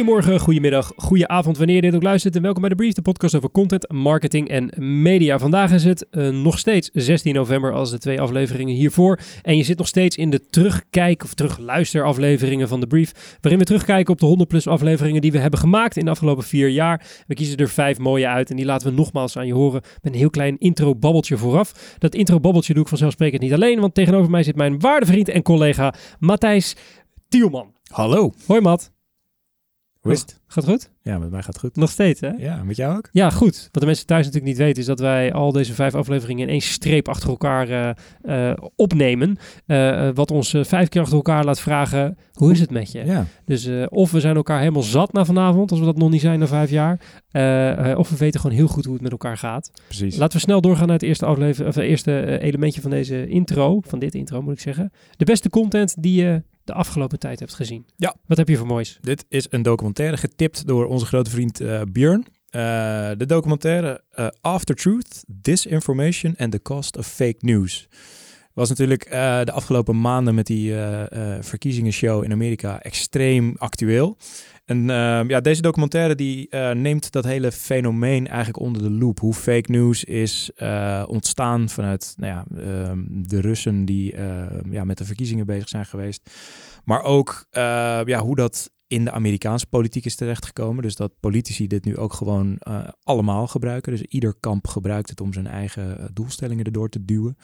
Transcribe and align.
Goedemorgen, 0.00 0.40
goedemiddag, 0.40 0.92
goedenavond, 0.96 1.58
wanneer 1.58 1.76
je 1.76 1.82
dit 1.82 1.94
ook 1.94 2.02
luistert. 2.02 2.36
En 2.36 2.42
welkom 2.42 2.60
bij 2.60 2.70
de 2.70 2.76
Brief, 2.76 2.92
de 2.92 3.02
podcast 3.02 3.34
over 3.34 3.50
content, 3.50 3.92
marketing 3.92 4.48
en 4.48 4.72
media. 5.02 5.38
Vandaag 5.38 5.72
is 5.72 5.84
het 5.84 6.06
uh, 6.10 6.28
nog 6.28 6.58
steeds 6.58 6.90
16 6.92 7.34
november 7.34 7.72
als 7.72 7.90
de 7.90 7.98
twee 7.98 8.20
afleveringen 8.20 8.74
hiervoor. 8.74 9.18
En 9.42 9.56
je 9.56 9.62
zit 9.62 9.78
nog 9.78 9.86
steeds 9.86 10.16
in 10.16 10.30
de 10.30 10.46
terugkijk- 10.46 11.24
of 11.24 11.34
terugluisterafleveringen 11.34 12.68
van 12.68 12.80
de 12.80 12.86
Brief. 12.86 13.36
Waarin 13.40 13.60
we 13.60 13.66
terugkijken 13.66 14.12
op 14.12 14.20
de 14.20 14.26
100 14.26 14.48
plus 14.48 14.66
afleveringen 14.66 15.20
die 15.20 15.32
we 15.32 15.38
hebben 15.38 15.60
gemaakt 15.60 15.96
in 15.96 16.04
de 16.04 16.10
afgelopen 16.10 16.44
vier 16.44 16.68
jaar. 16.68 17.06
We 17.26 17.34
kiezen 17.34 17.56
er 17.56 17.68
vijf 17.68 17.98
mooie 17.98 18.28
uit 18.28 18.50
en 18.50 18.56
die 18.56 18.64
laten 18.64 18.88
we 18.88 18.94
nogmaals 18.94 19.36
aan 19.36 19.46
je 19.46 19.54
horen 19.54 19.82
met 20.02 20.12
een 20.12 20.18
heel 20.18 20.30
klein 20.30 20.58
intro-babbeltje 20.58 21.36
vooraf. 21.36 21.96
Dat 21.98 22.14
intro-babbeltje 22.14 22.74
doe 22.74 22.82
ik 22.82 22.88
vanzelfsprekend 22.88 23.42
niet 23.42 23.52
alleen, 23.52 23.80
want 23.80 23.94
tegenover 23.94 24.30
mij 24.30 24.42
zit 24.42 24.56
mijn 24.56 24.78
waarde 24.78 25.06
vriend 25.06 25.28
en 25.28 25.42
collega 25.42 25.94
Matthijs 26.18 26.76
Tielman. 27.28 27.74
Hallo. 27.92 28.32
Hoi 28.46 28.60
Matt. 28.60 28.98
Hoe 30.00 30.12
is 30.12 30.20
het? 30.20 30.40
Gaat 30.46 30.64
goed? 30.64 30.90
Ja, 31.02 31.18
met 31.18 31.30
mij 31.30 31.42
gaat 31.42 31.52
het 31.54 31.58
goed. 31.58 31.76
Nog 31.76 31.90
steeds, 31.90 32.20
hè? 32.20 32.28
Ja, 32.28 32.62
met 32.64 32.76
jou 32.76 32.96
ook? 32.96 33.08
Ja, 33.12 33.30
goed. 33.30 33.68
Wat 33.72 33.80
de 33.80 33.86
mensen 33.86 34.06
thuis 34.06 34.24
natuurlijk 34.24 34.52
niet 34.52 34.62
weten, 34.62 34.80
is 34.80 34.86
dat 34.86 35.00
wij 35.00 35.32
al 35.32 35.52
deze 35.52 35.74
vijf 35.74 35.94
afleveringen 35.94 36.42
in 36.42 36.48
één 36.48 36.60
streep 36.60 37.08
achter 37.08 37.28
elkaar 37.28 37.68
uh, 37.68 37.90
uh, 38.22 38.56
opnemen. 38.76 39.38
Uh, 39.66 40.08
wat 40.14 40.30
ons 40.30 40.54
vijf 40.60 40.88
keer 40.88 41.00
achter 41.00 41.16
elkaar 41.16 41.44
laat 41.44 41.60
vragen, 41.60 42.18
hoe 42.32 42.52
is 42.52 42.60
het 42.60 42.70
met 42.70 42.92
je? 42.92 43.04
Ja. 43.04 43.26
Dus 43.44 43.68
of 43.88 44.10
we 44.10 44.20
zijn 44.20 44.36
elkaar 44.36 44.58
helemaal 44.58 44.82
zat 44.82 45.12
na 45.12 45.24
vanavond, 45.24 45.70
als 45.70 45.80
we 45.80 45.86
dat 45.86 45.98
nog 45.98 46.10
niet 46.10 46.20
zijn 46.20 46.38
na 46.38 46.46
vijf 46.46 46.70
jaar. 46.70 46.98
of 47.96 48.10
we 48.10 48.16
weten 48.16 48.40
gewoon 48.40 48.56
heel 48.56 48.68
goed 48.68 48.84
hoe 48.84 48.94
het 48.94 49.02
met 49.02 49.12
elkaar 49.12 49.38
gaat. 49.38 49.70
Precies. 49.86 50.16
Laten 50.16 50.36
we 50.36 50.44
snel 50.44 50.60
doorgaan 50.60 50.86
naar 50.86 50.96
het 50.96 51.06
eerste, 51.06 51.26
aflevering, 51.26 51.68
of 51.68 51.74
het 51.74 51.84
eerste 51.84 52.38
elementje 52.40 52.80
van 52.80 52.90
deze 52.90 53.26
intro. 53.26 53.80
Van 53.86 53.98
dit 53.98 54.14
intro, 54.14 54.42
moet 54.42 54.52
ik 54.52 54.60
zeggen. 54.60 54.92
De 55.16 55.24
beste 55.24 55.50
content 55.50 56.02
die 56.02 56.22
je 56.22 56.42
de 56.70 56.76
afgelopen 56.76 57.18
tijd 57.18 57.38
hebt 57.38 57.54
gezien. 57.54 57.86
Ja. 57.96 58.14
Wat 58.26 58.36
heb 58.36 58.48
je 58.48 58.56
voor 58.56 58.66
moois? 58.66 58.98
Dit 59.00 59.24
is 59.28 59.46
een 59.50 59.62
documentaire 59.62 60.16
getipt 60.16 60.66
door 60.66 60.86
onze 60.86 61.06
grote 61.06 61.30
vriend 61.30 61.60
uh, 61.60 61.80
Björn. 61.92 62.26
Uh, 62.50 62.60
de 63.16 63.26
documentaire 63.26 64.02
uh, 64.14 64.26
After 64.40 64.74
Truth, 64.74 65.24
Disinformation 65.26 66.34
and 66.38 66.52
the 66.52 66.62
Cost 66.62 66.96
of 66.96 67.06
Fake 67.06 67.36
News. 67.38 67.88
Was 68.52 68.68
natuurlijk 68.68 69.10
de 69.44 69.52
afgelopen 69.52 70.00
maanden 70.00 70.34
met 70.34 70.46
die 70.46 70.74
verkiezingenshow 71.40 72.24
in 72.24 72.32
Amerika 72.32 72.82
extreem 72.82 73.54
actueel. 73.58 74.16
En 74.70 74.88
uh, 74.88 75.20
ja, 75.28 75.40
deze 75.40 75.62
documentaire 75.62 76.14
die 76.14 76.46
uh, 76.50 76.70
neemt 76.70 77.12
dat 77.12 77.24
hele 77.24 77.52
fenomeen 77.52 78.26
eigenlijk 78.26 78.58
onder 78.58 78.82
de 78.82 78.90
loep. 78.90 79.18
Hoe 79.18 79.34
fake 79.34 79.70
news 79.70 80.04
is 80.04 80.50
uh, 80.56 81.04
ontstaan 81.06 81.68
vanuit 81.68 82.14
nou 82.16 82.32
ja, 82.32 82.44
ehm, 82.62 82.98
de 83.08 83.40
Russen 83.40 83.84
die 83.84 84.14
ja, 84.70 84.84
met 84.84 84.98
de 84.98 85.04
verkiezingen 85.04 85.46
bezig 85.46 85.68
zijn 85.68 85.86
geweest. 85.86 86.30
Maar 86.84 87.02
ook 87.02 87.46
ja, 88.04 88.18
hoe 88.18 88.36
dat 88.36 88.70
in 88.90 89.04
de 89.04 89.10
Amerikaanse 89.10 89.66
politiek 89.66 90.04
is 90.04 90.14
terechtgekomen. 90.14 90.82
Dus 90.82 90.94
dat 90.94 91.12
politici 91.20 91.66
dit 91.66 91.84
nu 91.84 91.96
ook 91.96 92.12
gewoon 92.12 92.60
uh, 92.68 92.88
allemaal 93.02 93.46
gebruiken. 93.46 93.92
Dus 93.92 94.02
ieder 94.02 94.34
kamp 94.40 94.66
gebruikt 94.66 95.10
het 95.10 95.20
om 95.20 95.32
zijn 95.32 95.46
eigen 95.46 95.96
uh, 96.00 96.04
doelstellingen 96.12 96.64
erdoor 96.64 96.88
te 96.88 97.04
duwen. 97.04 97.36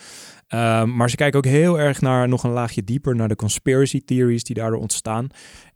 Uh, 0.54 0.84
maar 0.84 1.10
ze 1.10 1.16
kijken 1.16 1.38
ook 1.38 1.44
heel 1.44 1.80
erg 1.80 2.00
naar 2.00 2.28
nog 2.28 2.44
een 2.44 2.50
laagje 2.50 2.84
dieper 2.84 3.16
naar 3.16 3.28
de 3.28 3.36
conspiracy 3.36 4.04
theories 4.04 4.44
die 4.44 4.54
daardoor 4.54 4.80
ontstaan. 4.80 5.26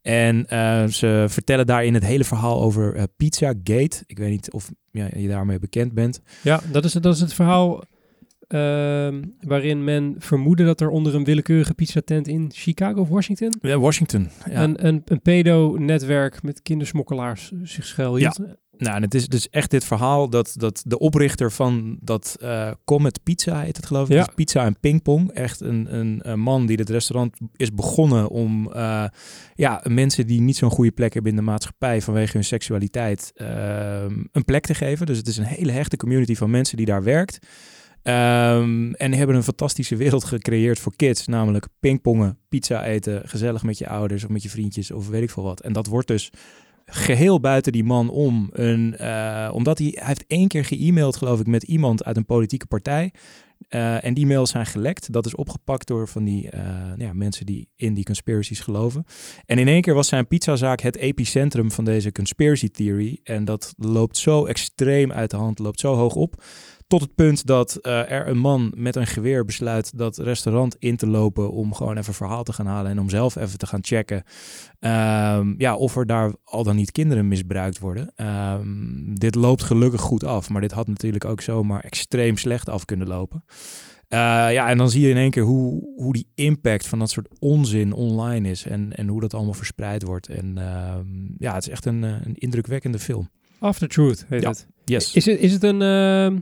En 0.02 0.46
eh, 0.46 0.86
ze 0.86 1.24
vertellen 1.28 1.66
daarin 1.66 1.94
het 1.94 2.04
hele 2.04 2.24
verhaal 2.24 2.62
over 2.62 3.08
Pizza 3.16 3.54
Gate. 3.64 4.02
Ik 4.06 4.18
weet 4.18 4.30
niet 4.30 4.52
of 4.52 4.70
ja, 4.90 5.08
je 5.16 5.28
daarmee 5.28 5.58
bekend 5.58 5.92
bent. 5.92 6.20
Ja, 6.42 6.60
dat 6.72 6.84
is, 6.84 6.92
dat 6.92 7.14
is 7.14 7.20
het 7.20 7.34
verhaal 7.34 7.84
waarin 9.40 9.84
men 9.84 10.14
vermoedde 10.18 10.64
dat 10.64 10.80
er 10.80 10.88
onder 10.88 11.14
een 11.14 11.24
willekeurige 11.24 11.74
pizzatent 11.74 12.28
in 12.28 12.50
Chicago 12.54 13.00
of 13.00 13.08
Washington... 13.08 13.54
Ja, 13.60 13.78
Washington. 13.78 14.28
Ja. 14.50 14.62
Een, 14.62 14.86
een, 14.86 15.02
een 15.04 15.20
pedo-netwerk 15.20 16.42
met 16.42 16.62
kindersmokkelaars 16.62 17.52
zich 17.62 17.86
schuilhield. 17.86 18.36
Ja. 18.36 18.56
Nou, 18.80 18.96
en 18.96 19.02
het 19.02 19.14
is 19.14 19.28
dus 19.28 19.48
echt 19.48 19.70
dit 19.70 19.84
verhaal 19.84 20.28
dat, 20.28 20.54
dat 20.56 20.82
de 20.86 20.98
oprichter 20.98 21.52
van 21.52 21.98
dat 22.00 22.36
uh, 22.42 22.70
Comet 22.84 23.22
Pizza 23.22 23.60
heet 23.60 23.76
het 23.76 23.86
geloof 23.86 24.08
ik. 24.08 24.14
Ja. 24.14 24.24
Dus 24.24 24.34
pizza 24.34 24.64
en 24.64 24.80
pingpong. 24.80 25.30
Echt 25.30 25.60
een, 25.60 25.94
een, 25.94 26.20
een, 26.22 26.40
man 26.40 26.66
die 26.66 26.76
het 26.76 26.90
restaurant 26.90 27.36
is 27.56 27.74
begonnen 27.74 28.28
om 28.28 28.70
uh, 28.74 29.04
ja, 29.54 29.84
mensen 29.88 30.26
die 30.26 30.40
niet 30.40 30.56
zo'n 30.56 30.70
goede 30.70 30.90
plek 30.90 31.14
hebben 31.14 31.30
in 31.30 31.36
de 31.36 31.44
maatschappij 31.44 32.02
vanwege 32.02 32.32
hun 32.32 32.44
seksualiteit 32.44 33.32
uh, 33.34 34.02
een 34.32 34.44
plek 34.44 34.66
te 34.66 34.74
geven. 34.74 35.06
Dus 35.06 35.16
het 35.16 35.26
is 35.26 35.36
een 35.36 35.44
hele 35.44 35.72
hechte 35.72 35.96
community 35.96 36.34
van 36.34 36.50
mensen 36.50 36.76
die 36.76 36.86
daar 36.86 37.02
werkt. 37.02 37.38
Um, 38.02 38.94
en 38.94 39.12
hebben 39.12 39.36
een 39.36 39.42
fantastische 39.42 39.96
wereld 39.96 40.24
gecreëerd 40.24 40.78
voor 40.78 40.96
kids. 40.96 41.26
Namelijk 41.26 41.66
pingpongen, 41.80 42.38
pizza 42.48 42.84
eten, 42.84 43.28
gezellig 43.28 43.62
met 43.62 43.78
je 43.78 43.88
ouders 43.88 44.24
of 44.24 44.30
met 44.30 44.42
je 44.42 44.48
vriendjes 44.48 44.90
of 44.90 45.08
weet 45.08 45.22
ik 45.22 45.30
veel 45.30 45.42
wat. 45.42 45.60
En 45.60 45.72
dat 45.72 45.86
wordt 45.86 46.08
dus 46.08 46.30
geheel 46.86 47.40
buiten 47.40 47.72
die 47.72 47.84
man 47.84 48.10
om. 48.10 48.48
Een, 48.52 48.96
uh, 49.00 49.50
omdat 49.52 49.78
hij, 49.78 49.98
heeft 50.04 50.24
één 50.26 50.48
keer 50.48 50.64
ge-mailed 50.64 51.16
geloof 51.16 51.40
ik 51.40 51.46
met 51.46 51.62
iemand 51.62 52.04
uit 52.04 52.16
een 52.16 52.26
politieke 52.26 52.66
partij. 52.66 53.12
Uh, 53.68 54.04
en 54.04 54.14
die 54.14 54.26
mails 54.26 54.50
zijn 54.50 54.66
gelekt. 54.66 55.12
Dat 55.12 55.26
is 55.26 55.34
opgepakt 55.34 55.86
door 55.86 56.08
van 56.08 56.24
die 56.24 56.44
uh, 56.44 56.60
nou 56.60 57.02
ja, 57.02 57.12
mensen 57.12 57.46
die 57.46 57.68
in 57.76 57.94
die 57.94 58.04
conspiracies 58.04 58.60
geloven. 58.60 59.04
En 59.46 59.58
in 59.58 59.68
één 59.68 59.80
keer 59.80 59.94
was 59.94 60.08
zijn 60.08 60.26
pizzazaak 60.26 60.80
het 60.80 60.96
epicentrum 60.96 61.70
van 61.70 61.84
deze 61.84 62.12
conspiracy 62.12 62.68
theory. 62.68 63.20
En 63.22 63.44
dat 63.44 63.74
loopt 63.76 64.16
zo 64.16 64.44
extreem 64.46 65.12
uit 65.12 65.30
de 65.30 65.36
hand, 65.36 65.58
loopt 65.58 65.80
zo 65.80 65.94
hoog 65.94 66.14
op. 66.14 66.42
Tot 66.90 67.00
het 67.00 67.14
punt 67.14 67.46
dat 67.46 67.78
uh, 67.82 68.10
er 68.10 68.28
een 68.28 68.38
man 68.38 68.72
met 68.76 68.96
een 68.96 69.06
geweer 69.06 69.44
besluit 69.44 69.98
dat 69.98 70.18
restaurant 70.18 70.76
in 70.78 70.96
te 70.96 71.06
lopen 71.06 71.50
om 71.50 71.74
gewoon 71.74 71.96
even 71.96 72.14
verhaal 72.14 72.42
te 72.42 72.52
gaan 72.52 72.66
halen 72.66 72.90
en 72.90 73.00
om 73.00 73.08
zelf 73.08 73.36
even 73.36 73.58
te 73.58 73.66
gaan 73.66 73.84
checken 73.84 74.22
um, 74.80 75.54
ja, 75.58 75.76
of 75.76 75.96
er 75.96 76.06
daar 76.06 76.32
al 76.44 76.64
dan 76.64 76.76
niet 76.76 76.92
kinderen 76.92 77.28
misbruikt 77.28 77.78
worden. 77.78 78.12
Um, 78.16 79.18
dit 79.18 79.34
loopt 79.34 79.62
gelukkig 79.62 80.00
goed 80.00 80.24
af, 80.24 80.48
maar 80.48 80.60
dit 80.60 80.72
had 80.72 80.86
natuurlijk 80.86 81.24
ook 81.24 81.40
zomaar 81.40 81.80
extreem 81.80 82.36
slecht 82.36 82.68
af 82.68 82.84
kunnen 82.84 83.08
lopen. 83.08 83.44
Uh, 84.08 84.18
ja, 84.52 84.68
en 84.68 84.78
dan 84.78 84.90
zie 84.90 85.00
je 85.00 85.10
in 85.10 85.16
één 85.16 85.30
keer 85.30 85.42
hoe, 85.42 85.92
hoe 85.96 86.12
die 86.12 86.26
impact 86.34 86.86
van 86.86 86.98
dat 86.98 87.10
soort 87.10 87.28
onzin 87.38 87.92
online 87.92 88.48
is 88.50 88.66
en, 88.66 88.96
en 88.96 89.08
hoe 89.08 89.20
dat 89.20 89.34
allemaal 89.34 89.54
verspreid 89.54 90.02
wordt. 90.02 90.28
En 90.28 90.54
uh, 90.58 90.94
ja, 91.38 91.54
het 91.54 91.62
is 91.62 91.72
echt 91.72 91.84
een, 91.84 92.02
een 92.02 92.34
indrukwekkende 92.34 92.98
film. 92.98 93.30
After 93.58 93.88
Truth 93.88 94.24
heet 94.28 94.42
ja. 94.42 94.48
het. 94.48 94.66
Yes. 94.84 95.14
Is 95.14 95.26
het, 95.26 95.38
is 95.38 95.52
het 95.52 95.62
een, 95.62 95.80
uh, 95.80 96.40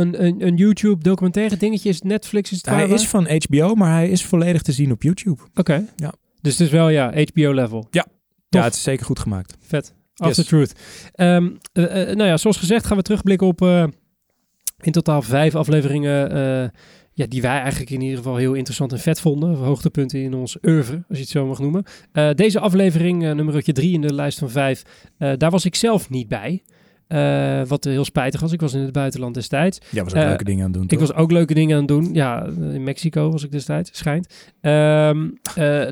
een, 0.00 0.24
een, 0.24 0.46
een 0.46 0.56
YouTube 0.56 1.02
documentaire 1.02 1.56
dingetje? 1.56 1.88
Is 1.88 2.00
Netflix? 2.00 2.50
Is 2.50 2.56
het 2.56 2.66
hij 2.66 2.88
is 2.88 3.08
van 3.08 3.28
HBO, 3.44 3.74
maar 3.74 3.92
hij 3.92 4.08
is 4.08 4.24
volledig 4.24 4.62
te 4.62 4.72
zien 4.72 4.92
op 4.92 5.02
YouTube. 5.02 5.42
Oké. 5.42 5.60
Okay. 5.60 5.88
Ja. 5.96 6.14
Dus 6.40 6.52
het 6.52 6.66
is 6.66 6.72
wel 6.72 6.88
ja, 6.88 7.12
HBO 7.32 7.54
level. 7.54 7.86
Ja. 7.90 8.06
Ja, 8.48 8.62
het 8.62 8.74
is 8.74 8.82
zeker 8.82 9.06
goed 9.06 9.18
gemaakt. 9.18 9.56
Vet. 9.60 9.94
After 10.16 10.36
yes. 10.36 10.46
Truth. 10.46 10.72
Um, 11.16 11.58
nou 12.16 12.24
ja, 12.24 12.36
zoals 12.36 12.56
gezegd 12.56 12.86
gaan 12.86 12.96
we 12.96 13.02
terugblikken 13.02 13.46
op 13.46 13.62
uh, 13.62 13.84
in 14.80 14.92
totaal 14.92 15.22
vijf 15.22 15.54
afleveringen 15.54 16.72
ja, 17.16 17.26
die 17.26 17.42
wij 17.42 17.60
eigenlijk 17.60 17.90
in 17.90 18.00
ieder 18.00 18.16
geval 18.16 18.36
heel 18.36 18.54
interessant 18.54 18.92
en 18.92 18.98
vet 18.98 19.20
vonden. 19.20 19.54
Hoogtepunten 19.54 20.20
in 20.20 20.34
ons 20.34 20.56
oeuvre, 20.62 21.04
als 21.08 21.18
je 21.18 21.22
het 21.22 21.32
zo 21.32 21.46
mag 21.46 21.58
noemen. 21.58 21.84
Uh, 22.12 22.30
deze 22.30 22.60
aflevering, 22.60 23.22
uh, 23.22 23.32
nummertje 23.32 23.72
drie 23.72 23.92
in 23.92 24.00
de 24.00 24.14
lijst 24.14 24.38
van 24.38 24.50
vijf, 24.50 24.82
uh, 25.18 25.32
daar 25.36 25.50
was 25.50 25.64
ik 25.64 25.74
zelf 25.74 26.10
niet 26.10 26.28
bij. 26.28 26.62
Uh, 27.08 27.62
wat 27.66 27.84
heel 27.84 28.04
spijtig 28.04 28.40
was. 28.40 28.52
Ik 28.52 28.60
was 28.60 28.74
in 28.74 28.80
het 28.80 28.92
buitenland 28.92 29.34
destijds. 29.34 29.78
Ja, 29.90 30.04
was 30.04 30.14
ook 30.14 30.22
leuke 30.22 30.44
dingen 30.44 30.64
aan 30.64 30.70
het 30.70 30.78
doen. 30.80 30.88
Ik 30.88 30.98
was 30.98 31.14
ook 31.14 31.32
leuke 31.32 31.54
dingen 31.54 31.74
aan 31.74 31.78
het 31.78 31.88
doen. 31.88 32.14
Ja, 32.14 32.46
in 32.46 32.84
Mexico 32.84 33.30
was 33.30 33.44
ik 33.44 33.52
destijds, 33.52 33.90
schijnt. 33.98 34.26
Um, 34.60 35.38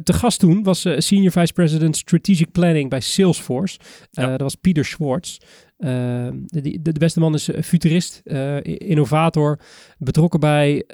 te 0.03 0.12
gast 0.12 0.38
toen 0.38 0.62
was 0.62 0.86
Senior 0.97 1.32
Vice 1.32 1.53
President 1.53 1.97
Strategic 1.97 2.53
Planning 2.53 2.91
bij 2.91 3.00
Salesforce. 3.00 3.78
Ja. 4.10 4.30
dat 4.30 4.41
was 4.41 4.54
Pieter 4.54 4.84
Schwartz. 4.84 5.39
Uh, 5.78 5.89
de, 6.47 6.60
de, 6.60 6.83
de, 6.83 6.98
beste 6.98 7.21
man 7.21 7.34
is 7.34 7.50
futurist, 7.62 8.21
innovator, 8.62 9.60
betrokken 9.98 10.41
bij 10.41 10.84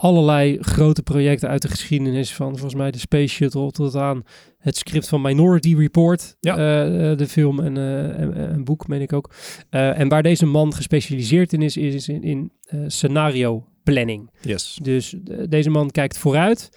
allerlei 0.00 0.58
grote 0.60 1.02
projecten 1.02 1.48
uit 1.48 1.62
de 1.62 1.68
geschiedenis 1.68 2.34
van 2.34 2.50
volgens 2.50 2.74
mij 2.74 2.90
de 2.90 2.98
Space 2.98 3.34
Shuttle 3.34 3.70
tot 3.70 3.96
aan 3.96 4.22
het 4.58 4.76
script 4.76 5.08
van 5.08 5.20
Minority 5.20 5.76
Report, 5.76 6.36
ja. 6.40 6.52
uh, 6.52 7.16
de 7.16 7.26
film 7.28 7.60
en 7.60 7.76
uh, 7.76 8.50
een 8.52 8.64
boek, 8.64 8.88
meen 8.88 9.00
ik 9.00 9.12
ook. 9.12 9.30
Uh, 9.70 9.98
en 9.98 10.08
waar 10.08 10.22
deze 10.22 10.46
man 10.46 10.74
gespecialiseerd 10.74 11.52
in 11.52 11.62
is, 11.62 11.76
is 11.76 12.08
in, 12.08 12.22
in 12.22 12.52
scenario 12.86 13.66
planning. 13.82 14.30
Yes. 14.40 14.78
Dus 14.82 15.14
deze 15.48 15.70
man 15.70 15.90
kijkt 15.90 16.18
vooruit, 16.18 16.68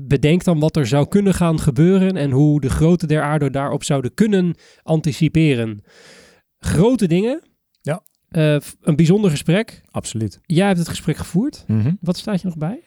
bedenkt 0.00 0.44
dan 0.44 0.58
wat 0.58 0.76
er 0.76 0.86
zou 0.86 1.08
kunnen 1.08 1.34
gaan 1.34 1.60
gebeuren 1.60 2.16
en 2.16 2.30
hoe 2.30 2.60
de 2.60 2.70
grote 2.70 3.06
der 3.06 3.22
aarde 3.22 3.50
daarop 3.50 3.84
zouden 3.84 4.14
kunnen 4.14 4.54
anticiperen. 4.82 5.84
Grote 6.58 7.06
dingen. 7.06 7.42
Ja. 7.80 8.02
Uh, 8.32 8.56
een 8.80 8.96
bijzonder 8.96 9.30
gesprek. 9.30 9.82
Absoluut. 9.90 10.40
Jij 10.46 10.66
hebt 10.66 10.78
het 10.78 10.88
gesprek 10.88 11.16
gevoerd. 11.16 11.64
Mm 11.66 11.80
-hmm. 11.80 11.98
Wat 12.00 12.16
staat 12.16 12.40
je 12.40 12.46
nog 12.46 12.56
bij? 12.56 12.80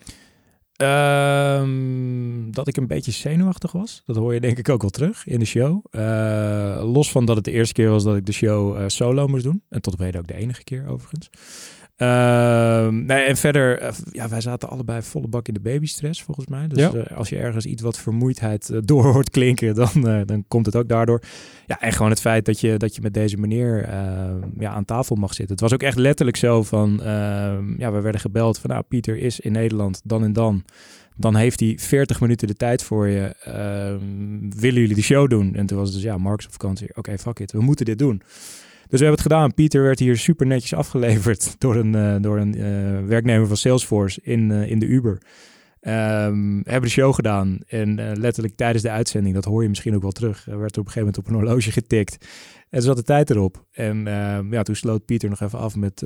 Um, 0.78 2.52
dat 2.52 2.68
ik 2.68 2.78
een 2.78 2.88
beetje 2.88 3.12
zenuwachtig 3.12 3.72
was. 3.72 4.02
Dat 4.06 4.16
hoor 4.16 4.34
je 4.34 4.40
denk 4.40 4.58
ik 4.58 4.70
ook 4.70 4.82
wel 4.82 4.92
terug 4.92 5.28
in 5.28 5.40
de 5.40 5.46
show. 5.46 5.86
Uh, 5.92 6.82
los 6.94 7.12
van 7.12 7.26
dat 7.26 7.36
het 7.36 7.46
de 7.46 7.52
eerste 7.52 7.74
keer 7.74 7.90
was 7.90 8.04
dat 8.04 8.16
ik 8.16 8.26
de 8.26 8.32
show 8.32 8.78
uh, 8.78 8.84
solo 8.88 9.28
moest 9.28 9.44
doen. 9.44 9.62
En 9.70 9.82
tot 9.82 9.94
op 9.94 10.00
heden 10.00 10.22
ook 10.22 10.28
de 10.28 10.34
enige 10.34 10.64
keer 10.64 10.88
overigens. 10.88 11.30
Ehm, 11.96 13.06
nee, 13.06 13.24
en 13.24 13.38
verder, 13.38 13.80
eh, 13.80 13.94
ja, 14.12 14.30
wij 14.30 14.42
zaten 14.42 14.70
allebei 14.70 15.02
volle 15.02 15.28
bak 15.28 15.48
in 15.48 15.54
de 15.54 15.60
babystress 15.60 16.24
volgens 16.24 16.48
mij. 16.48 16.68
Dus 16.68 16.80
Ja. 16.80 16.94
eh, 16.94 17.18
als 17.18 17.30
je 17.30 17.38
ergens 17.38 17.66
iets 17.66 17.82
wat 17.82 17.98
vermoeidheid 18.00 18.70
eh, 18.70 18.78
door 18.86 19.04
hoort 19.06 19.30
klinken, 19.30 19.76
dan, 19.76 20.24
dan 20.26 20.46
komt 20.48 20.66
het 20.66 20.76
ook 20.76 20.88
daardoor. 20.88 21.22
Ja, 21.66 21.82
en 21.82 21.92
gewoon 21.92 22.10
het 22.12 22.22
feit 22.22 22.46
dat 22.46 22.60
je, 22.60 22.78
dat 22.78 22.96
je 22.96 23.02
met 23.02 23.14
deze 23.14 23.38
meneer 23.38 23.84
eh, 23.84 24.36
ja, 24.60 24.72
aan 24.72 24.86
tafel 24.86 25.16
mag 25.16 25.34
zitten. 25.34 25.54
Het 25.56 25.64
was 25.64 25.74
ook 25.74 25.84
echt 25.84 25.98
letterlijk 25.98 26.38
zo 26.38 26.64
van, 26.64 27.02
ehm, 27.04 27.80
ja, 27.80 27.92
we 27.92 28.02
werden 28.02 28.22
gebeld 28.22 28.60
van, 28.60 28.70
nou, 28.70 28.84
Pieter 28.88 29.18
is 29.18 29.40
in 29.40 29.52
Nederland, 29.52 30.02
dan 30.04 30.24
en 30.24 30.34
dan. 30.34 30.64
Dan 31.18 31.36
heeft 31.36 31.60
hij 31.60 31.78
40 31.82 32.20
minuten 32.22 32.48
de 32.48 32.54
tijd 32.56 32.84
voor 32.84 33.08
je. 33.08 33.36
Ehm, 33.44 34.60
willen 34.60 34.82
jullie 34.82 34.96
de 34.96 35.02
show 35.02 35.30
doen? 35.30 35.56
En 35.56 35.66
toen 35.66 35.78
was 35.78 35.88
het 35.88 35.96
dus, 35.98 36.06
ja, 36.06 36.18
Mark 36.18 36.40
is 36.40 36.46
op 36.46 36.52
vakantie. 36.52 36.90
Oké, 36.96 37.18
fuck 37.18 37.40
it, 37.40 37.52
we 37.52 37.62
moeten 37.62 37.86
dit 37.86 37.98
doen. 38.00 38.22
Dus 38.90 39.00
we 39.00 39.06
hebben 39.06 39.24
het 39.24 39.32
gedaan. 39.32 39.54
Pieter 39.54 39.84
werd 39.84 40.00
hier 40.00 40.18
super 40.18 40.46
netjes 40.46 40.74
afgeleverd 40.74 41.56
door 41.62 41.76
een, 41.76 41.96
eh, 41.96 42.16
door 42.22 42.38
een 42.38 42.56
eh, 42.56 43.08
werknemer 43.08 43.48
van 43.48 43.58
Salesforce 43.58 44.20
in, 44.24 44.52
eh, 44.52 44.70
in 44.70 44.80
de 44.80 44.86
Uber. 44.86 45.22
Ehm, 45.80 46.56
hebben 46.56 46.82
de 46.82 46.90
show 46.90 47.14
gedaan 47.14 47.60
en 47.68 48.20
letterlijk 48.20 48.56
tijdens 48.56 48.84
de 48.84 48.90
uitzending, 48.90 49.36
dat 49.36 49.46
hoor 49.46 49.64
je 49.64 49.70
misschien 49.70 49.96
ook 49.96 50.02
wel 50.02 50.12
terug, 50.12 50.48
er 50.48 50.60
werd 50.60 50.76
er 50.76 50.82
op 50.82 50.86
een 50.86 50.92
gegeven 50.92 51.00
moment 51.00 51.18
op 51.18 51.28
een 51.28 51.34
horloge 51.34 51.72
getikt. 51.72 52.26
En 52.70 52.82
zat 52.82 52.96
de 52.96 53.04
tijd 53.04 53.30
erop. 53.30 53.66
En 53.72 54.08
ehm, 54.08 54.54
ja, 54.54 54.64
toen 54.64 54.76
sloot 54.76 55.06
Pieter 55.06 55.30
nog 55.30 55.42
even 55.42 55.60
af 55.60 55.76
met 55.76 56.00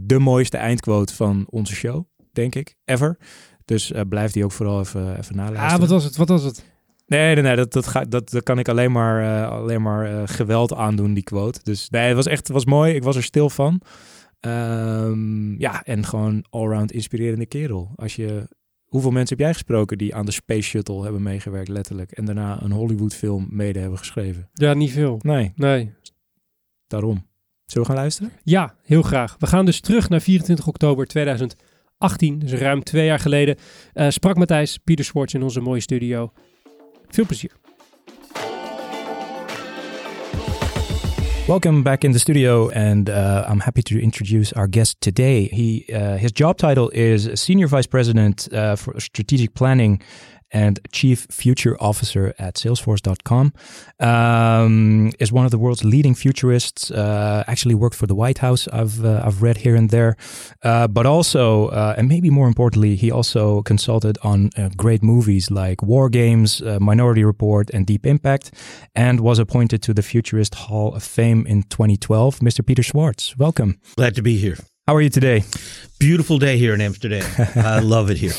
de 0.00 0.18
mooiste 0.18 0.56
eindquote 0.56 1.14
van 1.14 1.46
onze 1.48 1.74
show, 1.74 2.04
denk 2.32 2.54
ik, 2.54 2.74
ever. 2.84 3.18
Dus 3.64 3.92
blijft 4.08 4.34
die 4.34 4.44
ook 4.44 4.52
vooral 4.52 4.80
even, 4.80 5.18
even 5.18 5.36
naluisteren. 5.36 5.74
Ah, 5.74 5.80
wat 5.80 5.88
was 5.88 6.04
het? 6.04 6.16
Wat 6.16 6.28
was 6.28 6.42
het? 6.42 6.64
Nee, 7.10 7.34
nee, 7.34 7.42
nee 7.42 7.56
dat, 7.56 7.72
dat, 7.72 7.86
ga, 7.86 8.04
dat, 8.04 8.30
dat 8.30 8.42
kan 8.42 8.58
ik 8.58 8.68
alleen 8.68 8.92
maar, 8.92 9.22
eh, 9.42 9.50
alleen 9.50 9.82
maar 9.82 10.06
eh, 10.06 10.22
geweld 10.24 10.74
aandoen, 10.74 11.14
die 11.14 11.22
quote. 11.22 11.60
Dus 11.62 11.88
nee, 11.90 12.06
het 12.06 12.16
was 12.16 12.26
echt 12.26 12.38
het 12.46 12.48
was 12.56 12.64
mooi. 12.64 12.94
Ik 12.94 13.02
was 13.02 13.16
er 13.16 13.22
stil 13.22 13.50
van. 13.50 13.80
Ehm, 14.40 15.60
ja, 15.60 15.82
en 15.82 16.04
gewoon 16.04 16.44
allround 16.50 16.92
inspirerende 16.92 17.46
kerel. 17.46 17.92
Als 17.96 18.16
je, 18.16 18.48
hoeveel 18.84 19.10
mensen 19.10 19.36
heb 19.36 19.44
jij 19.44 19.52
gesproken 19.54 19.98
die 19.98 20.14
aan 20.14 20.26
de 20.26 20.32
Space 20.32 20.62
Shuttle 20.62 21.02
hebben 21.02 21.22
meegewerkt, 21.22 21.68
letterlijk. 21.68 22.10
En 22.12 22.24
daarna 22.24 22.62
een 22.62 22.72
Hollywood 22.72 23.14
film 23.14 23.46
mede 23.50 23.78
hebben 23.78 23.98
geschreven? 23.98 24.48
Ja, 24.52 24.74
niet 24.74 24.90
veel. 24.92 25.18
Nee, 25.22 25.52
Nee. 25.56 25.92
daarom. 26.86 27.26
Zullen 27.64 27.86
we 27.86 27.92
gaan 27.92 28.02
luisteren? 28.02 28.32
Ja, 28.42 28.74
heel 28.82 29.02
graag. 29.02 29.36
We 29.38 29.46
gaan 29.46 29.64
dus 29.64 29.80
terug 29.80 30.08
naar 30.08 30.20
24 30.20 30.66
oktober 30.66 31.06
2018, 31.06 32.38
dus 32.38 32.52
ruim 32.52 32.82
twee 32.82 33.06
jaar 33.06 33.18
geleden. 33.18 33.56
eh, 33.92 34.08
sprak 34.08 34.36
Matthijs 34.36 34.78
Pieter 34.78 35.04
Swartz 35.04 35.34
in 35.34 35.42
onze 35.42 35.60
mooie 35.60 35.80
studio. 35.80 36.32
Veel 37.10 37.26
plezier. 37.26 37.50
Welcome 41.48 41.82
back 41.82 42.04
in 42.04 42.12
the 42.12 42.18
studio, 42.18 42.68
and 42.68 43.10
uh, 43.10 43.44
I'm 43.48 43.60
happy 43.60 43.82
to 43.82 44.00
introduce 44.00 44.52
our 44.52 44.68
guest 44.68 45.00
today. 45.00 45.48
He 45.52 45.84
uh, 45.92 46.16
his 46.16 46.30
job 46.32 46.56
title 46.58 46.90
is 46.90 47.28
Senior 47.34 47.66
Vice 47.66 47.88
President 47.88 48.48
uh, 48.52 48.76
for 48.76 49.00
Strategic 49.00 49.54
Planning 49.54 50.00
and 50.52 50.80
Chief 50.92 51.26
Future 51.30 51.76
Officer 51.80 52.34
at 52.38 52.54
Salesforce.com. 52.54 53.52
Um, 54.00 55.12
is 55.18 55.32
one 55.32 55.44
of 55.44 55.50
the 55.50 55.58
world's 55.58 55.84
leading 55.84 56.14
futurists. 56.14 56.90
Uh, 56.90 57.44
actually 57.46 57.74
worked 57.74 57.96
for 57.96 58.06
the 58.06 58.14
White 58.14 58.38
House. 58.38 58.68
I've 58.72 59.04
uh, 59.04 59.22
I've 59.24 59.42
read 59.42 59.58
here 59.58 59.76
and 59.76 59.90
there, 59.90 60.16
uh, 60.62 60.88
but 60.88 61.06
also 61.06 61.68
uh, 61.68 61.94
and 61.96 62.08
maybe 62.08 62.30
more 62.30 62.48
importantly, 62.48 62.96
he 62.96 63.10
also 63.10 63.62
consulted 63.62 64.18
on 64.22 64.50
uh, 64.56 64.70
great 64.76 65.02
movies 65.02 65.50
like 65.50 65.82
War 65.82 66.08
Games, 66.08 66.62
uh, 66.62 66.78
Minority 66.80 67.24
Report, 67.24 67.70
and 67.70 67.86
Deep 67.86 68.06
Impact 68.06 68.50
and 68.94 69.20
was 69.20 69.38
appointed 69.38 69.82
to 69.82 69.94
the 69.94 70.02
Futurist 70.02 70.54
Hall 70.54 70.94
of 70.94 71.02
Fame 71.02 71.46
in 71.46 71.62
2012. 71.64 72.40
Mr. 72.40 72.64
Peter 72.64 72.82
Schwartz, 72.82 73.36
welcome. 73.36 73.78
Glad 73.96 74.14
to 74.14 74.22
be 74.22 74.36
here. 74.36 74.56
How 74.86 74.96
are 74.96 75.00
you 75.00 75.10
today? 75.10 75.44
Beautiful 75.98 76.38
day 76.38 76.58
here 76.58 76.74
in 76.74 76.80
Amsterdam. 76.80 77.24
I 77.56 77.78
love 77.78 78.10
it 78.10 78.16
here. 78.16 78.32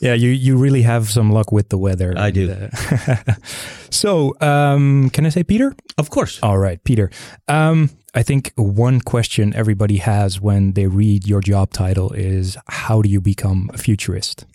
Yeah, 0.00 0.14
you, 0.14 0.30
you 0.30 0.56
really 0.56 0.82
have 0.82 1.10
some 1.10 1.30
luck 1.30 1.52
with 1.52 1.68
the 1.68 1.78
weather. 1.78 2.14
I 2.16 2.30
do. 2.30 2.50
Uh, 2.50 3.16
so, 3.90 4.34
um, 4.40 5.10
can 5.10 5.24
I 5.24 5.30
say 5.30 5.44
Peter? 5.44 5.74
Of 5.96 6.10
course. 6.10 6.40
All 6.42 6.58
right, 6.58 6.82
Peter. 6.84 7.10
Um, 7.48 7.90
I 8.14 8.22
think 8.22 8.52
one 8.56 9.00
question 9.00 9.52
everybody 9.54 9.96
has 9.96 10.40
when 10.40 10.72
they 10.72 10.86
read 10.86 11.26
your 11.26 11.40
job 11.40 11.72
title 11.72 12.12
is 12.12 12.56
how 12.68 13.02
do 13.02 13.08
you 13.08 13.20
become 13.20 13.70
a 13.74 13.78
futurist? 13.78 14.46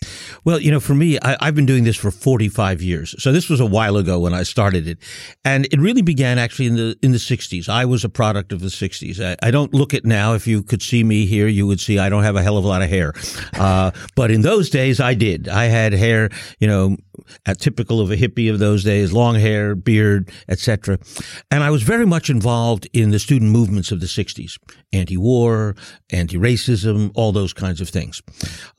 Well, 0.44 0.58
you 0.58 0.70
know, 0.70 0.80
for 0.80 0.94
me, 0.94 1.18
I, 1.20 1.36
I've 1.40 1.54
been 1.54 1.66
doing 1.66 1.84
this 1.84 1.96
for 1.96 2.10
45 2.10 2.80
years. 2.80 3.14
So 3.22 3.32
this 3.32 3.50
was 3.50 3.60
a 3.60 3.66
while 3.66 3.98
ago 3.98 4.18
when 4.18 4.32
I 4.32 4.44
started 4.44 4.88
it. 4.88 4.98
And 5.44 5.66
it 5.66 5.78
really 5.78 6.00
began 6.00 6.38
actually 6.38 6.66
in 6.66 6.76
the, 6.76 6.96
in 7.02 7.12
the 7.12 7.18
60s. 7.18 7.68
I 7.68 7.84
was 7.84 8.02
a 8.02 8.08
product 8.08 8.52
of 8.52 8.60
the 8.60 8.68
60s. 8.68 9.20
I, 9.22 9.36
I 9.46 9.50
don't 9.50 9.74
look 9.74 9.92
it 9.92 10.06
now. 10.06 10.32
If 10.32 10.46
you 10.46 10.62
could 10.62 10.80
see 10.80 11.04
me 11.04 11.26
here, 11.26 11.46
you 11.46 11.66
would 11.66 11.80
see 11.80 11.98
I 11.98 12.08
don't 12.08 12.22
have 12.22 12.36
a 12.36 12.42
hell 12.42 12.56
of 12.56 12.64
a 12.64 12.68
lot 12.68 12.80
of 12.80 12.88
hair. 12.88 13.12
Uh, 13.58 13.90
but 14.16 14.30
in 14.30 14.40
those 14.40 14.70
days, 14.70 15.00
I 15.00 15.12
did. 15.12 15.48
I 15.48 15.64
had 15.64 15.92
hair, 15.92 16.30
you 16.60 16.66
know, 16.66 16.96
typical 17.58 18.00
of 18.00 18.10
a 18.10 18.16
hippie 18.16 18.50
of 18.50 18.58
those 18.58 18.84
days, 18.84 19.12
long 19.12 19.34
hair, 19.34 19.74
beard, 19.74 20.30
etc. 20.48 20.98
And 21.50 21.62
I 21.62 21.70
was 21.70 21.82
very 21.82 22.06
much 22.06 22.30
involved 22.30 22.88
in 22.92 23.10
the 23.10 23.18
student 23.18 23.49
movements 23.50 23.92
of 23.92 24.00
the 24.00 24.06
60s, 24.06 24.58
anti-war, 24.92 25.76
anti-racism, 26.10 27.10
all 27.14 27.32
those 27.32 27.52
kinds 27.52 27.80
of 27.80 27.88
things. 27.88 28.22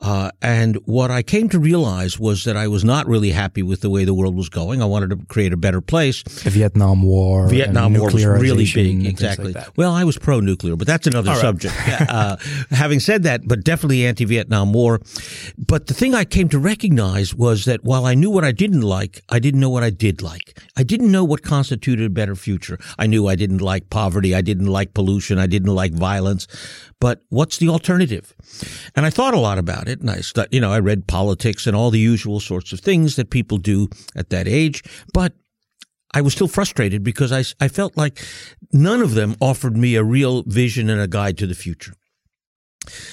Uh, 0.00 0.30
and 0.40 0.76
what 0.84 1.10
I 1.10 1.22
came 1.22 1.48
to 1.50 1.58
realize 1.58 2.18
was 2.18 2.44
that 2.44 2.56
I 2.56 2.68
was 2.68 2.84
not 2.84 3.06
really 3.06 3.30
happy 3.30 3.62
with 3.62 3.80
the 3.80 3.90
way 3.90 4.04
the 4.04 4.14
world 4.14 4.36
was 4.36 4.48
going. 4.48 4.82
I 4.82 4.86
wanted 4.86 5.10
to 5.10 5.26
create 5.26 5.52
a 5.52 5.56
better 5.56 5.80
place. 5.80 6.22
The 6.22 6.50
Vietnam 6.50 7.02
War. 7.02 7.48
Vietnam 7.48 7.94
War 7.94 8.10
was 8.10 8.24
really 8.24 8.66
big, 8.72 9.06
exactly. 9.06 9.52
like 9.52 9.66
well, 9.76 9.92
I 9.92 10.04
was 10.04 10.18
pro-nuclear, 10.18 10.76
but 10.76 10.86
that's 10.86 11.06
another 11.06 11.34
subject. 11.34 11.74
uh, 11.88 12.36
having 12.70 13.00
said 13.00 13.22
that, 13.24 13.46
but 13.46 13.64
definitely 13.64 14.06
anti-Vietnam 14.06 14.72
War. 14.72 15.00
But 15.58 15.86
the 15.86 15.94
thing 15.94 16.14
I 16.14 16.24
came 16.24 16.48
to 16.50 16.58
recognize 16.58 17.34
was 17.34 17.64
that 17.64 17.84
while 17.84 18.06
I 18.06 18.14
knew 18.14 18.30
what 18.30 18.44
I 18.44 18.52
didn't 18.52 18.82
like, 18.82 19.20
I 19.28 19.38
didn't 19.38 19.60
know 19.60 19.70
what 19.70 19.82
I 19.82 19.90
did 19.90 20.22
like. 20.22 20.58
I 20.76 20.82
didn't 20.82 21.10
know 21.10 21.24
what 21.24 21.42
constituted 21.42 22.06
a 22.06 22.10
better 22.10 22.34
future. 22.34 22.78
I 22.98 23.06
knew 23.06 23.26
I 23.26 23.36
didn't 23.36 23.60
like 23.60 23.90
poverty. 23.90 24.34
I 24.34 24.40
didn't 24.40 24.61
like 24.66 24.94
pollution. 24.94 25.38
I 25.38 25.46
didn't 25.46 25.74
like 25.74 25.92
violence. 25.92 26.46
But 27.00 27.22
what's 27.30 27.58
the 27.58 27.68
alternative? 27.68 28.34
And 28.94 29.04
I 29.04 29.10
thought 29.10 29.34
a 29.34 29.38
lot 29.38 29.58
about 29.58 29.88
it, 29.88 30.00
and 30.00 30.10
I, 30.10 30.20
stu- 30.20 30.46
you 30.50 30.60
know, 30.60 30.72
I 30.72 30.78
read 30.78 31.06
politics 31.06 31.66
and 31.66 31.76
all 31.76 31.90
the 31.90 31.98
usual 31.98 32.40
sorts 32.40 32.72
of 32.72 32.80
things 32.80 33.16
that 33.16 33.30
people 33.30 33.58
do 33.58 33.88
at 34.14 34.30
that 34.30 34.46
age. 34.46 34.82
But 35.12 35.34
I 36.14 36.20
was 36.20 36.34
still 36.34 36.48
frustrated 36.48 37.02
because 37.02 37.32
I, 37.32 37.44
I 37.64 37.68
felt 37.68 37.96
like 37.96 38.22
none 38.72 39.00
of 39.00 39.14
them 39.14 39.34
offered 39.40 39.76
me 39.76 39.94
a 39.94 40.04
real 40.04 40.42
vision 40.42 40.90
and 40.90 41.00
a 41.00 41.08
guide 41.08 41.38
to 41.38 41.46
the 41.46 41.54
future. 41.54 41.94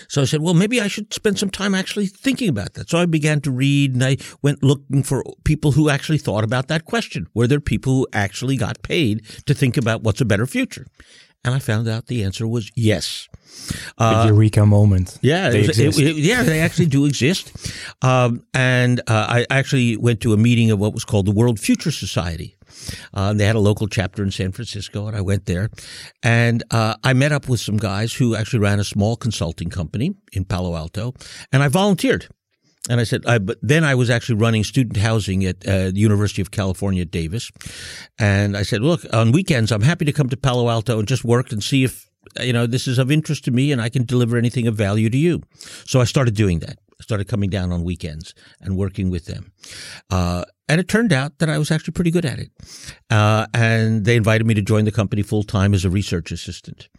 So 0.07 0.21
I 0.21 0.25
said, 0.25 0.41
well, 0.41 0.53
maybe 0.53 0.81
I 0.81 0.87
should 0.87 1.13
spend 1.13 1.37
some 1.37 1.49
time 1.49 1.75
actually 1.75 2.07
thinking 2.07 2.49
about 2.49 2.73
that. 2.73 2.89
So 2.89 2.97
I 2.97 3.05
began 3.05 3.39
to 3.41 3.51
read 3.51 3.93
and 3.93 4.03
I 4.03 4.17
went 4.41 4.63
looking 4.63 5.03
for 5.03 5.23
people 5.43 5.73
who 5.73 5.89
actually 5.89 6.17
thought 6.17 6.43
about 6.43 6.67
that 6.67 6.85
question. 6.85 7.27
Were 7.33 7.47
there 7.47 7.59
people 7.59 7.93
who 7.93 8.07
actually 8.11 8.57
got 8.57 8.81
paid 8.81 9.25
to 9.45 9.53
think 9.53 9.77
about 9.77 10.01
what's 10.01 10.21
a 10.21 10.25
better 10.25 10.47
future? 10.47 10.87
And 11.45 11.55
I 11.55 11.59
found 11.59 11.87
out 11.87 12.07
the 12.07 12.23
answer 12.25 12.47
was 12.47 12.69
yes. 12.75 13.27
The 13.97 14.25
Eureka 14.27 14.65
moment. 14.65 15.17
Yeah, 15.21 15.49
They 15.49 15.67
was- 15.67 15.79
it- 15.79 15.97
it- 15.97 16.15
yeah, 16.17 16.43
they 16.43 16.59
actually 16.59 16.87
do 16.87 17.05
exist. 17.05 17.51
Um, 18.01 18.43
and 18.53 18.99
uh, 19.07 19.25
I 19.39 19.45
actually 19.49 19.97
went 19.97 20.19
to 20.21 20.33
a 20.33 20.37
meeting 20.37 20.69
of 20.71 20.79
what 20.79 20.93
was 20.93 21.05
called 21.05 21.25
the 21.25 21.31
World 21.31 21.59
Future 21.59 21.91
Society. 21.91 22.55
Uh, 23.13 23.33
they 23.33 23.45
had 23.45 23.55
a 23.55 23.59
local 23.59 23.87
chapter 23.87 24.23
in 24.23 24.31
San 24.31 24.51
Francisco, 24.51 25.07
and 25.07 25.15
I 25.15 25.21
went 25.21 25.45
there. 25.45 25.69
And 26.23 26.63
uh, 26.71 26.95
I 27.03 27.13
met 27.13 27.31
up 27.31 27.47
with 27.49 27.59
some 27.59 27.77
guys 27.77 28.13
who 28.13 28.35
actually 28.35 28.59
ran 28.59 28.79
a 28.79 28.83
small 28.83 29.15
consulting 29.15 29.69
company 29.69 30.15
in 30.33 30.45
Palo 30.45 30.75
Alto, 30.75 31.13
and 31.51 31.63
I 31.63 31.67
volunteered. 31.69 32.27
And 32.87 32.99
I 32.99 33.03
said, 33.03 33.25
I, 33.25 33.39
but 33.39 33.57
then 33.61 33.83
I 33.83 33.93
was 33.93 34.09
actually 34.09 34.35
running 34.35 34.63
student 34.63 34.97
housing 34.97 35.43
at 35.45 35.67
uh, 35.67 35.91
the 35.91 35.99
University 35.99 36.41
of 36.41 36.51
California 36.51 37.03
Davis. 37.05 37.51
And 38.17 38.55
I 38.55 38.63
said, 38.63 38.81
look, 38.81 39.01
on 39.11 39.31
weekends, 39.31 39.71
I'm 39.71 39.81
happy 39.81 40.05
to 40.05 40.13
come 40.13 40.29
to 40.29 40.37
Palo 40.37 40.69
Alto 40.69 40.97
and 40.97 41.07
just 41.07 41.25
work 41.25 41.51
and 41.51 41.61
see 41.61 41.83
if, 41.83 42.09
you 42.39 42.53
know, 42.53 42.65
this 42.65 42.87
is 42.87 42.97
of 42.97 43.11
interest 43.11 43.43
to 43.45 43.51
me 43.51 43.71
and 43.71 43.81
I 43.81 43.89
can 43.89 44.05
deliver 44.05 44.37
anything 44.37 44.65
of 44.67 44.75
value 44.75 45.09
to 45.09 45.17
you. 45.17 45.41
So 45.85 45.99
I 45.99 46.05
started 46.05 46.35
doing 46.35 46.59
that. 46.59 46.79
Started 47.01 47.27
coming 47.27 47.49
down 47.49 47.71
on 47.71 47.83
weekends 47.83 48.33
and 48.61 48.77
working 48.77 49.09
with 49.09 49.25
them. 49.25 49.51
Uh, 50.09 50.43
and 50.69 50.79
it 50.79 50.87
turned 50.87 51.11
out 51.11 51.39
that 51.39 51.49
I 51.49 51.57
was 51.57 51.71
actually 51.71 51.93
pretty 51.93 52.11
good 52.11 52.25
at 52.25 52.37
it. 52.37 52.51
Uh, 53.09 53.47
and 53.55 54.05
they 54.05 54.15
invited 54.15 54.45
me 54.45 54.53
to 54.53 54.61
join 54.61 54.85
the 54.85 54.91
company 54.91 55.23
full 55.23 55.41
time 55.41 55.73
as 55.73 55.83
a 55.83 55.89
research 55.89 56.31
assistant. 56.31 56.89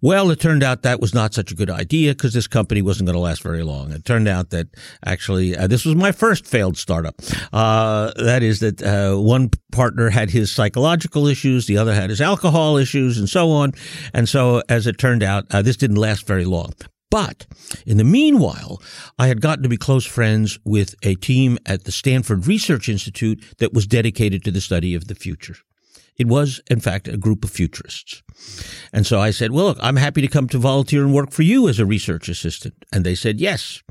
Well, 0.00 0.30
it 0.30 0.40
turned 0.40 0.62
out 0.62 0.82
that 0.82 1.00
was 1.00 1.12
not 1.12 1.34
such 1.34 1.52
a 1.52 1.54
good 1.54 1.68
idea 1.68 2.12
because 2.12 2.32
this 2.32 2.46
company 2.46 2.80
wasn't 2.80 3.08
going 3.08 3.14
to 3.14 3.20
last 3.20 3.42
very 3.42 3.62
long. 3.62 3.92
It 3.92 4.06
turned 4.06 4.26
out 4.26 4.48
that 4.50 4.68
actually 5.04 5.54
uh, 5.54 5.66
this 5.66 5.84
was 5.84 5.94
my 5.96 6.12
first 6.12 6.46
failed 6.46 6.78
startup. 6.78 7.16
Uh, 7.52 8.10
that 8.16 8.42
is 8.42 8.60
that 8.60 8.82
uh, 8.82 9.20
one 9.20 9.50
partner 9.70 10.08
had 10.08 10.30
his 10.30 10.50
psychological 10.50 11.26
issues, 11.26 11.66
the 11.66 11.76
other 11.76 11.94
had 11.94 12.08
his 12.08 12.22
alcohol 12.22 12.78
issues, 12.78 13.18
and 13.18 13.28
so 13.28 13.50
on. 13.50 13.72
And 14.14 14.30
so, 14.30 14.62
as 14.70 14.86
it 14.86 14.96
turned 14.96 15.22
out, 15.22 15.44
uh, 15.50 15.60
this 15.60 15.76
didn't 15.76 15.96
last 15.96 16.26
very 16.26 16.46
long. 16.46 16.72
But 17.10 17.46
in 17.84 17.96
the 17.96 18.04
meanwhile, 18.04 18.80
I 19.18 19.26
had 19.26 19.40
gotten 19.40 19.64
to 19.64 19.68
be 19.68 19.76
close 19.76 20.06
friends 20.06 20.58
with 20.64 20.94
a 21.02 21.16
team 21.16 21.58
at 21.66 21.84
the 21.84 21.92
Stanford 21.92 22.46
Research 22.46 22.88
Institute 22.88 23.44
that 23.58 23.74
was 23.74 23.86
dedicated 23.86 24.44
to 24.44 24.50
the 24.52 24.60
study 24.60 24.94
of 24.94 25.08
the 25.08 25.16
future. 25.16 25.56
It 26.16 26.28
was, 26.28 26.60
in 26.70 26.80
fact, 26.80 27.08
a 27.08 27.16
group 27.16 27.44
of 27.44 27.50
futurists. 27.50 28.22
And 28.92 29.06
so 29.06 29.18
I 29.18 29.30
said, 29.30 29.52
well, 29.52 29.64
look, 29.66 29.78
I'm 29.80 29.96
happy 29.96 30.20
to 30.20 30.28
come 30.28 30.48
to 30.48 30.58
volunteer 30.58 31.02
and 31.02 31.14
work 31.14 31.30
for 31.32 31.42
you 31.42 31.68
as 31.68 31.80
a 31.80 31.86
research 31.86 32.28
assistant. 32.28 32.74
And 32.92 33.04
they 33.04 33.14
said, 33.14 33.40
yes. 33.40 33.82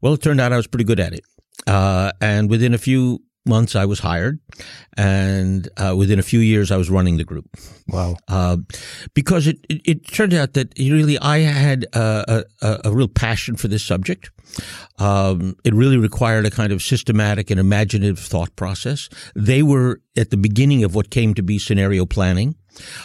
Well, 0.00 0.14
it 0.14 0.22
turned 0.22 0.40
out 0.40 0.52
I 0.52 0.56
was 0.56 0.66
pretty 0.66 0.84
good 0.84 1.00
at 1.00 1.14
it. 1.14 1.24
Uh, 1.66 2.12
and 2.20 2.50
within 2.50 2.74
a 2.74 2.78
few 2.78 3.22
months, 3.46 3.76
I 3.76 3.84
was 3.84 4.00
hired. 4.00 4.40
And 4.96 5.68
uh, 5.76 5.94
within 5.96 6.18
a 6.18 6.22
few 6.22 6.40
years, 6.40 6.70
I 6.70 6.76
was 6.76 6.90
running 6.90 7.16
the 7.16 7.24
group. 7.24 7.48
Wow. 7.88 8.16
Uh, 8.28 8.58
because 9.14 9.46
it, 9.46 9.58
it, 9.68 9.80
it, 9.84 10.08
turned 10.08 10.34
out 10.34 10.54
that 10.54 10.72
really 10.78 11.18
I 11.18 11.38
had 11.38 11.86
a, 11.92 12.44
a, 12.62 12.80
a 12.84 12.94
real 12.94 13.08
passion 13.08 13.56
for 13.56 13.68
this 13.68 13.84
subject. 13.84 14.30
Um, 14.98 15.56
it 15.64 15.74
really 15.74 15.98
required 15.98 16.46
a 16.46 16.50
kind 16.50 16.72
of 16.72 16.82
systematic 16.82 17.50
and 17.50 17.60
imaginative 17.60 18.18
thought 18.18 18.54
process. 18.56 19.08
They 19.34 19.62
were 19.62 20.00
at 20.16 20.30
the 20.30 20.36
beginning 20.36 20.84
of 20.84 20.94
what 20.94 21.10
came 21.10 21.34
to 21.34 21.42
be 21.42 21.58
scenario 21.58 22.06
planning. 22.06 22.56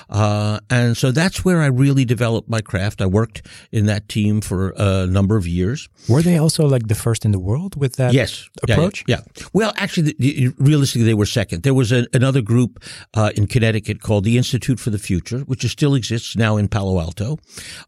Uh, 0.09 0.59
and 0.69 0.97
so 0.97 1.11
that's 1.11 1.45
where 1.45 1.61
I 1.61 1.67
really 1.67 2.05
developed 2.05 2.49
my 2.49 2.61
craft. 2.61 3.01
I 3.01 3.05
worked 3.05 3.45
in 3.71 3.85
that 3.85 4.07
team 4.09 4.41
for 4.41 4.73
a 4.77 5.07
number 5.07 5.37
of 5.37 5.47
years. 5.47 5.89
Were 6.07 6.21
they 6.21 6.37
also 6.37 6.65
like 6.65 6.87
the 6.87 6.95
first 6.95 7.25
in 7.25 7.31
the 7.31 7.39
world 7.39 7.75
with 7.75 7.95
that 7.95 8.13
yes. 8.13 8.49
approach? 8.63 9.03
Yeah, 9.07 9.21
yeah. 9.35 9.43
Well, 9.53 9.73
actually, 9.77 10.15
the, 10.17 10.49
realistically, 10.57 11.05
they 11.05 11.13
were 11.13 11.25
second. 11.25 11.63
There 11.63 11.73
was 11.73 11.91
a, 11.91 12.05
another 12.13 12.41
group 12.41 12.83
uh, 13.13 13.31
in 13.35 13.47
Connecticut 13.47 14.01
called 14.01 14.23
the 14.23 14.37
Institute 14.37 14.79
for 14.79 14.89
the 14.89 14.99
Future, 14.99 15.39
which 15.39 15.65
still 15.65 15.95
exists 15.95 16.35
now 16.35 16.57
in 16.57 16.67
Palo 16.67 16.99
Alto. 16.99 17.37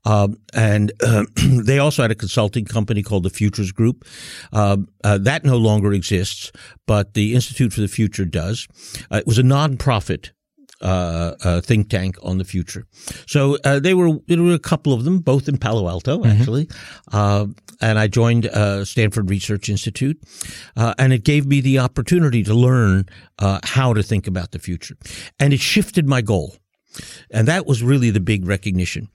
Um, 0.05 0.37
and 0.53 0.91
uh, 1.03 1.25
they 1.35 1.79
also 1.79 2.01
had 2.01 2.11
a 2.11 2.15
consulting 2.15 2.65
company 2.65 3.03
called 3.03 3.23
the 3.23 3.29
Futures 3.29 3.71
Group. 3.71 4.05
Um, 4.51 4.87
uh, 5.03 5.17
that 5.19 5.43
no 5.43 5.57
longer 5.57 5.93
exists, 5.93 6.51
but 6.87 7.13
the 7.13 7.33
Institute 7.33 7.73
for 7.73 7.81
the 7.81 7.87
Future 7.87 8.25
does. 8.25 8.67
Uh, 9.11 9.17
it 9.17 9.27
was 9.27 9.37
a 9.37 9.43
nonprofit 9.43 10.31
uh, 10.83 11.35
uh, 11.43 11.61
think 11.61 11.89
tank 11.89 12.17
on 12.21 12.37
the 12.37 12.43
future. 12.43 12.85
So 13.25 13.57
uh, 13.63 13.79
they 13.79 13.93
were 13.93 14.19
there 14.27 14.43
were 14.43 14.53
a 14.53 14.59
couple 14.59 14.91
of 14.91 15.05
them, 15.05 15.19
both 15.19 15.47
in 15.47 15.57
Palo 15.57 15.87
Alto 15.87 16.19
mm-hmm. 16.19 16.29
actually, 16.29 16.65
mm-hmm. 16.65 17.51
and 17.81 17.97
I 17.97 18.07
joined 18.07 18.47
uh, 18.47 18.83
Stanford 18.83 19.29
Research 19.29 19.69
Institute, 19.69 20.21
uh, 20.75 20.93
and 20.97 21.13
it 21.13 21.23
gave 21.23 21.45
me 21.45 21.61
the 21.61 21.79
opportunity 21.79 22.43
to 22.43 22.53
learn 22.53 23.05
how 23.63 23.93
to 23.93 24.03
think 24.03 24.27
about 24.27 24.51
the 24.51 24.59
future, 24.59 24.95
and 25.39 25.53
it 25.53 25.59
shifted 25.59 26.07
my 26.07 26.21
goal. 26.21 26.55
And 27.31 27.47
that 27.47 27.65
was 27.65 27.81
really 27.81 28.11
the 28.11 28.19
big 28.19 28.45
recognition. 28.45 29.07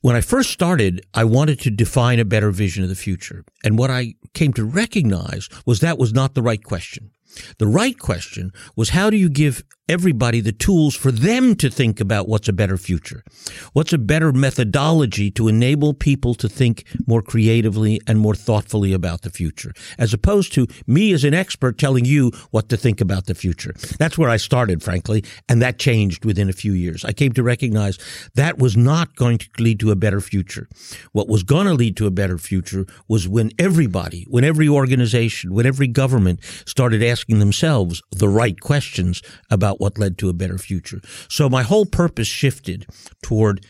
When 0.00 0.16
I 0.16 0.22
first 0.22 0.50
started, 0.50 1.04
I 1.12 1.24
wanted 1.24 1.60
to 1.60 1.70
define 1.70 2.20
a 2.20 2.24
better 2.24 2.50
vision 2.50 2.84
of 2.84 2.88
the 2.88 2.94
future. 2.94 3.44
And 3.62 3.76
what 3.76 3.90
I 3.90 4.14
came 4.32 4.54
to 4.54 4.64
recognize 4.64 5.48
was 5.66 5.80
that 5.80 5.98
was 5.98 6.14
not 6.14 6.34
the 6.34 6.42
right 6.42 6.62
question. 6.62 7.10
The 7.58 7.66
right 7.66 7.98
question 7.98 8.52
was 8.76 8.90
how 8.90 9.10
do 9.10 9.16
you 9.16 9.28
give 9.28 9.62
everybody 9.88 10.40
the 10.40 10.52
tools 10.52 10.94
for 10.94 11.10
them 11.10 11.54
to 11.56 11.70
think 11.70 12.00
about 12.00 12.28
what's 12.28 12.48
a 12.48 12.52
better 12.52 12.76
future? 12.76 13.24
What's 13.72 13.92
a 13.92 13.98
better 13.98 14.32
methodology 14.32 15.30
to 15.32 15.48
enable 15.48 15.94
people 15.94 16.34
to 16.34 16.48
think 16.48 16.84
more 17.06 17.22
creatively 17.22 18.00
and 18.06 18.18
more 18.20 18.34
thoughtfully 18.34 18.92
about 18.92 19.22
the 19.22 19.30
future, 19.30 19.72
as 19.98 20.12
opposed 20.12 20.52
to 20.54 20.66
me 20.86 21.12
as 21.12 21.24
an 21.24 21.34
expert 21.34 21.78
telling 21.78 22.04
you 22.04 22.30
what 22.50 22.68
to 22.68 22.76
think 22.76 23.00
about 23.00 23.26
the 23.26 23.34
future? 23.34 23.74
That's 23.98 24.18
where 24.18 24.30
I 24.30 24.36
started, 24.36 24.82
frankly, 24.82 25.24
and 25.48 25.62
that 25.62 25.78
changed 25.78 26.24
within 26.24 26.48
a 26.48 26.52
few 26.52 26.72
years. 26.72 27.04
I 27.04 27.12
came 27.12 27.32
to 27.32 27.42
recognize 27.42 27.98
that 28.34 28.58
was 28.58 28.76
not 28.76 29.16
going 29.16 29.38
to 29.38 29.48
lead 29.58 29.80
to 29.80 29.90
a 29.90 29.96
better 29.96 30.20
future. 30.20 30.68
What 31.12 31.28
was 31.28 31.42
going 31.42 31.66
to 31.66 31.74
lead 31.74 31.96
to 31.96 32.06
a 32.06 32.10
better 32.10 32.38
future 32.38 32.86
was 33.08 33.26
when 33.26 33.52
everybody, 33.58 34.26
when 34.28 34.44
every 34.44 34.68
organization, 34.68 35.54
when 35.54 35.66
every 35.66 35.86
government 35.86 36.40
started 36.66 37.02
asking 37.02 37.38
themselves 37.38 38.02
the 38.10 38.28
right 38.28 38.60
questions 38.60 39.22
about 39.50 39.77
what 39.80 39.98
led 39.98 40.18
to 40.18 40.28
a 40.28 40.32
better 40.32 40.58
future. 40.58 41.00
So 41.28 41.48
my 41.48 41.62
whole 41.62 41.86
purpose 41.86 42.28
shifted 42.28 42.86
toward 43.22 43.64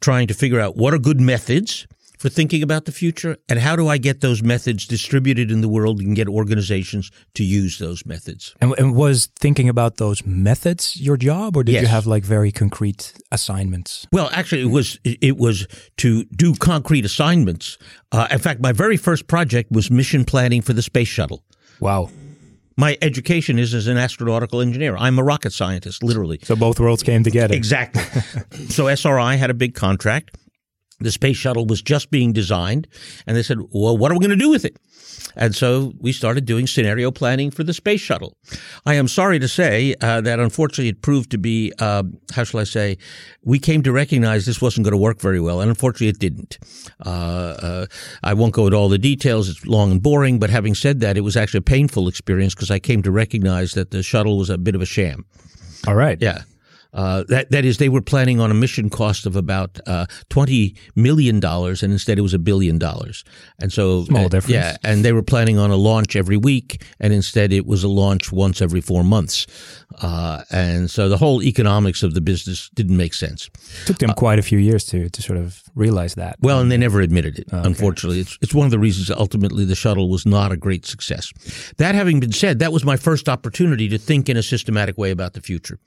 trying 0.00 0.26
to 0.28 0.34
figure 0.34 0.60
out 0.60 0.76
what 0.76 0.92
are 0.92 0.98
good 0.98 1.20
methods 1.20 1.86
for 2.22 2.28
thinking 2.28 2.62
about 2.62 2.84
the 2.84 2.92
future 2.92 3.36
and 3.48 3.58
how 3.58 3.74
do 3.74 3.88
I 3.88 3.98
get 3.98 4.20
those 4.20 4.44
methods 4.44 4.86
distributed 4.86 5.50
in 5.50 5.60
the 5.60 5.68
world 5.68 5.98
and 5.98 6.14
get 6.14 6.28
organizations 6.28 7.10
to 7.34 7.42
use 7.42 7.78
those 7.78 8.06
methods. 8.06 8.54
And, 8.60 8.72
and 8.78 8.94
was 8.94 9.26
thinking 9.40 9.68
about 9.68 9.96
those 9.96 10.24
methods 10.24 11.00
your 11.00 11.16
job 11.16 11.56
or 11.56 11.64
did 11.64 11.72
yes. 11.72 11.82
you 11.82 11.88
have 11.88 12.06
like 12.06 12.22
very 12.22 12.52
concrete 12.52 13.12
assignments? 13.32 14.06
Well, 14.12 14.30
actually 14.32 14.62
it 14.62 14.70
was 14.70 15.00
it 15.02 15.36
was 15.36 15.66
to 15.96 16.24
do 16.26 16.54
concrete 16.54 17.04
assignments. 17.04 17.76
Uh, 18.12 18.28
in 18.30 18.38
fact, 18.38 18.60
my 18.60 18.70
very 18.70 18.96
first 18.96 19.26
project 19.26 19.72
was 19.72 19.90
mission 19.90 20.24
planning 20.24 20.62
for 20.62 20.74
the 20.74 20.82
space 20.82 21.08
shuttle. 21.08 21.42
Wow 21.80 22.08
my 22.76 22.96
education 23.02 23.58
is 23.58 23.74
as 23.74 23.86
an 23.86 23.96
astronautical 23.96 24.62
engineer. 24.62 24.96
I'm 24.96 25.18
a 25.18 25.22
rocket 25.22 25.52
scientist, 25.52 26.02
literally. 26.02 26.38
So 26.42 26.56
both 26.56 26.80
worlds 26.80 27.02
came 27.02 27.22
together. 27.22 27.54
Exactly. 27.54 28.02
so 28.68 28.86
SRI 28.86 29.36
had 29.36 29.50
a 29.50 29.54
big 29.54 29.74
contract. 29.74 30.36
The 31.02 31.12
space 31.12 31.36
shuttle 31.36 31.66
was 31.66 31.82
just 31.82 32.10
being 32.10 32.32
designed, 32.32 32.88
and 33.26 33.36
they 33.36 33.42
said, 33.42 33.58
"Well, 33.70 33.96
what 33.96 34.10
are 34.10 34.14
we 34.14 34.20
going 34.20 34.38
to 34.38 34.44
do 34.44 34.50
with 34.50 34.64
it?" 34.64 34.76
And 35.36 35.54
so 35.54 35.92
we 35.98 36.12
started 36.12 36.44
doing 36.44 36.66
scenario 36.66 37.10
planning 37.10 37.50
for 37.50 37.64
the 37.64 37.72
space 37.72 38.00
shuttle. 38.00 38.36
I 38.84 38.94
am 38.94 39.08
sorry 39.08 39.38
to 39.38 39.48
say 39.48 39.94
uh, 40.00 40.20
that 40.22 40.38
unfortunately 40.38 40.88
it 40.88 41.02
proved 41.02 41.30
to 41.30 41.38
be, 41.38 41.72
uh, 41.78 42.04
how 42.34 42.44
shall 42.44 42.60
I 42.60 42.64
say, 42.64 42.98
we 43.42 43.58
came 43.58 43.82
to 43.82 43.92
recognize 43.92 44.46
this 44.46 44.60
wasn't 44.60 44.84
going 44.84 44.92
to 44.92 44.98
work 44.98 45.20
very 45.20 45.40
well, 45.40 45.60
and 45.60 45.68
unfortunately 45.68 46.08
it 46.08 46.18
didn't. 46.18 46.58
Uh, 47.04 47.08
uh, 47.08 47.86
I 48.22 48.34
won't 48.34 48.52
go 48.52 48.66
into 48.66 48.76
all 48.76 48.88
the 48.88 48.98
details, 48.98 49.48
it's 49.48 49.66
long 49.66 49.90
and 49.92 50.02
boring, 50.02 50.38
but 50.38 50.50
having 50.50 50.74
said 50.74 51.00
that, 51.00 51.16
it 51.16 51.22
was 51.22 51.36
actually 51.36 51.58
a 51.58 51.62
painful 51.62 52.08
experience 52.08 52.54
because 52.54 52.70
I 52.70 52.78
came 52.78 53.02
to 53.02 53.10
recognize 53.10 53.72
that 53.72 53.90
the 53.90 54.02
shuttle 54.02 54.38
was 54.38 54.50
a 54.50 54.58
bit 54.58 54.74
of 54.74 54.82
a 54.82 54.86
sham. 54.86 55.24
All 55.86 55.94
right. 55.94 56.20
Yeah. 56.20 56.42
Uh, 56.92 57.24
that 57.28 57.50
that 57.50 57.64
is, 57.64 57.78
they 57.78 57.88
were 57.88 58.02
planning 58.02 58.38
on 58.40 58.50
a 58.50 58.54
mission 58.54 58.90
cost 58.90 59.26
of 59.26 59.34
about 59.34 59.80
uh, 59.86 60.06
twenty 60.28 60.76
million 60.94 61.40
dollars, 61.40 61.82
and 61.82 61.92
instead 61.92 62.18
it 62.18 62.22
was 62.22 62.34
a 62.34 62.38
billion 62.38 62.78
dollars. 62.78 63.24
And 63.58 63.72
so, 63.72 64.04
small 64.04 64.26
uh, 64.26 64.28
difference. 64.28 64.54
Yeah, 64.54 64.76
and 64.84 65.04
they 65.04 65.12
were 65.12 65.22
planning 65.22 65.58
on 65.58 65.70
a 65.70 65.76
launch 65.76 66.16
every 66.16 66.36
week, 66.36 66.82
and 67.00 67.12
instead 67.12 67.52
it 67.52 67.66
was 67.66 67.82
a 67.82 67.88
launch 67.88 68.30
once 68.32 68.60
every 68.60 68.80
four 68.80 69.04
months. 69.04 69.46
Uh, 70.02 70.42
and 70.50 70.90
so 70.90 71.08
the 71.08 71.18
whole 71.18 71.42
economics 71.42 72.02
of 72.02 72.14
the 72.14 72.20
business 72.20 72.70
didn't 72.74 72.96
make 72.96 73.14
sense. 73.14 73.48
It 73.82 73.86
took 73.86 73.98
them 73.98 74.10
uh, 74.10 74.14
quite 74.14 74.38
a 74.38 74.42
few 74.42 74.58
years 74.58 74.84
to 74.86 75.08
to 75.08 75.22
sort 75.22 75.38
of 75.38 75.62
realize 75.74 76.14
that. 76.14 76.36
Well, 76.40 76.60
and 76.60 76.70
they 76.70 76.76
never 76.76 77.00
admitted 77.00 77.38
it. 77.38 77.48
Oh, 77.52 77.58
okay. 77.58 77.66
Unfortunately, 77.66 78.20
it's 78.20 78.38
it's 78.40 78.54
one 78.54 78.64
of 78.64 78.70
the 78.70 78.78
reasons 78.78 79.10
ultimately 79.10 79.64
the 79.64 79.74
shuttle 79.74 80.08
was 80.08 80.26
not 80.26 80.52
a 80.52 80.56
great 80.56 80.86
success. 80.86 81.32
That 81.78 81.94
having 81.94 82.20
been 82.20 82.32
said, 82.32 82.58
that 82.58 82.72
was 82.72 82.84
my 82.84 82.96
first 82.96 83.28
opportunity 83.28 83.88
to 83.88 83.98
think 83.98 84.28
in 84.28 84.36
a 84.36 84.42
systematic 84.42 84.98
way 84.98 85.10
about 85.10 85.34
the 85.34 85.40
future, 85.40 85.78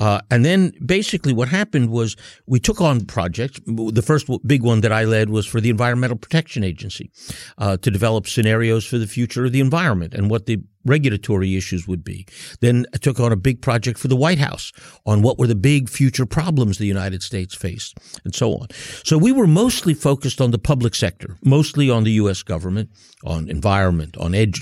uh, 0.00 0.20
and 0.30 0.44
then 0.44 0.72
basically 0.84 1.32
what 1.32 1.48
happened 1.48 1.90
was 1.90 2.16
we 2.46 2.60
took 2.60 2.80
on 2.80 3.04
projects. 3.06 3.60
The 3.66 4.02
first 4.02 4.28
big 4.46 4.62
one 4.62 4.80
that 4.82 4.92
I 4.92 5.04
led 5.04 5.30
was 5.30 5.46
for 5.46 5.60
the 5.60 5.70
Environmental 5.70 6.16
Protection 6.16 6.64
Agency 6.64 7.10
uh, 7.58 7.76
to 7.78 7.90
develop 7.90 8.26
scenarios 8.26 8.84
for 8.84 8.98
the 8.98 9.06
future 9.06 9.44
of 9.44 9.52
the 9.52 9.60
environment 9.60 10.14
and 10.14 10.30
what 10.30 10.46
the 10.46 10.62
regulatory 10.84 11.56
issues 11.56 11.86
would 11.88 12.04
be. 12.04 12.26
Then 12.60 12.86
I 12.94 12.98
took 12.98 13.20
on 13.20 13.32
a 13.32 13.36
big 13.36 13.60
project 13.62 13.98
for 13.98 14.08
the 14.08 14.16
White 14.16 14.38
House 14.38 14.72
on 15.06 15.22
what 15.22 15.38
were 15.38 15.46
the 15.46 15.54
big 15.54 15.88
future 15.88 16.26
problems 16.26 16.78
the 16.78 16.86
United 16.86 17.22
States 17.22 17.54
faced 17.54 17.98
and 18.24 18.34
so 18.34 18.52
on. 18.52 18.68
So 19.04 19.18
we 19.18 19.32
were 19.32 19.46
mostly 19.46 19.94
focused 19.94 20.40
on 20.40 20.50
the 20.50 20.58
public 20.58 20.94
sector, 20.94 21.36
mostly 21.44 21.90
on 21.90 22.04
the 22.04 22.12
U.S. 22.12 22.42
government, 22.42 22.90
on 23.24 23.48
environment, 23.48 24.16
on 24.16 24.34
ed- 24.34 24.54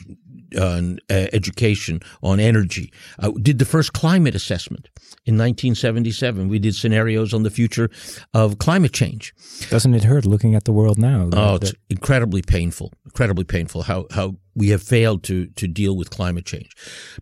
on 0.57 0.99
uh, 1.11 1.27
education, 1.33 2.01
on 2.23 2.41
energy. 2.41 2.93
Uh, 3.19 3.31
did 3.41 3.59
the 3.59 3.65
first 3.65 3.93
climate 3.93 4.35
assessment 4.35 4.89
in 5.25 5.35
1977. 5.35 6.49
We 6.49 6.59
did 6.59 6.75
scenarios 6.75 7.33
on 7.33 7.43
the 7.43 7.51
future 7.51 7.91
of 8.35 8.59
climate 8.59 8.93
change. 8.93 9.35
Doesn't 9.71 9.95
it 9.95 10.05
hurt 10.05 10.27
looking 10.27 10.55
at 10.55 10.65
the 10.65 10.73
world 10.73 10.99
now? 10.99 11.31
Oh, 11.33 11.57
it's 11.57 11.73
incredibly 11.89 12.43
painful. 12.43 12.93
Incredibly 13.05 13.45
painful 13.45 13.83
how 13.83 14.07
how 14.11 14.37
we 14.55 14.69
have 14.71 14.83
failed 14.83 15.23
to 15.25 15.47
to 15.47 15.69
deal 15.69 15.97
with 15.97 16.11
climate 16.11 16.45
change. 16.45 16.75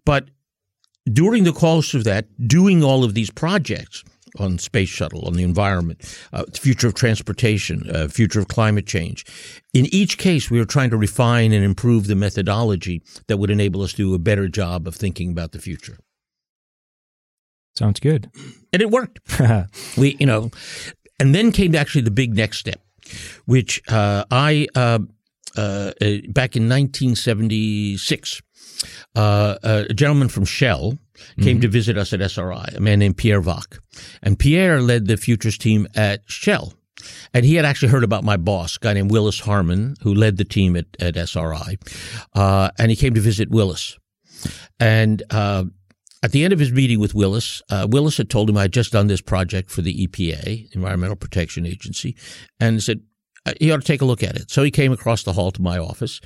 But 0.05 0.31
during 1.13 1.45
the 1.45 1.53
course 1.53 1.95
of 1.95 2.05
that, 2.05 2.27
doing 2.47 2.83
all 2.83 3.05
of 3.05 3.15
these 3.15 3.31
projects 3.31 4.05
on 4.39 4.59
space 4.59 4.89
shuttle, 4.89 5.27
on 5.27 5.35
the 5.35 5.43
environment, 5.43 6.01
uh, 6.33 6.45
future 6.55 6.87
of 6.87 6.95
transportation, 6.95 7.91
uh, 7.91 8.09
future 8.09 8.39
of 8.39 8.49
climate 8.49 8.87
change. 8.87 9.27
In 9.73 9.87
each 9.95 10.19
case, 10.19 10.50
we 10.50 10.59
were 10.59 10.65
trying 10.65 10.91
to 10.91 10.97
refine 10.97 11.53
and 11.53 11.65
improve 11.65 12.07
the 12.07 12.17
methodology 12.17 13.03
that 13.29 13.37
would 13.37 13.50
enable 13.50 13.83
us 13.83 13.93
to 13.93 13.97
do 13.99 14.15
a 14.15 14.19
better 14.19 14.49
job 14.49 14.89
of 14.89 14.97
thinking 14.97 15.31
about 15.31 15.53
the 15.53 15.61
future. 15.61 15.99
Sounds 17.77 18.00
good. 18.00 18.31
And 18.73 18.83
it 18.83 18.91
worked. 18.91 19.21
we, 19.97 20.17
you 20.19 20.27
know, 20.27 20.50
and 21.19 21.35
then 21.35 21.53
came 21.53 21.75
actually 21.75 22.03
the 22.03 22.11
big 22.11 22.35
next 22.35 22.59
step, 22.59 22.81
which 23.47 23.81
uh, 23.89 24.25
I, 24.31 24.67
uh, 24.75 24.99
uh, 25.57 25.93
back 26.29 26.57
in 26.57 26.69
1976, 26.69 28.43
uh, 29.15 29.57
a 29.62 29.95
gentleman 29.95 30.29
from 30.29 30.45
Shell 30.45 30.99
came 31.39 31.57
mm-hmm. 31.57 31.61
to 31.61 31.69
visit 31.69 31.99
us 31.99 32.12
at 32.12 32.21
SRI, 32.21 32.65
a 32.75 32.81
man 32.81 32.99
named 32.99 33.17
Pierre 33.17 33.41
Wack. 33.41 33.79
And 34.23 34.39
Pierre 34.39 34.81
led 34.81 35.07
the 35.07 35.17
futures 35.17 35.59
team 35.59 35.87
at 35.95 36.23
Shell. 36.27 36.73
And 37.35 37.45
he 37.45 37.54
had 37.54 37.64
actually 37.64 37.88
heard 37.88 38.04
about 38.04 38.25
my 38.25 38.37
boss, 38.37 38.76
a 38.76 38.80
guy 38.80 38.92
named 38.92 39.11
Willis 39.11 39.40
Harman, 39.40 39.97
who 40.02 40.14
led 40.14 40.37
the 40.37 40.45
team 40.45 40.76
at, 40.76 40.87
at 40.99 41.16
SRI. 41.16 41.78
Uh, 42.35 42.71
and 42.78 42.90
he 42.90 42.97
came 42.97 43.14
to 43.14 43.21
visit 43.21 43.50
Willis. 43.50 43.99
And 44.78 45.23
uh, 45.30 45.64
at 46.23 46.33
the 46.33 46.45
end 46.45 46.52
of 46.52 46.59
his 46.59 46.73
meeting 46.73 47.00
with 47.00 47.14
Willis, 47.14 47.62
uh, 47.71 47.87
Willis 47.90 48.16
had 48.16 48.28
told 48.28 48.50
him 48.50 48.57
I 48.57 48.62
had 48.62 48.73
just 48.73 48.92
done 48.92 49.07
this 49.07 49.21
project 49.21 49.71
for 49.71 49.83
the 49.83 50.07
EPA, 50.07 50.75
Environmental 50.75 51.16
Protection 51.16 51.66
Agency, 51.66 52.16
and 52.59 52.83
said, 52.83 53.02
he 53.59 53.73
ought 53.73 53.80
to 53.80 53.87
take 53.87 54.02
a 54.02 54.04
look 54.04 54.23
at 54.23 54.37
it. 54.37 54.50
So 54.50 54.62
he 54.62 54.70
came 54.70 54.92
across 54.92 55.23
the 55.23 55.32
hall 55.32 55.50
to 55.52 55.62
my 55.62 55.78
office 55.78 56.20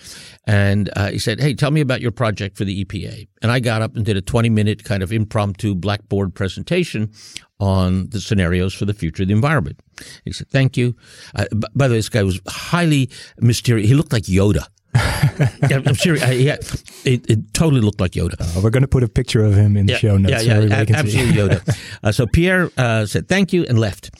and 0.46 0.90
uh, 0.96 1.10
he 1.10 1.18
said, 1.18 1.40
Hey, 1.40 1.54
tell 1.54 1.70
me 1.70 1.80
about 1.80 2.00
your 2.00 2.10
project 2.10 2.56
for 2.56 2.64
the 2.64 2.84
EPA. 2.84 3.28
And 3.42 3.52
I 3.52 3.60
got 3.60 3.82
up 3.82 3.96
and 3.96 4.04
did 4.04 4.16
a 4.16 4.22
20 4.22 4.50
minute 4.50 4.84
kind 4.84 5.02
of 5.02 5.12
impromptu 5.12 5.74
blackboard 5.74 6.34
presentation 6.34 7.12
on 7.60 8.08
the 8.10 8.20
scenarios 8.20 8.74
for 8.74 8.84
the 8.84 8.94
future 8.94 9.22
of 9.22 9.28
the 9.28 9.34
environment. 9.34 9.80
He 10.24 10.32
said, 10.32 10.48
Thank 10.48 10.76
you. 10.76 10.96
Uh, 11.34 11.46
b- 11.52 11.68
by 11.74 11.88
the 11.88 11.92
way, 11.92 11.98
this 11.98 12.08
guy 12.08 12.22
was 12.22 12.40
highly 12.48 13.10
mysterious. 13.38 13.88
He 13.88 13.94
looked 13.94 14.12
like 14.12 14.24
Yoda. 14.24 14.66
yeah, 15.68 15.80
I'm 15.84 15.94
serious. 15.96 16.22
I, 16.22 16.32
yeah, 16.32 16.56
it, 17.04 17.28
it, 17.28 17.52
totally 17.52 17.80
looked 17.80 18.00
like 18.00 18.12
Yoda. 18.12 18.40
Uh, 18.40 18.60
we're 18.60 18.70
going 18.70 18.82
to 18.82 18.88
put 18.88 19.02
a 19.02 19.08
picture 19.08 19.44
of 19.44 19.54
him 19.54 19.76
in 19.76 19.86
the 19.86 19.92
yeah, 19.92 19.98
show 19.98 20.16
notes. 20.16 20.44
Yeah, 20.44 20.60
yeah, 20.60 20.84
so 20.84 20.94
absolutely 20.94 21.32
Yoda. 21.32 21.80
Uh, 22.04 22.12
so 22.12 22.26
Pierre 22.26 22.70
uh, 22.76 23.06
said 23.06 23.28
thank 23.28 23.52
you 23.52 23.64
and 23.64 23.78
left. 23.78 24.10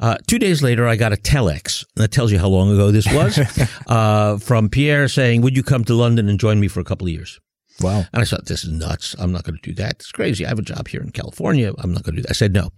Uh, 0.00 0.16
two 0.26 0.38
days 0.38 0.62
later, 0.62 0.86
I 0.86 0.96
got 0.96 1.12
a 1.12 1.16
telex. 1.16 1.84
And 1.94 2.02
that 2.02 2.10
tells 2.10 2.32
you 2.32 2.38
how 2.38 2.48
long 2.48 2.72
ago 2.72 2.90
this 2.90 3.06
was. 3.12 3.38
Uh, 3.86 4.38
from 4.38 4.68
Pierre 4.68 5.08
saying, 5.08 5.42
"Would 5.42 5.56
you 5.56 5.62
come 5.62 5.84
to 5.84 5.94
London 5.94 6.28
and 6.28 6.40
join 6.40 6.58
me 6.58 6.68
for 6.68 6.80
a 6.80 6.84
couple 6.84 7.06
of 7.06 7.12
years?" 7.12 7.38
Wow. 7.80 8.04
And 8.12 8.22
I 8.22 8.24
thought, 8.24 8.46
this 8.46 8.64
is 8.64 8.70
nuts. 8.70 9.14
I'm 9.18 9.32
not 9.32 9.44
going 9.44 9.56
to 9.56 9.62
do 9.62 9.74
that. 9.74 9.94
It's 9.94 10.12
crazy. 10.12 10.44
I 10.44 10.48
have 10.48 10.58
a 10.58 10.62
job 10.62 10.88
here 10.88 11.00
in 11.00 11.10
California. 11.10 11.72
I'm 11.78 11.92
not 11.92 12.02
going 12.02 12.16
to 12.16 12.22
do 12.22 12.22
that. 12.22 12.30
I 12.30 12.34
said 12.34 12.52
no. 12.52 12.70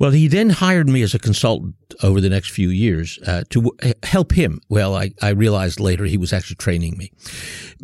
Well, 0.00 0.12
he 0.12 0.28
then 0.28 0.48
hired 0.48 0.88
me 0.88 1.02
as 1.02 1.14
a 1.14 1.18
consultant 1.18 1.74
over 2.02 2.22
the 2.22 2.30
next 2.30 2.50
few 2.50 2.70
years 2.70 3.18
uh, 3.26 3.44
to 3.50 3.62
w- 3.62 3.94
help 4.02 4.32
him. 4.32 4.60
Well, 4.70 4.96
I, 4.96 5.12
I 5.20 5.28
realized 5.28 5.78
later 5.78 6.06
he 6.06 6.16
was 6.16 6.32
actually 6.32 6.56
training 6.56 6.96
me 6.96 7.12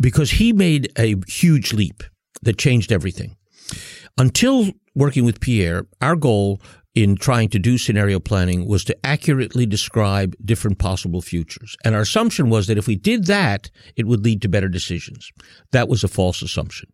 because 0.00 0.30
he 0.32 0.54
made 0.54 0.90
a 0.99 1.16
huge 1.28 1.75
leap 1.75 2.02
that 2.40 2.56
changed 2.56 2.90
everything. 2.90 3.37
Until 4.16 4.73
working 4.94 5.26
with 5.26 5.40
Pierre, 5.40 5.87
our 6.00 6.16
goal 6.16 6.61
in 6.94 7.16
trying 7.16 7.50
to 7.50 7.58
do 7.58 7.76
scenario 7.76 8.18
planning 8.18 8.66
was 8.66 8.82
to 8.85 8.96
accurately 9.04 9.66
describe 9.66 10.35
different 10.42 10.78
possible 10.78 11.20
futures. 11.20 11.76
And 11.85 11.94
our 11.94 12.00
assumption 12.00 12.49
was 12.49 12.66
that 12.66 12.78
if 12.78 12.87
we 12.87 12.96
did 12.96 13.26
that, 13.26 13.70
it 13.94 14.06
would 14.06 14.25
lead 14.25 14.40
to 14.40 14.49
better 14.49 14.70
decisions. 14.70 15.30
That 15.73 15.88
was 15.88 16.02
a 16.02 16.08
false 16.08 16.40
assumption. 16.40 16.88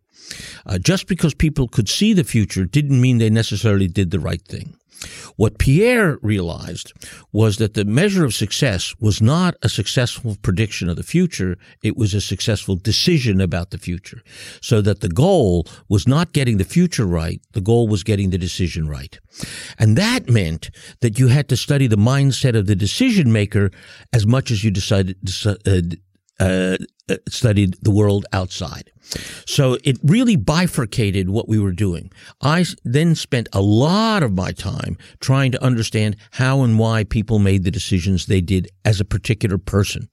Uh, 0.65 0.79
just 0.79 1.07
because 1.07 1.33
people 1.33 1.69
could 1.69 1.87
see 1.87 2.11
the 2.11 2.25
future 2.25 2.65
didn't 2.65 2.99
mean 2.99 3.17
they 3.19 3.29
necessarily 3.29 3.87
did 3.87 4.11
the 4.11 4.19
right 4.19 4.41
thing. 4.41 4.75
What 5.35 5.57
Pierre 5.57 6.17
realized 6.21 6.93
was 7.31 7.57
that 7.57 7.73
the 7.73 7.85
measure 7.85 8.25
of 8.25 8.33
success 8.33 8.95
was 8.99 9.21
not 9.21 9.55
a 9.61 9.69
successful 9.69 10.37
prediction 10.41 10.89
of 10.89 10.95
the 10.95 11.03
future, 11.03 11.57
it 11.81 11.97
was 11.97 12.13
a 12.13 12.21
successful 12.21 12.75
decision 12.75 13.41
about 13.41 13.71
the 13.71 13.77
future. 13.77 14.21
So 14.61 14.81
that 14.81 15.01
the 15.01 15.09
goal 15.09 15.67
was 15.89 16.07
not 16.07 16.33
getting 16.33 16.57
the 16.57 16.63
future 16.63 17.05
right, 17.05 17.41
the 17.53 17.61
goal 17.61 17.87
was 17.87 18.03
getting 18.03 18.29
the 18.29 18.37
decision 18.37 18.87
right. 18.87 19.19
And 19.79 19.97
that 19.97 20.29
meant 20.29 20.69
that 21.01 21.19
you 21.19 21.27
had 21.27 21.49
to 21.49 21.57
study 21.57 21.87
the 21.87 21.95
mindset 21.95 22.55
of 22.55 22.67
the 22.67 22.75
decision 22.75 23.31
maker 23.31 23.71
as 24.11 24.25
much 24.25 24.51
as 24.51 24.63
you 24.63 24.71
decided, 24.71 25.17
uh, 26.39 26.77
uh, 27.09 27.17
studied 27.27 27.75
the 27.81 27.91
world 27.91 28.25
outside. 28.33 28.91
So 29.45 29.77
it 29.83 29.97
really 30.03 30.35
bifurcated 30.35 31.29
what 31.29 31.47
we 31.47 31.59
were 31.59 31.71
doing. 31.71 32.11
I 32.41 32.65
then 32.83 33.15
spent 33.15 33.49
a 33.53 33.61
lot 33.61 34.23
of 34.23 34.33
my 34.33 34.51
time 34.51 34.97
trying 35.19 35.51
to 35.51 35.63
understand 35.63 36.15
how 36.31 36.61
and 36.61 36.79
why 36.79 37.03
people 37.03 37.39
made 37.39 37.63
the 37.63 37.71
decisions 37.71 38.25
they 38.25 38.41
did 38.41 38.69
as 38.85 38.99
a 38.99 39.05
particular 39.05 39.57
person. 39.57 40.09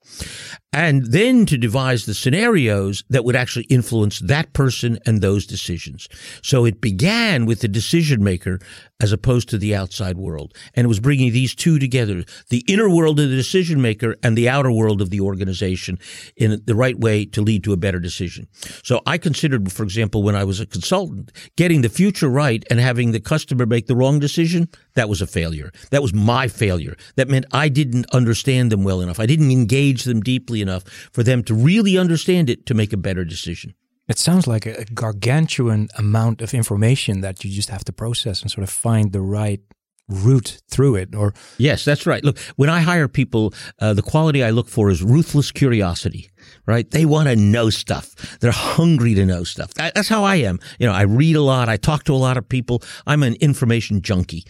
And 0.73 1.07
then 1.07 1.45
to 1.47 1.57
devise 1.57 2.05
the 2.05 2.13
scenarios 2.13 3.03
that 3.09 3.25
would 3.25 3.35
actually 3.35 3.65
influence 3.65 4.19
that 4.19 4.53
person 4.53 4.99
and 5.05 5.21
those 5.21 5.45
decisions. 5.45 6.07
So 6.41 6.63
it 6.63 6.79
began 6.79 7.45
with 7.45 7.59
the 7.59 7.67
decision 7.67 8.23
maker 8.23 8.59
as 9.01 9.11
opposed 9.11 9.49
to 9.49 9.57
the 9.57 9.75
outside 9.75 10.17
world. 10.17 10.53
And 10.73 10.85
it 10.85 10.87
was 10.87 11.01
bringing 11.01 11.33
these 11.33 11.53
two 11.53 11.77
together, 11.77 12.23
the 12.49 12.63
inner 12.67 12.89
world 12.89 13.19
of 13.19 13.29
the 13.29 13.35
decision 13.35 13.81
maker 13.81 14.15
and 14.23 14.37
the 14.37 14.47
outer 14.47 14.71
world 14.71 15.01
of 15.01 15.09
the 15.09 15.19
organization 15.19 15.99
in 16.37 16.61
the 16.65 16.75
right 16.75 16.97
way 16.97 17.25
to 17.25 17.41
lead 17.41 17.63
to 17.65 17.73
a 17.73 17.77
better 17.77 17.99
decision. 17.99 18.47
So 18.83 19.01
I 19.05 19.17
considered, 19.17 19.71
for 19.71 19.83
example, 19.83 20.23
when 20.23 20.35
I 20.35 20.43
was 20.43 20.59
a 20.59 20.65
consultant, 20.65 21.31
getting 21.55 21.81
the 21.81 21.89
future 21.89 22.29
right 22.29 22.63
and 22.69 22.79
having 22.79 23.11
the 23.11 23.19
customer 23.19 23.65
make 23.65 23.87
the 23.87 23.95
wrong 23.95 24.19
decision, 24.19 24.69
that 24.95 25.09
was 25.09 25.21
a 25.21 25.27
failure. 25.27 25.71
That 25.91 26.01
was 26.01 26.13
my 26.13 26.47
failure. 26.47 26.95
That 27.15 27.29
meant 27.29 27.45
I 27.51 27.69
didn't 27.69 28.09
understand 28.11 28.71
them 28.71 28.83
well 28.83 29.01
enough. 29.01 29.19
I 29.19 29.25
didn't 29.25 29.51
engage 29.51 30.03
them 30.03 30.21
deeply 30.21 30.61
enough 30.61 30.83
for 31.11 31.23
them 31.23 31.43
to 31.43 31.53
really 31.53 31.97
understand 31.97 32.49
it 32.49 32.65
to 32.67 32.73
make 32.73 32.93
a 32.93 32.97
better 32.97 33.25
decision. 33.25 33.73
It 34.07 34.17
sounds 34.17 34.45
like 34.45 34.65
a 34.65 34.83
gargantuan 34.93 35.87
amount 35.97 36.41
of 36.41 36.53
information 36.53 37.21
that 37.21 37.45
you 37.45 37.51
just 37.51 37.69
have 37.69 37.85
to 37.85 37.93
process 37.93 38.41
and 38.41 38.51
sort 38.51 38.63
of 38.63 38.69
find 38.69 39.13
the 39.13 39.21
right 39.21 39.61
route 40.09 40.61
through 40.69 40.95
it 40.95 41.15
or 41.15 41.33
yes 41.57 41.85
that's 41.85 42.05
right 42.05 42.23
look 42.23 42.37
when 42.57 42.69
i 42.69 42.81
hire 42.81 43.07
people 43.07 43.53
uh, 43.79 43.93
the 43.93 44.01
quality 44.01 44.43
i 44.43 44.49
look 44.49 44.67
for 44.67 44.89
is 44.89 45.01
ruthless 45.01 45.51
curiosity 45.51 46.29
right 46.65 46.91
they 46.91 47.05
want 47.05 47.27
to 47.27 47.35
know 47.35 47.69
stuff 47.69 48.37
they're 48.39 48.51
hungry 48.51 49.13
to 49.13 49.25
know 49.25 49.43
stuff 49.43 49.73
that's 49.73 50.09
how 50.09 50.23
i 50.23 50.35
am 50.35 50.59
you 50.79 50.85
know 50.85 50.93
i 50.93 51.01
read 51.01 51.35
a 51.35 51.41
lot 51.41 51.69
i 51.69 51.77
talk 51.77 52.03
to 52.03 52.13
a 52.13 52.15
lot 52.15 52.37
of 52.37 52.47
people 52.47 52.81
i'm 53.07 53.23
an 53.23 53.35
information 53.35 54.01
junkie 54.01 54.45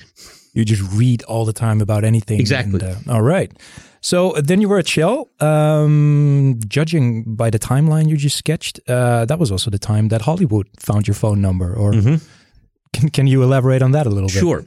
you 0.54 0.66
just 0.66 0.82
read 0.94 1.24
all 1.24 1.46
the 1.46 1.54
time 1.54 1.82
about 1.82 2.04
anything 2.04 2.40
exactly 2.40 2.80
and, 2.82 3.08
uh, 3.08 3.14
all 3.14 3.22
right 3.22 3.52
so 4.02 4.32
uh, 4.32 4.42
then 4.44 4.60
you 4.62 4.68
were 4.68 4.80
at 4.80 4.88
Shell. 4.88 5.30
Um, 5.40 6.60
judging 6.68 7.36
by 7.36 7.50
the 7.50 7.60
timeline 7.60 8.10
you 8.10 8.18
just 8.18 8.36
sketched, 8.36 8.80
uh, 8.90 9.26
that 9.26 9.40
was 9.40 9.52
also 9.52 9.70
the 9.70 9.80
time 9.80 10.10
that 10.10 10.22
Hollywood 10.22 10.68
found 10.80 11.08
your 11.08 11.16
phone 11.16 11.40
number. 11.40 11.74
Or 11.74 11.94
mm-hmm. 11.94 12.16
can, 12.94 13.10
can 13.10 13.28
you 13.28 13.44
elaborate 13.44 13.82
on 13.82 13.92
that 13.92 14.08
a 14.08 14.10
little 14.10 14.28
bit? 14.28 14.40
Sure. 14.40 14.66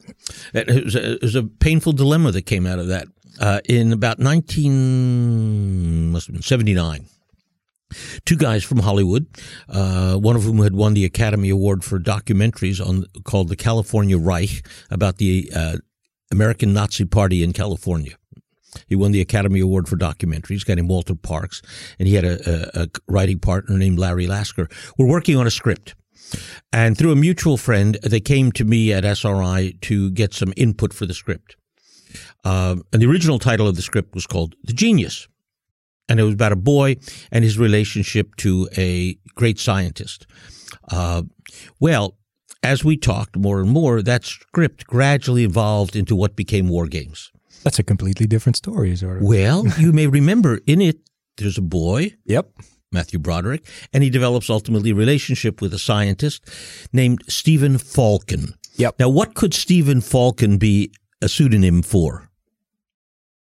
It 0.54 0.84
was 0.84 0.94
a, 0.94 1.12
it 1.14 1.22
was 1.22 1.34
a 1.34 1.42
painful 1.42 1.92
dilemma 1.92 2.30
that 2.30 2.42
came 2.42 2.66
out 2.66 2.78
of 2.78 2.88
that. 2.88 3.08
Uh, 3.40 3.60
in 3.64 3.92
about 3.92 4.20
19, 4.20 6.12
must 6.12 6.28
have 6.28 6.34
been 6.34 6.42
79, 6.42 7.04
two 8.24 8.36
guys 8.36 8.64
from 8.64 8.78
Hollywood, 8.78 9.26
uh, 9.68 10.16
one 10.16 10.36
of 10.36 10.42
whom 10.42 10.58
had 10.58 10.74
won 10.74 10.94
the 10.94 11.04
Academy 11.04 11.50
Award 11.50 11.84
for 11.84 11.98
documentaries 11.98 12.84
on 12.84 13.04
called 13.24 13.48
the 13.48 13.56
California 13.56 14.18
Reich 14.18 14.66
about 14.90 15.18
the 15.18 15.50
uh, 15.54 15.76
American 16.30 16.72
Nazi 16.72 17.04
Party 17.04 17.42
in 17.42 17.52
California. 17.52 18.14
He 18.88 18.96
won 18.96 19.12
the 19.12 19.20
Academy 19.20 19.60
Award 19.60 19.88
for 19.88 19.96
documentaries, 19.96 20.64
guy 20.64 20.74
named 20.74 20.88
Walter 20.88 21.14
Parkes, 21.14 21.62
and 21.98 22.08
he 22.08 22.14
had 22.14 22.24
a, 22.24 22.80
a, 22.80 22.82
a 22.82 22.88
writing 23.06 23.38
partner 23.38 23.78
named 23.78 23.98
Larry 23.98 24.26
Lasker. 24.26 24.68
We're 24.98 25.06
working 25.06 25.36
on 25.36 25.46
a 25.46 25.50
script. 25.50 25.94
And 26.72 26.96
through 26.96 27.12
a 27.12 27.16
mutual 27.16 27.56
friend, 27.56 27.98
they 28.02 28.20
came 28.20 28.50
to 28.52 28.64
me 28.64 28.92
at 28.92 29.04
SRI 29.04 29.74
to 29.82 30.10
get 30.10 30.34
some 30.34 30.52
input 30.56 30.92
for 30.92 31.06
the 31.06 31.14
script. 31.14 31.56
Uh, 32.44 32.76
and 32.92 33.02
the 33.02 33.06
original 33.06 33.38
title 33.38 33.68
of 33.68 33.76
the 33.76 33.82
script 33.82 34.14
was 34.14 34.26
called 34.26 34.54
The 34.64 34.72
Genius. 34.72 35.28
And 36.08 36.20
it 36.20 36.22
was 36.22 36.34
about 36.34 36.52
a 36.52 36.56
boy 36.56 36.96
and 37.30 37.44
his 37.44 37.58
relationship 37.58 38.36
to 38.36 38.68
a 38.76 39.16
great 39.34 39.58
scientist. 39.58 40.26
Uh, 40.90 41.22
well, 41.80 42.16
as 42.62 42.84
we 42.84 42.96
talked 42.96 43.36
more 43.36 43.60
and 43.60 43.70
more, 43.70 44.02
that 44.02 44.24
script 44.24 44.86
gradually 44.86 45.44
evolved 45.44 45.96
into 45.96 46.16
what 46.16 46.36
became 46.36 46.68
War 46.68 46.86
Games. 46.86 47.30
That's 47.62 47.78
a 47.78 47.82
completely 47.82 48.26
different 48.26 48.56
story. 48.56 48.94
Sort 48.96 49.18
of. 49.18 49.22
Well, 49.22 49.66
you 49.78 49.92
may 49.92 50.06
remember 50.06 50.60
in 50.66 50.80
it, 50.80 50.98
there's 51.36 51.58
a 51.58 51.62
boy. 51.62 52.14
Yep. 52.26 52.50
Matthew 52.92 53.18
Broderick, 53.18 53.66
and 53.92 54.04
he 54.04 54.08
develops 54.08 54.48
ultimately 54.48 54.90
a 54.90 54.94
relationship 54.94 55.60
with 55.60 55.74
a 55.74 55.80
scientist 55.80 56.48
named 56.92 57.24
Stephen 57.28 57.74
Falken. 57.74 58.54
Yep. 58.76 59.00
Now, 59.00 59.08
what 59.08 59.34
could 59.34 59.52
Stephen 59.52 59.98
Falken 59.98 60.60
be 60.60 60.92
a 61.20 61.28
pseudonym 61.28 61.82
for? 61.82 62.30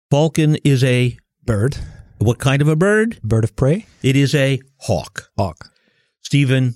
Falcon 0.09 0.55
is 0.63 0.85
a 0.85 1.17
bird. 1.43 1.77
What 2.21 2.37
kind 2.37 2.61
of 2.61 2.67
a 2.67 2.75
bird? 2.75 3.19
Bird 3.23 3.43
of 3.43 3.55
prey. 3.55 3.87
It 4.03 4.15
is 4.15 4.35
a 4.35 4.59
hawk. 4.77 5.31
Hawk. 5.39 5.71
Stephen 6.21 6.75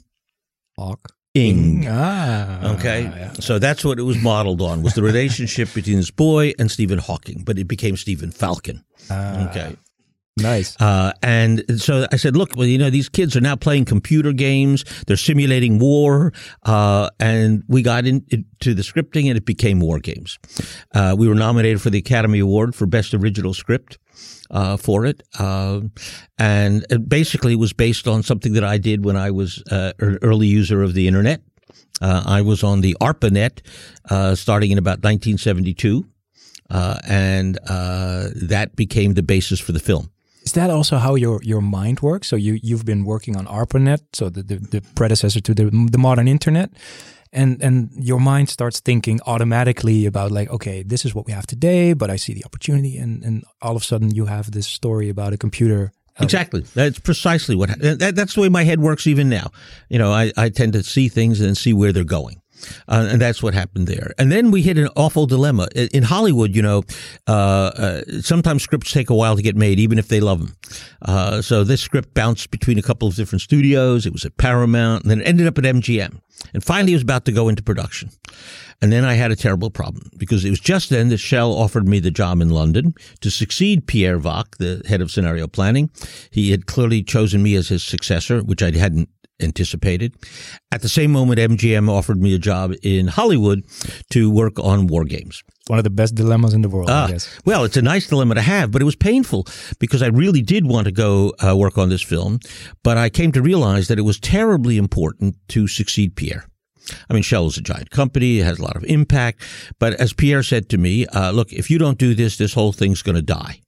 Hawk. 0.76 1.14
Ing. 1.36 1.86
Ah. 1.88 2.74
Okay. 2.74 3.04
Yeah. 3.04 3.34
So 3.34 3.60
that's 3.60 3.86
what 3.86 4.00
it 4.00 4.04
was 4.04 4.18
modeled 4.18 4.62
on 4.62 4.82
was 4.82 4.96
the 4.96 5.04
relationship 5.04 5.72
between 5.74 5.98
this 5.98 6.10
boy 6.10 6.54
and 6.58 6.72
Stephen 6.72 6.98
Hawking, 6.98 7.44
but 7.46 7.60
it 7.60 7.68
became 7.68 7.96
Stephen 7.96 8.32
Falken. 8.32 8.84
Ah. 9.12 9.50
Okay. 9.50 9.76
Nice. 10.38 10.76
Uh, 10.82 11.14
and 11.24 11.64
so 11.78 12.08
I 12.12 12.18
said, 12.18 12.36
look, 12.36 12.58
well, 12.58 12.68
you 12.68 12.78
know, 12.78 12.90
these 12.90 13.08
kids 13.08 13.38
are 13.38 13.42
now 13.42 13.56
playing 13.56 13.86
computer 13.86 14.34
games. 14.34 14.84
They're 15.08 15.16
simulating 15.16 15.80
war. 15.80 16.34
Uh, 16.64 17.10
and 17.22 17.64
we 17.70 17.82
got 17.82 18.06
into 18.06 18.74
the 18.74 18.82
scripting 18.82 19.30
and 19.30 19.38
it 19.38 19.46
became 19.46 19.80
war 19.80 20.00
games. 20.00 20.38
Uh, 20.94 21.16
we 21.18 21.30
were 21.30 21.36
nominated 21.36 21.82
for 21.82 21.90
the 21.90 22.00
Academy 22.00 22.40
Award 22.40 22.76
for 22.76 22.86
Best 22.86 23.14
Original 23.14 23.54
Script. 23.54 23.98
Uh, 24.52 24.78
for 24.78 25.08
it, 25.08 25.24
uh, 25.40 25.82
and 26.38 26.86
it 26.92 27.10
basically 27.10 27.56
was 27.56 27.74
based 27.74 28.08
on 28.08 28.22
something 28.22 28.54
that 28.54 28.64
I 28.64 28.78
did 28.78 29.04
when 29.04 29.18
I 29.18 29.32
was 29.32 29.64
uh, 29.72 29.92
an 29.98 30.20
early 30.22 30.46
user 30.46 30.84
of 30.84 30.94
the 30.94 31.08
internet. 31.08 31.42
I 32.00 32.42
was 32.42 32.64
on 32.64 32.82
the 32.82 32.96
ARPANET 33.02 33.62
starting 34.38 34.70
in 34.70 34.78
about 34.78 35.00
1972, 35.00 36.06
and 36.70 37.56
that 37.56 38.76
became 38.76 39.16
the 39.16 39.24
basis 39.24 39.60
for 39.60 39.72
the 39.72 39.80
film. 39.80 40.12
Is 40.46 40.52
that 40.52 40.70
also 40.70 40.98
how 40.98 41.16
your, 41.16 41.40
your 41.44 41.62
mind 41.62 42.00
works? 42.02 42.28
So 42.28 42.36
you 42.36 42.60
you've 42.62 42.86
been 42.86 43.04
working 43.04 43.36
on 43.36 43.48
ARPANET, 43.48 44.00
so 44.14 44.30
the, 44.30 44.44
the, 44.44 44.56
the 44.58 44.82
predecessor 44.94 45.42
to 45.42 45.54
the 45.54 45.90
the 45.92 45.98
modern 45.98 46.28
internet, 46.28 46.70
and 47.34 47.62
and 47.64 47.90
your 47.98 48.20
mind 48.20 48.50
starts 48.50 48.80
thinking 48.80 49.20
automatically 49.26 50.06
about 50.06 50.32
like, 50.32 50.50
okay, 50.52 50.84
this 50.84 51.06
is 51.06 51.16
what 51.16 51.26
we 51.26 51.34
have 51.34 51.48
today, 51.48 51.94
but 51.94 52.10
I 52.10 52.18
see 52.18 52.34
the 52.34 52.46
opportunity, 52.46 52.98
and 53.02 53.24
and 53.26 53.44
all 53.62 53.76
of 53.76 53.82
a 53.82 53.86
sudden 53.86 54.14
you 54.16 54.28
have 54.28 54.52
this 54.52 54.68
story 54.68 55.10
about 55.10 55.34
a 55.34 55.38
computer. 55.38 55.92
uh, 56.20 56.24
Exactly. 56.24 56.62
That's 56.76 57.00
precisely 57.00 57.56
what. 57.56 57.70
That, 57.80 58.16
that's 58.16 58.36
the 58.36 58.42
way 58.42 58.50
my 58.50 58.64
head 58.66 58.80
works 58.80 59.08
even 59.08 59.30
now. 59.30 59.50
You 59.90 60.00
know, 60.00 60.14
I, 60.14 60.32
I 60.38 60.50
tend 60.50 60.74
to 60.74 60.84
see 60.84 61.10
things 61.10 61.42
and 61.42 61.58
see 61.58 61.74
where 61.74 61.92
they're 61.92 62.06
going. 62.06 62.42
Uh, 62.88 63.08
and 63.12 63.22
that's 63.22 63.42
what 63.44 63.54
happened 63.54 63.88
there. 63.88 64.14
And 64.18 64.32
then 64.32 64.52
we 64.52 64.62
hit 64.62 64.78
an 64.78 64.90
awful 64.96 65.26
dilemma 65.26 65.68
in 65.76 66.04
Hollywood. 66.04 66.56
You 66.56 66.62
know, 66.62 66.84
uh, 67.28 67.32
uh, 67.32 68.02
sometimes 68.22 68.64
scripts 68.64 68.92
take 68.92 69.10
a 69.10 69.16
while 69.16 69.36
to 69.36 69.42
get 69.42 69.56
made, 69.56 69.80
even 69.80 70.00
if 70.00 70.08
they 70.08 70.20
love 70.20 70.40
them. 70.40 70.56
Uh, 71.02 71.42
so 71.42 71.64
this 71.64 71.82
script 71.82 72.14
bounced 72.14 72.52
between 72.52 72.78
a 72.78 72.82
couple 72.82 73.08
of 73.08 73.16
different 73.16 73.42
studios. 73.42 74.06
It 74.06 74.14
was 74.14 74.26
at 74.26 74.38
Paramount, 74.38 75.04
and 75.04 75.12
then 75.12 75.22
it 75.22 75.28
ended 75.28 75.48
up 75.48 75.58
at 75.58 75.64
MGM. 75.64 76.20
And 76.54 76.64
finally, 76.64 76.94
it 76.94 76.96
was 76.96 77.04
about 77.04 77.26
to 77.26 77.32
go 77.32 77.48
into 77.50 77.64
production. 77.64 78.10
And 78.82 78.92
then 78.92 79.06
I 79.06 79.14
had 79.14 79.32
a 79.32 79.36
terrible 79.36 79.72
problem 79.72 80.10
because 80.18 80.44
it 80.44 80.50
was 80.50 80.60
just 80.60 80.90
then 80.90 81.10
that 81.10 81.18
Shell 81.18 81.54
offered 81.54 81.88
me 81.88 82.00
the 82.00 82.12
job 82.12 82.42
in 82.42 82.50
London 82.50 82.94
to 83.22 83.32
succeed 83.32 83.88
Pierre 83.88 84.20
Wack, 84.20 84.58
the 84.58 84.82
head 84.88 85.02
of 85.02 85.12
scenario 85.12 85.48
planning. 85.48 85.90
He 86.30 86.52
had 86.52 86.66
clearly 86.66 87.02
chosen 87.02 87.42
me 87.42 87.56
as 87.56 87.70
his 87.70 87.84
successor, 87.84 88.42
which 88.42 88.62
I 88.62 88.72
hadn't 88.72 89.10
anticipated. 89.40 90.16
At 90.72 90.82
the 90.82 90.90
same 90.90 91.12
moment, 91.12 91.40
MGM 91.40 91.90
offered 91.90 92.22
me 92.22 92.34
a 92.34 92.40
job 92.40 92.74
in 92.84 93.08
Hollywood 93.08 93.64
to 94.12 94.30
work 94.32 94.60
on 94.60 94.88
war 94.88 95.04
games. 95.06 95.44
One 95.68 95.80
of 95.80 95.84
the 95.84 95.90
best 95.90 96.14
dilemmas 96.16 96.54
in 96.54 96.62
the 96.62 96.70
world, 96.70 96.90
Ah, 96.90 97.06
I 97.08 97.12
guess. 97.12 97.40
well, 97.44 97.64
it's 97.64 97.76
a 97.78 97.82
nice 97.82 98.08
dilemma 98.08 98.36
to 98.36 98.42
have, 98.42 98.72
but 98.72 98.82
it 98.82 98.86
was 98.86 98.96
painful 98.96 99.48
because 99.80 100.02
I 100.04 100.08
really 100.08 100.42
did 100.44 100.68
want 100.68 100.86
to 100.86 100.92
go 100.92 101.34
uh, 101.46 101.56
work 101.56 101.78
on 101.78 101.90
this 101.90 102.04
film, 102.04 102.40
but 102.84 102.98
I 102.98 103.10
came 103.10 103.32
to 103.32 103.42
realize 103.42 103.88
that 103.88 103.98
it 103.98 104.04
was 104.04 104.20
terribly 104.20 104.78
important 104.78 105.36
to 105.50 105.68
succeed 105.68 106.16
Pierre. 106.16 106.46
I 107.10 107.14
mean, 107.16 107.24
Shell 107.24 107.48
is 107.48 107.58
a 107.58 107.62
giant 107.62 107.90
company; 107.90 108.40
it 108.42 108.44
has 108.46 108.60
a 108.60 108.62
lot 108.62 108.76
of 108.76 108.84
impact. 108.84 109.42
But 109.80 109.94
as 109.94 110.14
Pierre 110.14 110.44
said 110.44 110.70
to 110.70 110.78
me, 110.78 111.08
uh, 111.08 111.32
"Look, 111.32 111.52
if 111.52 111.72
you 111.72 111.80
don't 111.80 111.98
do 111.98 112.14
this, 112.14 112.38
this 112.38 112.54
whole 112.54 112.72
thing's 112.74 113.02
going 113.02 113.16
to 113.16 113.24
die." 113.24 113.62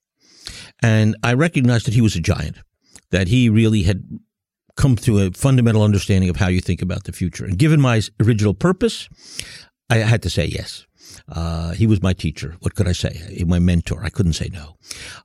And 0.84 1.16
I 1.24 1.34
recognized 1.34 1.88
that 1.88 1.96
he 1.96 2.02
was 2.02 2.16
a 2.16 2.20
giant, 2.22 2.58
that 3.10 3.28
he 3.28 3.50
really 3.50 3.84
had 3.84 4.04
come 4.78 4.96
to 4.96 5.20
a 5.20 5.32
fundamental 5.32 5.84
understanding 5.84 6.30
of 6.30 6.38
how 6.38 6.48
you 6.48 6.62
think 6.62 6.82
about 6.82 7.04
the 7.04 7.12
future. 7.12 7.46
And 7.46 7.58
given 7.58 7.82
my 7.82 8.02
original 8.22 8.54
purpose, 8.54 9.10
I 9.90 9.98
had 9.98 10.24
to 10.24 10.30
say 10.30 10.46
yes. 10.46 10.87
Uh, 11.30 11.72
he 11.72 11.88
was 11.88 12.02
my 12.02 12.14
teacher. 12.14 12.56
What 12.62 12.76
could 12.76 12.88
I 12.88 12.92
say? 12.92 13.44
My 13.46 13.60
mentor. 13.60 14.04
I 14.04 14.10
couldn't 14.10 14.34
say 14.34 14.50
no. 14.52 14.78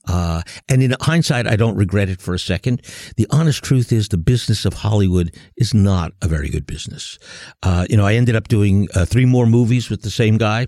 Uh, 0.07 0.42
and 0.68 0.83
in 0.83 0.94
hindsight, 1.00 1.46
I 1.46 1.57
don't 1.57 1.76
regret 1.76 2.09
it 2.09 2.20
for 2.20 2.35
a 2.35 2.38
second. 2.38 2.83
The 3.16 3.26
honest 3.31 3.62
truth 3.62 3.92
is 3.92 4.09
the 4.09 4.18
business 4.18 4.64
of 4.64 4.74
Hollywood 4.74 5.35
is 5.57 5.74
not 5.74 6.12
a 6.22 6.28
very 6.28 6.48
good 6.48 6.66
business. 6.66 7.18
Uh, 7.62 7.87
you 7.88 7.96
know, 7.96 8.07
I 8.07 8.14
ended 8.14 8.37
up 8.37 8.48
doing 8.48 8.88
uh, 8.94 9.05
three 9.05 9.26
more 9.26 9.46
movies 9.46 9.90
with 9.90 10.02
the 10.02 10.11
same 10.11 10.38
guy, 10.38 10.66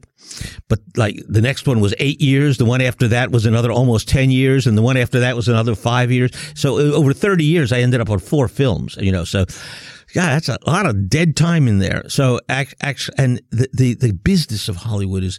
but 0.69 0.81
like 0.97 1.17
the 1.29 1.43
next 1.43 1.67
one 1.67 1.81
was 1.81 1.95
eight 1.99 2.21
years. 2.21 2.59
The 2.59 2.65
one 2.65 2.81
after 2.81 3.09
that 3.09 3.31
was 3.31 3.47
another 3.47 3.73
almost 3.73 4.09
10 4.09 4.31
years. 4.31 4.67
And 4.67 4.79
the 4.79 4.83
one 4.83 4.97
after 4.97 5.21
that 5.21 5.37
was 5.37 5.49
another 5.49 5.75
five 5.75 6.11
years. 6.11 6.31
So 6.55 6.79
uh, 6.79 6.93
over 6.93 7.13
30 7.13 7.45
years, 7.45 7.73
I 7.73 7.81
ended 7.81 8.01
up 8.01 8.11
on 8.11 8.19
four 8.19 8.49
films, 8.49 8.97
you 9.01 9.13
know, 9.13 9.25
so 9.25 9.45
yeah, 10.15 10.31
that's 10.31 10.49
a 10.49 10.59
lot 10.67 10.87
of 10.87 11.09
dead 11.09 11.37
time 11.37 11.67
in 11.67 11.79
there. 11.79 12.09
So, 12.09 12.41
actually, 12.49 13.15
and 13.19 13.41
the, 13.51 13.69
the, 13.73 13.95
the 13.95 14.13
business 14.13 14.69
of 14.69 14.77
Hollywood 14.77 15.25
is 15.25 15.39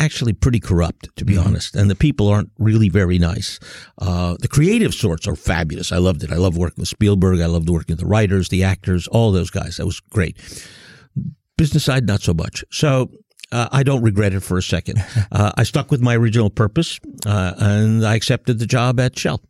actually 0.00 0.32
pretty 0.32 0.58
corrupt, 0.58 1.14
to 1.16 1.24
be 1.24 1.36
honest. 1.36 1.76
And 1.76 1.90
the 1.90 1.94
people 1.94 2.26
aren't 2.28 2.50
really 2.58 2.88
very 2.88 3.18
nice. 3.18 3.60
Uh, 3.98 4.36
the 4.40 4.48
creative 4.48 4.94
sorts 4.94 5.28
are 5.28 5.36
fabulous. 5.36 5.92
I 5.92 5.98
loved 5.98 6.24
it. 6.24 6.32
I 6.32 6.36
loved 6.36 6.56
working 6.56 6.80
with 6.82 6.88
Spielberg. 6.88 7.40
I 7.40 7.46
loved 7.46 7.68
working 7.68 7.92
with 7.94 8.00
the 8.00 8.06
writers, 8.06 8.48
the 8.48 8.64
actors, 8.64 9.06
all 9.08 9.30
those 9.30 9.50
guys. 9.50 9.76
That 9.76 9.86
was 9.86 10.00
great. 10.00 10.36
Business 11.56 11.84
side, 11.84 12.06
not 12.06 12.22
so 12.22 12.34
much. 12.34 12.64
So, 12.72 13.10
uh, 13.52 13.68
I 13.72 13.82
don't 13.82 14.02
regret 14.02 14.32
it 14.32 14.40
for 14.40 14.58
a 14.58 14.62
second. 14.62 15.04
Uh, 15.32 15.52
I 15.56 15.62
stuck 15.62 15.92
with 15.92 16.00
my 16.00 16.16
original 16.16 16.50
purpose, 16.50 16.98
uh, 17.24 17.52
and 17.56 18.04
I 18.04 18.16
accepted 18.16 18.58
the 18.58 18.66
job 18.66 18.98
at 18.98 19.16
Shell. 19.16 19.40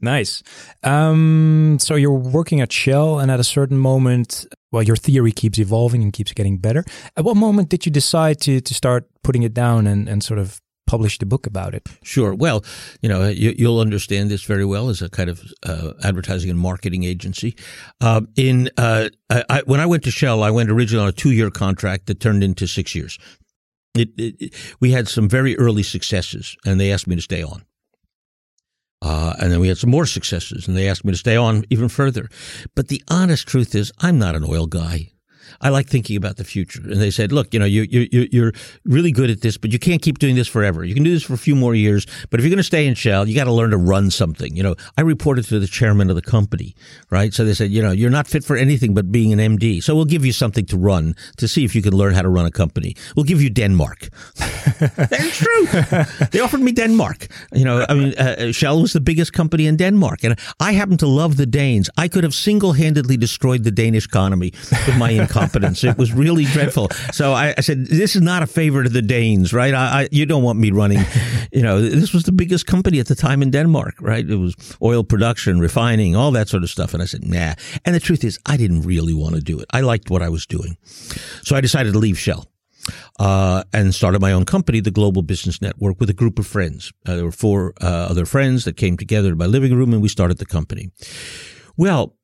Nice. 0.00 0.42
Um, 0.84 1.78
so 1.80 1.96
you're 1.96 2.12
working 2.12 2.60
at 2.60 2.72
Shell, 2.72 3.18
and 3.18 3.30
at 3.30 3.40
a 3.40 3.44
certain 3.44 3.78
moment, 3.78 4.46
well, 4.70 4.82
your 4.82 4.96
theory 4.96 5.32
keeps 5.32 5.58
evolving 5.58 6.02
and 6.02 6.12
keeps 6.12 6.32
getting 6.32 6.58
better. 6.58 6.84
At 7.16 7.24
what 7.24 7.36
moment 7.36 7.68
did 7.68 7.84
you 7.84 7.92
decide 7.92 8.40
to 8.42 8.60
to 8.60 8.74
start 8.74 9.08
putting 9.22 9.42
it 9.42 9.54
down 9.54 9.86
and, 9.86 10.08
and 10.08 10.22
sort 10.22 10.38
of 10.38 10.60
publish 10.86 11.18
the 11.18 11.26
book 11.26 11.46
about 11.46 11.74
it? 11.74 11.86
Sure. 12.02 12.34
Well, 12.34 12.64
you 13.02 13.08
know, 13.08 13.28
you, 13.28 13.54
you'll 13.56 13.80
understand 13.80 14.30
this 14.30 14.42
very 14.42 14.64
well 14.64 14.88
as 14.88 15.02
a 15.02 15.08
kind 15.08 15.28
of 15.28 15.42
uh, 15.62 15.92
advertising 16.02 16.50
and 16.50 16.58
marketing 16.58 17.04
agency. 17.04 17.56
Uh, 18.00 18.22
in 18.36 18.70
uh, 18.76 19.08
I, 19.28 19.62
when 19.66 19.80
I 19.80 19.86
went 19.86 20.04
to 20.04 20.10
Shell, 20.10 20.42
I 20.42 20.50
went 20.50 20.70
originally 20.70 21.02
on 21.02 21.08
a 21.08 21.12
two-year 21.12 21.50
contract 21.50 22.06
that 22.06 22.20
turned 22.20 22.42
into 22.42 22.66
six 22.66 22.94
years. 22.94 23.18
It, 23.94 24.10
it, 24.16 24.36
it, 24.40 24.54
we 24.80 24.92
had 24.92 25.08
some 25.08 25.28
very 25.28 25.58
early 25.58 25.82
successes, 25.82 26.56
and 26.64 26.80
they 26.80 26.92
asked 26.92 27.06
me 27.06 27.16
to 27.16 27.22
stay 27.22 27.42
on. 27.42 27.64
Uh, 29.00 29.34
and 29.40 29.52
then 29.52 29.60
we 29.60 29.68
had 29.68 29.78
some 29.78 29.90
more 29.90 30.06
successes, 30.06 30.66
and 30.66 30.76
they 30.76 30.88
asked 30.88 31.04
me 31.04 31.12
to 31.12 31.18
stay 31.18 31.36
on 31.36 31.64
even 31.70 31.88
further. 31.88 32.28
But 32.74 32.88
the 32.88 33.02
honest 33.08 33.46
truth 33.46 33.74
is, 33.74 33.92
I'm 34.00 34.18
not 34.18 34.34
an 34.34 34.44
oil 34.44 34.66
guy. 34.66 35.12
I 35.60 35.68
like 35.70 35.88
thinking 35.88 36.16
about 36.16 36.36
the 36.36 36.44
future. 36.44 36.80
And 36.82 37.00
they 37.00 37.10
said, 37.10 37.32
look, 37.32 37.52
you 37.52 37.60
know, 37.60 37.66
you, 37.66 37.82
you, 37.82 38.28
you're 38.30 38.52
really 38.84 39.12
good 39.12 39.30
at 39.30 39.40
this, 39.40 39.56
but 39.56 39.72
you 39.72 39.78
can't 39.78 40.02
keep 40.02 40.18
doing 40.18 40.34
this 40.34 40.48
forever. 40.48 40.84
You 40.84 40.94
can 40.94 41.04
do 41.04 41.12
this 41.12 41.22
for 41.22 41.34
a 41.34 41.38
few 41.38 41.54
more 41.54 41.74
years, 41.74 42.06
but 42.30 42.40
if 42.40 42.44
you're 42.44 42.50
going 42.50 42.58
to 42.58 42.62
stay 42.62 42.86
in 42.86 42.94
Shell, 42.94 43.28
you 43.28 43.34
got 43.34 43.44
to 43.44 43.52
learn 43.52 43.70
to 43.70 43.76
run 43.76 44.10
something. 44.10 44.54
You 44.56 44.62
know, 44.62 44.74
I 44.96 45.02
reported 45.02 45.44
to 45.46 45.58
the 45.58 45.66
chairman 45.66 46.10
of 46.10 46.16
the 46.16 46.22
company, 46.22 46.74
right? 47.10 47.32
So 47.32 47.44
they 47.44 47.54
said, 47.54 47.70
you 47.70 47.82
know, 47.82 47.92
you're 47.92 48.10
not 48.10 48.26
fit 48.26 48.44
for 48.44 48.56
anything 48.56 48.94
but 48.94 49.10
being 49.12 49.32
an 49.32 49.56
MD. 49.56 49.82
So 49.82 49.94
we'll 49.94 50.04
give 50.04 50.24
you 50.24 50.32
something 50.32 50.66
to 50.66 50.76
run 50.76 51.14
to 51.36 51.48
see 51.48 51.64
if 51.64 51.74
you 51.74 51.82
can 51.82 51.94
learn 51.94 52.14
how 52.14 52.22
to 52.22 52.28
run 52.28 52.46
a 52.46 52.50
company. 52.50 52.96
We'll 53.16 53.24
give 53.24 53.42
you 53.42 53.50
Denmark. 53.50 54.08
That's 54.78 55.36
true. 55.36 55.66
they 56.30 56.40
offered 56.40 56.60
me 56.60 56.72
Denmark. 56.72 57.28
You 57.52 57.64
know, 57.64 57.86
I 57.88 57.94
mean, 57.94 58.14
uh, 58.14 58.52
Shell 58.52 58.82
was 58.82 58.92
the 58.92 59.00
biggest 59.00 59.32
company 59.32 59.66
in 59.66 59.76
Denmark, 59.76 60.24
and 60.24 60.38
I 60.60 60.72
happen 60.72 60.96
to 60.98 61.06
love 61.06 61.36
the 61.36 61.46
Danes. 61.46 61.90
I 61.96 62.08
could 62.08 62.24
have 62.24 62.34
single-handedly 62.34 63.16
destroyed 63.16 63.64
the 63.64 63.70
Danish 63.70 64.06
economy 64.06 64.52
with 64.86 64.96
my 64.96 65.10
incompetence. 65.38 65.84
It 65.84 65.98
was 65.98 66.12
really 66.12 66.44
dreadful. 66.44 66.88
So 67.12 67.32
I, 67.32 67.54
I, 67.56 67.60
said, 67.60 67.86
"This 67.86 68.16
is 68.16 68.22
not 68.22 68.42
a 68.42 68.46
favor 68.46 68.82
to 68.82 68.88
the 68.88 69.02
Danes, 69.02 69.52
right? 69.52 69.74
I, 69.74 70.02
I, 70.02 70.08
you 70.10 70.26
don't 70.26 70.42
want 70.42 70.58
me 70.58 70.70
running. 70.70 71.04
You 71.50 71.62
know, 71.62 71.80
this 71.80 72.12
was 72.12 72.24
the 72.24 72.32
biggest 72.32 72.66
company 72.66 73.00
at 73.00 73.06
the 73.06 73.14
time 73.14 73.42
in 73.42 73.50
Denmark, 73.50 73.94
right? 74.00 74.28
It 74.28 74.36
was 74.36 74.54
oil 74.82 75.02
production, 75.02 75.60
refining, 75.60 76.14
all 76.14 76.30
that 76.32 76.48
sort 76.48 76.62
of 76.62 76.70
stuff." 76.70 76.94
And 76.94 77.02
I 77.02 77.06
said, 77.06 77.24
"Nah." 77.24 77.54
And 77.84 77.94
the 77.94 78.00
truth 78.00 78.24
is, 78.24 78.38
I 78.46 78.56
didn't 78.56 78.82
really 78.82 79.14
want 79.14 79.34
to 79.34 79.40
do 79.40 79.58
it. 79.58 79.66
I 79.72 79.80
liked 79.80 80.10
what 80.10 80.22
I 80.22 80.28
was 80.28 80.46
doing, 80.46 80.76
so 81.42 81.56
I 81.56 81.60
decided 81.60 81.92
to 81.92 81.98
leave 81.98 82.18
Shell. 82.18 82.46
Uh, 83.18 83.64
and 83.74 83.94
started 83.94 84.18
my 84.18 84.32
own 84.32 84.46
company, 84.46 84.80
the 84.80 84.90
Global 84.90 85.20
Business 85.20 85.60
Network, 85.60 86.00
with 86.00 86.08
a 86.08 86.14
group 86.14 86.38
of 86.38 86.46
friends. 86.46 86.90
Uh, 87.04 87.16
there 87.16 87.24
were 87.24 87.32
four 87.32 87.74
uh, 87.82 88.08
other 88.08 88.24
friends 88.24 88.64
that 88.64 88.78
came 88.78 88.96
together 88.96 89.32
in 89.32 89.38
my 89.38 89.44
living 89.44 89.74
room, 89.74 89.92
and 89.92 90.00
we 90.00 90.08
started 90.08 90.38
the 90.38 90.46
company. 90.46 90.90
Well, 91.76 92.17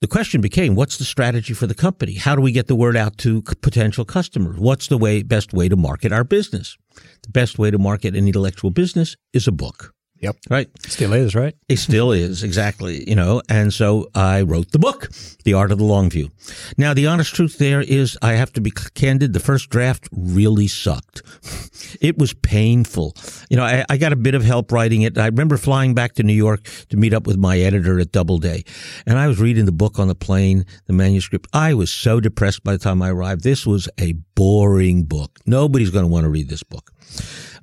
the 0.00 0.08
question 0.08 0.40
became, 0.40 0.74
what's 0.74 0.96
the 0.96 1.04
strategy 1.04 1.52
for 1.52 1.66
the 1.66 1.74
company? 1.74 2.14
How 2.14 2.34
do 2.34 2.40
we 2.40 2.52
get 2.52 2.68
the 2.68 2.74
word 2.74 2.96
out 2.96 3.18
to 3.18 3.42
potential 3.42 4.04
customers? 4.04 4.58
What's 4.58 4.88
the 4.88 4.96
way, 4.96 5.22
best 5.22 5.52
way 5.52 5.68
to 5.68 5.76
market 5.76 6.10
our 6.10 6.24
business? 6.24 6.78
The 7.22 7.30
best 7.30 7.58
way 7.58 7.70
to 7.70 7.78
market 7.78 8.16
an 8.16 8.26
intellectual 8.26 8.70
business 8.70 9.16
is 9.34 9.46
a 9.46 9.52
book. 9.52 9.94
Yep. 10.20 10.36
Right. 10.50 10.68
Still 10.86 11.14
is, 11.14 11.34
right? 11.34 11.56
It 11.68 11.78
still 11.78 12.12
is, 12.12 12.42
exactly. 12.42 13.08
You 13.08 13.16
know, 13.16 13.40
and 13.48 13.72
so 13.72 14.10
I 14.14 14.42
wrote 14.42 14.70
the 14.70 14.78
book, 14.78 15.08
The 15.44 15.54
Art 15.54 15.72
of 15.72 15.78
the 15.78 15.84
Long 15.84 16.10
View. 16.10 16.30
Now, 16.76 16.92
the 16.92 17.06
honest 17.06 17.34
truth 17.34 17.56
there 17.56 17.80
is, 17.80 18.18
I 18.20 18.34
have 18.34 18.52
to 18.52 18.60
be 18.60 18.70
candid, 18.70 19.32
the 19.32 19.40
first 19.40 19.70
draft 19.70 20.08
really 20.12 20.68
sucked. 20.68 21.22
It 22.00 22.18
was 22.18 22.32
painful. 22.32 23.14
You 23.50 23.56
know, 23.56 23.64
I, 23.64 23.84
I 23.88 23.96
got 23.96 24.12
a 24.12 24.16
bit 24.16 24.34
of 24.34 24.42
help 24.44 24.70
writing 24.70 25.02
it. 25.02 25.18
I 25.18 25.26
remember 25.26 25.56
flying 25.56 25.94
back 25.94 26.14
to 26.14 26.22
New 26.22 26.34
York 26.34 26.62
to 26.90 26.96
meet 26.96 27.12
up 27.12 27.26
with 27.26 27.36
my 27.36 27.58
editor 27.58 27.98
at 27.98 28.12
Doubleday. 28.12 28.64
And 29.06 29.18
I 29.18 29.26
was 29.26 29.40
reading 29.40 29.64
the 29.64 29.72
book 29.72 29.98
on 29.98 30.08
the 30.08 30.14
plane, 30.14 30.66
the 30.86 30.92
manuscript. 30.92 31.48
I 31.52 31.74
was 31.74 31.90
so 31.90 32.20
depressed 32.20 32.62
by 32.64 32.72
the 32.72 32.78
time 32.78 33.02
I 33.02 33.10
arrived. 33.10 33.42
This 33.42 33.66
was 33.66 33.88
a 33.98 34.12
boring 34.34 35.04
book. 35.04 35.38
Nobody's 35.46 35.90
going 35.90 36.04
to 36.04 36.10
want 36.10 36.24
to 36.24 36.30
read 36.30 36.48
this 36.48 36.62
book. 36.62 36.92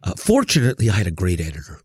Uh, 0.03 0.13
fortunately, 0.17 0.89
I 0.89 0.95
had 0.95 1.07
a 1.07 1.11
great 1.11 1.39
editor. 1.39 1.79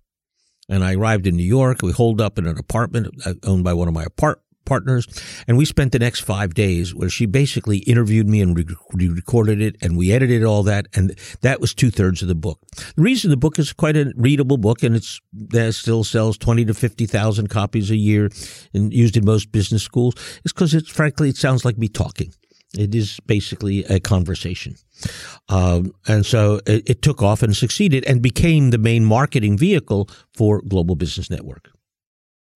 And 0.72 0.82
I 0.82 0.94
arrived 0.94 1.26
in 1.26 1.36
New 1.36 1.42
York. 1.42 1.82
We 1.82 1.92
holed 1.92 2.20
up 2.20 2.38
in 2.38 2.46
an 2.46 2.58
apartment 2.58 3.14
uh, 3.26 3.34
owned 3.44 3.62
by 3.62 3.74
one 3.74 3.88
of 3.88 3.94
my 3.94 4.04
apart- 4.04 4.42
partners. 4.64 5.06
And 5.46 5.56
we 5.56 5.64
spent 5.64 5.92
the 5.92 5.98
next 5.98 6.20
five 6.20 6.54
days 6.54 6.94
where 6.94 7.10
she 7.10 7.26
basically 7.26 7.78
interviewed 7.78 8.28
me 8.28 8.40
and 8.40 8.56
re- 8.56 9.08
recorded 9.08 9.60
it 9.60 9.76
and 9.82 9.96
we 9.96 10.12
edited 10.12 10.44
all 10.44 10.62
that. 10.62 10.86
And 10.94 11.18
that 11.42 11.60
was 11.60 11.74
two 11.74 11.90
thirds 11.90 12.22
of 12.22 12.28
the 12.28 12.34
book. 12.34 12.58
The 12.96 13.02
reason 13.02 13.30
the 13.30 13.36
book 13.36 13.58
is 13.58 13.72
quite 13.72 13.96
a 13.96 14.12
readable 14.16 14.56
book 14.56 14.82
and 14.82 14.96
it's, 14.96 15.20
that 15.32 15.74
still 15.74 16.04
sells 16.04 16.38
20 16.38 16.64
to 16.66 16.74
50,000 16.74 17.48
copies 17.48 17.90
a 17.90 17.96
year 17.96 18.30
and 18.72 18.92
used 18.92 19.16
in 19.16 19.24
most 19.24 19.52
business 19.52 19.82
schools 19.82 20.14
is 20.44 20.52
because 20.52 20.74
it's 20.74 20.88
frankly, 20.88 21.28
it 21.28 21.36
sounds 21.36 21.64
like 21.64 21.76
me 21.76 21.88
talking. 21.88 22.32
It 22.78 22.94
is 22.94 23.20
basically 23.26 23.84
a 23.84 24.00
conversation. 24.00 24.76
Um, 25.48 25.92
and 26.06 26.24
so 26.24 26.60
it, 26.66 26.88
it, 26.88 27.02
took 27.02 27.22
off 27.22 27.42
and 27.42 27.54
succeeded 27.56 28.04
and 28.06 28.22
became 28.22 28.70
the 28.70 28.78
main 28.78 29.04
marketing 29.04 29.58
vehicle 29.58 30.08
for 30.34 30.62
Global 30.62 30.94
Business 30.94 31.28
Network. 31.28 31.70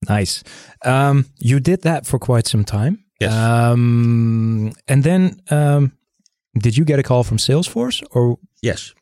Nice. 0.09 0.42
Um, 0.85 1.26
you 1.38 1.61
did 1.61 1.83
that 1.83 2.07
for 2.07 2.18
quite 2.18 2.46
some 2.46 2.64
time. 2.64 3.05
Yes. 3.20 3.33
Um, 3.33 4.72
and 4.88 5.05
then 5.05 5.40
um, 5.50 5.92
did 6.59 6.76
you 6.76 6.85
get 6.85 6.98
a 6.98 7.02
call 7.02 7.24
from 7.24 7.38
Salesforce 7.38 8.02
or? 8.11 8.38
Yes. 8.62 8.94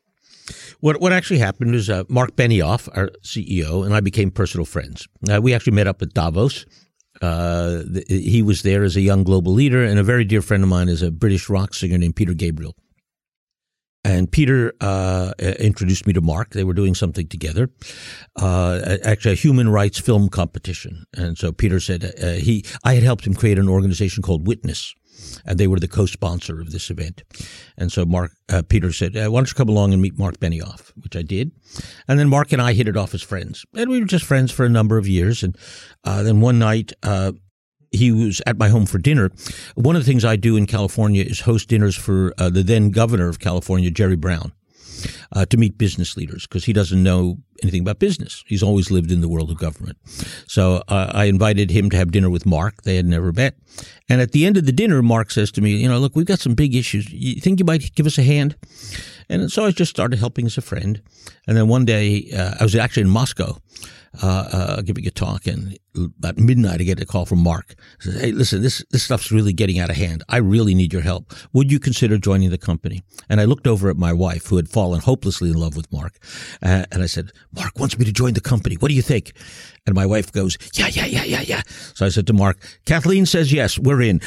What 0.79 1.01
what 1.01 1.11
actually 1.11 1.39
happened 1.39 1.75
is 1.75 1.89
uh, 1.89 2.03
Mark 2.07 2.35
Benioff, 2.35 2.87
our 2.95 3.09
CEO, 3.23 3.85
and 3.85 3.95
I 3.95 4.01
became 4.01 4.31
personal 4.31 4.65
friends. 4.65 5.07
Uh, 5.29 5.41
we 5.41 5.53
actually 5.53 5.73
met 5.73 5.87
up 5.87 6.01
at 6.01 6.13
Davos. 6.13 6.65
Uh, 7.21 7.81
he 8.07 8.41
was 8.41 8.61
there 8.63 8.83
as 8.83 8.95
a 8.95 9.01
young 9.01 9.23
global 9.23 9.53
leader, 9.53 9.83
and 9.83 9.99
a 9.99 10.03
very 10.03 10.25
dear 10.25 10.41
friend 10.41 10.63
of 10.63 10.69
mine 10.69 10.89
is 10.89 11.01
a 11.01 11.11
British 11.11 11.49
rock 11.49 11.73
singer 11.73 11.97
named 11.97 12.15
Peter 12.15 12.33
Gabriel. 12.33 12.75
And 14.03 14.31
Peter 14.31 14.71
uh, 14.81 15.33
introduced 15.39 16.05
me 16.05 16.13
to 16.13 16.21
Mark. 16.21 16.51
They 16.51 16.63
were 16.63 16.75
doing 16.75 16.93
something 16.93 17.27
together, 17.27 17.71
uh, 18.35 18.97
actually 19.03 19.31
a 19.31 19.35
human 19.35 19.69
rights 19.69 19.99
film 19.99 20.29
competition. 20.29 21.05
And 21.17 21.39
so 21.39 21.51
Peter 21.51 21.79
said 21.79 22.13
uh, 22.21 22.33
he 22.33 22.63
I 22.83 22.93
had 22.93 23.03
helped 23.03 23.25
him 23.25 23.33
create 23.33 23.57
an 23.57 23.67
organization 23.67 24.21
called 24.21 24.45
Witness, 24.45 24.93
and 25.45 25.57
they 25.57 25.67
were 25.67 25.79
the 25.79 25.87
co-sponsor 25.87 26.61
of 26.61 26.71
this 26.71 26.89
event. 26.89 27.23
And 27.77 27.91
so 27.91 28.05
Mark 28.05 28.31
uh, 28.49 28.63
Peter 28.67 28.91
said, 28.91 29.15
uh, 29.15 29.29
"Why 29.29 29.39
don't 29.39 29.49
you 29.49 29.55
come 29.55 29.69
along 29.69 29.93
and 29.93 30.01
meet 30.01 30.17
Mark 30.17 30.39
Benioff?" 30.39 30.91
Which 30.97 31.15
I 31.15 31.21
did. 31.21 31.51
And 32.07 32.19
then 32.19 32.29
Mark 32.29 32.51
and 32.51 32.61
I 32.61 32.73
hit 32.73 32.87
it 32.87 32.97
off 32.97 33.13
as 33.13 33.21
friends, 33.21 33.65
and 33.75 33.89
we 33.89 33.99
were 33.99 34.05
just 34.05 34.25
friends 34.25 34.51
for 34.51 34.65
a 34.65 34.69
number 34.69 34.97
of 34.97 35.07
years. 35.07 35.43
And 35.43 35.57
uh, 36.03 36.23
then 36.23 36.41
one 36.41 36.59
night, 36.59 36.93
he 37.95 38.11
was 38.11 38.41
at 38.45 38.57
my 38.57 38.69
home 38.69 38.85
for 38.85 38.97
dinner. 38.97 39.31
One 39.75 39.95
of 39.95 40.03
the 40.03 40.09
things 40.09 40.25
I 40.25 40.35
do 40.35 40.55
in 40.55 40.65
California 40.65 41.23
is 41.23 41.41
host 41.41 41.69
dinners 41.69 41.95
for 41.95 42.33
uh, 42.37 42.49
the 42.49 42.63
then 42.63 42.89
governor 42.89 43.29
of 43.29 43.39
California, 43.39 43.89
Jerry 43.89 44.15
Brown, 44.15 44.51
uh, 45.31 45.45
to 45.45 45.57
meet 45.57 45.77
business 45.77 46.17
leaders 46.17 46.45
because 46.45 46.65
he 46.65 46.73
doesn't 46.73 47.01
know 47.01 47.37
anything 47.63 47.81
about 47.81 47.99
business. 47.99 48.43
He's 48.47 48.63
always 48.63 48.91
lived 48.91 49.11
in 49.11 49.21
the 49.21 49.29
world 49.29 49.49
of 49.51 49.57
government. 49.57 49.97
So 50.47 50.83
uh, 50.87 51.11
I 51.13 51.25
invited 51.25 51.71
him 51.71 51.89
to 51.89 51.97
have 51.97 52.11
dinner 52.11 52.29
with 52.29 52.45
Mark. 52.45 52.83
They 52.83 52.95
had 52.95 53.05
never 53.05 53.31
met. 53.31 53.55
And 54.09 54.21
at 54.21 54.31
the 54.31 54.45
end 54.45 54.57
of 54.57 54.65
the 54.65 54.71
dinner, 54.71 55.01
Mark 55.01 55.31
says 55.31 55.51
to 55.53 55.61
me, 55.61 55.75
You 55.75 55.89
know, 55.89 55.99
look, 55.99 56.15
we've 56.15 56.25
got 56.25 56.39
some 56.39 56.53
big 56.53 56.75
issues. 56.75 57.11
You 57.11 57.41
think 57.41 57.59
you 57.59 57.65
might 57.65 57.93
give 57.95 58.05
us 58.05 58.17
a 58.17 58.23
hand? 58.23 58.55
And 59.29 59.51
so 59.51 59.65
I 59.65 59.71
just 59.71 59.89
started 59.89 60.19
helping 60.19 60.45
as 60.45 60.57
a 60.57 60.61
friend. 60.61 61.01
And 61.47 61.57
then 61.57 61.67
one 61.67 61.85
day, 61.85 62.29
uh, 62.35 62.55
I 62.59 62.63
was 62.63 62.75
actually 62.75 63.03
in 63.03 63.09
Moscow 63.09 63.57
uh, 64.21 64.49
uh, 64.51 64.81
giving 64.81 65.07
a 65.07 65.11
talk, 65.11 65.47
and 65.47 65.77
about 65.95 66.37
midnight, 66.37 66.81
I 66.81 66.83
get 66.83 67.01
a 67.01 67.05
call 67.05 67.25
from 67.25 67.39
Mark. 67.39 67.75
Says, 67.99 68.19
"Hey, 68.19 68.31
listen, 68.31 68.61
this 68.61 68.83
this 68.91 69.03
stuff's 69.03 69.31
really 69.31 69.53
getting 69.53 69.79
out 69.79 69.89
of 69.89 69.95
hand. 69.95 70.23
I 70.29 70.37
really 70.37 70.75
need 70.75 70.93
your 70.93 71.01
help. 71.01 71.33
Would 71.53 71.71
you 71.71 71.79
consider 71.79 72.17
joining 72.17 72.49
the 72.49 72.57
company?" 72.57 73.01
And 73.29 73.39
I 73.41 73.45
looked 73.45 73.67
over 73.67 73.89
at 73.89 73.97
my 73.97 74.13
wife, 74.13 74.47
who 74.47 74.57
had 74.57 74.69
fallen 74.69 75.01
hopelessly 75.01 75.49
in 75.49 75.57
love 75.57 75.75
with 75.75 75.91
Mark, 75.91 76.17
uh, 76.61 76.85
and 76.91 77.03
I 77.03 77.07
said, 77.07 77.31
"Mark 77.51 77.79
wants 77.79 77.97
me 77.97 78.05
to 78.05 78.11
join 78.11 78.33
the 78.33 78.41
company. 78.41 78.75
What 78.75 78.89
do 78.89 78.95
you 78.95 79.01
think?" 79.01 79.33
And 79.85 79.95
my 79.95 80.05
wife 80.05 80.31
goes, 80.31 80.57
"Yeah, 80.73 80.87
yeah, 80.87 81.05
yeah, 81.05 81.23
yeah, 81.23 81.41
yeah." 81.41 81.61
So 81.93 82.05
I 82.05 82.09
said 82.09 82.27
to 82.27 82.33
Mark, 82.33 82.57
"Kathleen 82.85 83.25
says 83.25 83.51
yes, 83.51 83.79
we're 83.79 84.01
in." 84.01 84.21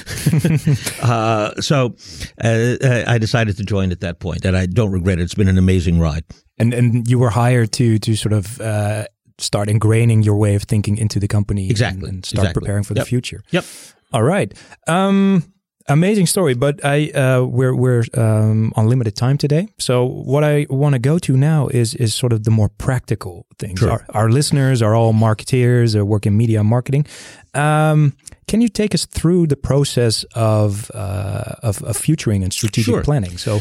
uh, 1.02 1.60
so 1.60 1.96
uh, 2.42 3.04
I 3.06 3.18
decided 3.18 3.56
to 3.56 3.64
join 3.64 3.92
at 3.92 4.00
that 4.00 4.20
point, 4.20 4.44
and 4.44 4.56
I 4.56 4.66
don't 4.66 4.92
regret 4.92 5.18
it. 5.18 5.22
It's 5.22 5.34
been 5.34 5.48
an 5.48 5.58
amazing 5.58 5.98
ride. 5.98 6.24
And 6.58 6.74
and 6.74 7.08
you 7.08 7.18
were 7.18 7.30
hired 7.30 7.72
to 7.72 7.98
to 7.98 8.16
sort 8.16 8.32
of 8.32 8.60
uh, 8.60 9.06
start 9.38 9.68
ingraining 9.68 10.24
your 10.24 10.36
way 10.36 10.54
of 10.54 10.62
thinking 10.64 10.96
into 10.96 11.18
the 11.18 11.28
company 11.28 11.70
exactly 11.70 12.08
and, 12.08 12.16
and 12.16 12.26
start 12.26 12.44
exactly. 12.44 12.60
preparing 12.60 12.84
for 12.84 12.94
yep. 12.94 13.04
the 13.04 13.08
future 13.08 13.42
yep 13.50 13.64
all 14.12 14.22
right 14.22 14.54
um, 14.86 15.42
amazing 15.88 16.26
story 16.26 16.54
but 16.54 16.84
i 16.84 17.10
uh, 17.10 17.42
we're 17.44 17.74
we're 17.74 18.04
um, 18.14 18.72
on 18.76 18.88
limited 18.88 19.14
time 19.16 19.38
today 19.38 19.68
so 19.78 20.04
what 20.04 20.44
i 20.44 20.66
want 20.68 20.92
to 20.94 20.98
go 20.98 21.18
to 21.18 21.36
now 21.36 21.68
is 21.68 21.94
is 21.94 22.14
sort 22.14 22.32
of 22.32 22.44
the 22.44 22.50
more 22.50 22.68
practical 22.68 23.46
things 23.58 23.78
sure. 23.78 23.90
our, 23.90 24.04
our, 24.10 24.30
listeners 24.30 24.82
are 24.82 24.94
all 24.94 25.12
marketeers 25.12 25.94
or 25.94 26.04
work 26.04 26.26
in 26.26 26.36
media 26.36 26.62
marketing 26.62 27.06
um, 27.54 28.12
can 28.46 28.60
you 28.60 28.68
take 28.68 28.94
us 28.94 29.06
through 29.06 29.46
the 29.46 29.56
process 29.56 30.24
of 30.34 30.90
uh, 30.94 31.54
of, 31.62 31.82
of 31.82 31.96
futuring 31.96 32.42
and 32.42 32.52
strategic 32.52 32.94
sure. 32.94 33.02
planning 33.02 33.38
so 33.38 33.60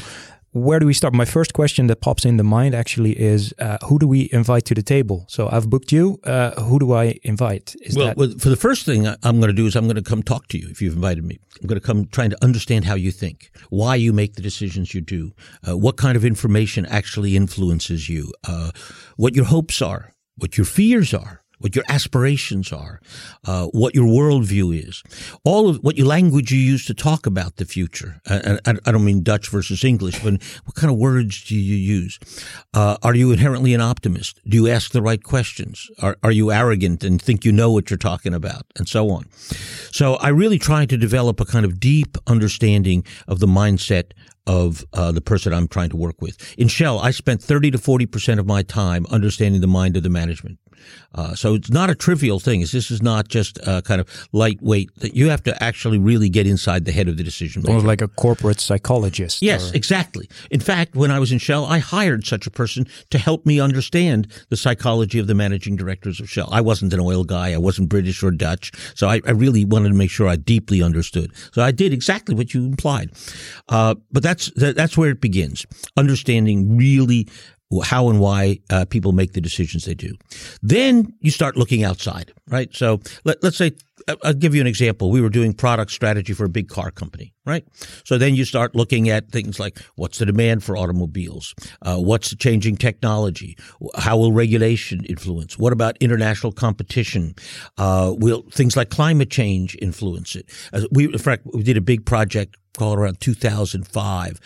where 0.57 0.79
do 0.79 0.85
we 0.85 0.93
start? 0.93 1.13
My 1.13 1.25
first 1.25 1.53
question 1.53 1.87
that 1.87 2.01
pops 2.01 2.25
in 2.25 2.37
the 2.37 2.43
mind 2.43 2.75
actually 2.75 3.19
is 3.19 3.53
uh, 3.59 3.77
who 3.85 3.99
do 3.99 4.07
we 4.07 4.29
invite 4.31 4.65
to 4.65 4.75
the 4.75 4.81
table? 4.81 5.25
So 5.29 5.49
I've 5.51 5.69
booked 5.69 5.91
you. 5.91 6.19
Uh, 6.23 6.51
who 6.61 6.79
do 6.79 6.93
I 6.93 7.19
invite? 7.23 7.75
Is 7.81 7.95
well, 7.95 8.07
that- 8.07 8.17
well, 8.17 8.31
for 8.39 8.49
the 8.49 8.55
first 8.55 8.85
thing 8.85 9.07
I'm 9.07 9.39
going 9.39 9.47
to 9.47 9.53
do 9.53 9.65
is 9.67 9.75
I'm 9.75 9.85
going 9.85 9.95
to 9.95 10.01
come 10.01 10.23
talk 10.23 10.47
to 10.49 10.57
you 10.57 10.67
if 10.69 10.81
you've 10.81 10.95
invited 10.95 11.23
me. 11.23 11.39
I'm 11.61 11.67
going 11.67 11.79
to 11.79 11.85
come 11.85 12.05
trying 12.05 12.29
to 12.31 12.43
understand 12.43 12.85
how 12.85 12.95
you 12.95 13.11
think, 13.11 13.51
why 13.69 13.95
you 13.95 14.13
make 14.13 14.35
the 14.35 14.41
decisions 14.41 14.93
you 14.93 15.01
do, 15.01 15.31
uh, 15.67 15.77
what 15.77 15.97
kind 15.97 16.15
of 16.15 16.23
information 16.23 16.85
actually 16.85 17.35
influences 17.35 18.09
you, 18.09 18.31
uh, 18.47 18.71
what 19.15 19.35
your 19.35 19.45
hopes 19.45 19.81
are, 19.81 20.13
what 20.35 20.57
your 20.57 20.65
fears 20.65 21.13
are 21.13 21.43
what 21.59 21.75
your 21.75 21.85
aspirations 21.89 22.71
are, 22.71 22.99
uh, 23.45 23.67
what 23.67 23.95
your 23.95 24.05
worldview 24.05 24.87
is, 24.87 25.03
all 25.43 25.69
of 25.69 25.77
what 25.77 25.97
your 25.97 26.07
language 26.07 26.51
you 26.51 26.59
use 26.59 26.85
to 26.85 26.93
talk 26.93 27.25
about 27.25 27.55
the 27.55 27.65
future. 27.65 28.21
I, 28.27 28.59
I, 28.65 28.75
I 28.85 28.91
don't 28.91 29.05
mean 29.05 29.23
Dutch 29.23 29.49
versus 29.49 29.83
English, 29.83 30.21
but 30.23 30.41
what 30.65 30.75
kind 30.75 30.91
of 30.91 30.97
words 30.97 31.43
do 31.43 31.55
you 31.55 31.75
use? 31.75 32.19
Uh, 32.73 32.97
are 33.01 33.15
you 33.15 33.31
inherently 33.31 33.73
an 33.73 33.81
optimist? 33.81 34.39
Do 34.47 34.57
you 34.57 34.67
ask 34.67 34.91
the 34.91 35.01
right 35.01 35.23
questions? 35.23 35.89
Are, 36.01 36.17
are 36.23 36.31
you 36.31 36.51
arrogant 36.51 37.03
and 37.03 37.21
think 37.21 37.45
you 37.45 37.51
know 37.51 37.71
what 37.71 37.89
you're 37.89 37.97
talking 37.97 38.33
about, 38.33 38.65
and 38.77 38.87
so 38.87 39.09
on? 39.09 39.25
So 39.91 40.15
I 40.15 40.29
really 40.29 40.59
try 40.59 40.85
to 40.85 40.97
develop 40.97 41.39
a 41.39 41.45
kind 41.45 41.65
of 41.65 41.79
deep 41.79 42.17
understanding 42.27 43.03
of 43.27 43.39
the 43.39 43.47
mindset 43.47 44.11
of 44.45 44.85
uh, 44.93 45.11
the 45.11 45.21
person 45.21 45.53
I'm 45.53 45.67
trying 45.67 45.89
to 45.89 45.97
work 45.97 46.21
with. 46.21 46.55
In 46.57 46.69
Shell, 46.69 46.99
I 46.99 47.11
spent 47.11 47.43
30 47.43 47.71
to 47.71 47.77
40% 47.77 48.39
of 48.39 48.45
my 48.45 48.63
time 48.63 49.05
understanding 49.11 49.59
the 49.61 49.67
mind 49.67 49.97
of 49.97 50.03
the 50.03 50.09
management. 50.09 50.57
Uh, 51.15 51.33
so 51.35 51.55
it's 51.55 51.69
not 51.69 51.89
a 51.89 51.95
trivial 51.95 52.39
thing. 52.39 52.61
This 52.61 52.91
is 52.91 53.01
not 53.01 53.27
just 53.27 53.59
uh, 53.67 53.81
kind 53.81 53.99
of 54.01 54.27
lightweight. 54.31 54.93
That 54.99 55.15
you 55.15 55.29
have 55.29 55.43
to 55.43 55.63
actually 55.63 55.97
really 55.97 56.29
get 56.29 56.45
inside 56.45 56.85
the 56.85 56.91
head 56.91 57.07
of 57.07 57.17
the 57.17 57.23
decision 57.23 57.63
maker. 57.65 57.79
Like 57.79 58.01
a 58.01 58.07
corporate 58.07 58.59
psychologist. 58.59 59.41
Yes, 59.41 59.71
or... 59.71 59.75
exactly. 59.75 60.29
In 60.51 60.59
fact, 60.59 60.95
when 60.95 61.11
I 61.11 61.19
was 61.19 61.31
in 61.31 61.39
Shell, 61.39 61.65
I 61.65 61.79
hired 61.79 62.25
such 62.25 62.47
a 62.47 62.51
person 62.51 62.87
to 63.09 63.17
help 63.17 63.45
me 63.45 63.59
understand 63.59 64.27
the 64.49 64.57
psychology 64.57 65.19
of 65.19 65.27
the 65.27 65.35
managing 65.35 65.75
directors 65.75 66.19
of 66.19 66.29
Shell. 66.29 66.49
I 66.51 66.61
wasn't 66.61 66.93
an 66.93 66.99
oil 66.99 67.23
guy. 67.23 67.53
I 67.53 67.57
wasn't 67.57 67.89
British 67.89 68.21
or 68.23 68.31
Dutch. 68.31 68.71
So 68.95 69.07
I, 69.07 69.21
I 69.25 69.31
really 69.31 69.65
wanted 69.65 69.89
to 69.89 69.95
make 69.95 70.11
sure 70.11 70.27
I 70.27 70.35
deeply 70.35 70.81
understood. 70.83 71.31
So 71.51 71.61
I 71.61 71.71
did 71.71 71.93
exactly 71.93 72.35
what 72.35 72.53
you 72.53 72.65
implied. 72.65 73.11
Uh, 73.69 73.95
but 74.11 74.23
that's 74.23 74.51
that, 74.51 74.75
that's 74.75 74.97
where 74.97 75.09
it 75.09 75.21
begins. 75.21 75.65
Understanding 75.95 76.77
really 76.77 77.27
how 77.83 78.09
and 78.09 78.19
why 78.19 78.59
uh, 78.69 78.85
people 78.85 79.11
make 79.11 79.33
the 79.33 79.41
decisions 79.41 79.85
they 79.85 79.93
do. 79.93 80.15
Then 80.61 81.13
you 81.19 81.31
start 81.31 81.57
looking 81.57 81.83
outside, 81.83 82.31
right? 82.47 82.73
So 82.73 83.01
let, 83.25 83.43
us 83.43 83.57
say, 83.57 83.73
I'll 84.23 84.33
give 84.33 84.55
you 84.55 84.61
an 84.61 84.67
example. 84.67 85.11
We 85.11 85.19
were 85.19 85.29
doing 85.29 85.53
product 85.53 85.91
strategy 85.91 86.33
for 86.33 86.45
a 86.45 86.49
big 86.49 86.69
car 86.69 86.91
company, 86.91 87.33
right? 87.45 87.65
So 88.05 88.17
then 88.17 88.35
you 88.35 88.45
start 88.45 88.73
looking 88.73 89.09
at 89.09 89.31
things 89.31 89.59
like 89.59 89.79
what's 89.95 90.19
the 90.19 90.25
demand 90.25 90.63
for 90.63 90.77
automobiles? 90.77 91.53
Uh, 91.81 91.97
what's 91.97 92.29
the 92.29 92.37
changing 92.37 92.77
technology? 92.77 93.57
How 93.97 94.17
will 94.17 94.31
regulation 94.31 95.03
influence? 95.05 95.59
What 95.59 95.73
about 95.73 95.97
international 95.99 96.53
competition? 96.53 97.35
Uh, 97.77 98.13
will 98.17 98.43
things 98.51 98.77
like 98.77 98.89
climate 98.89 99.29
change 99.29 99.77
influence 99.81 100.35
it? 100.35 100.49
we, 100.91 101.05
in 101.05 101.17
fact, 101.17 101.45
we 101.53 101.63
did 101.63 101.75
a 101.75 101.81
big 101.81 102.05
project 102.05 102.55
called 102.77 102.99
around 102.99 103.19
2005 103.19 104.39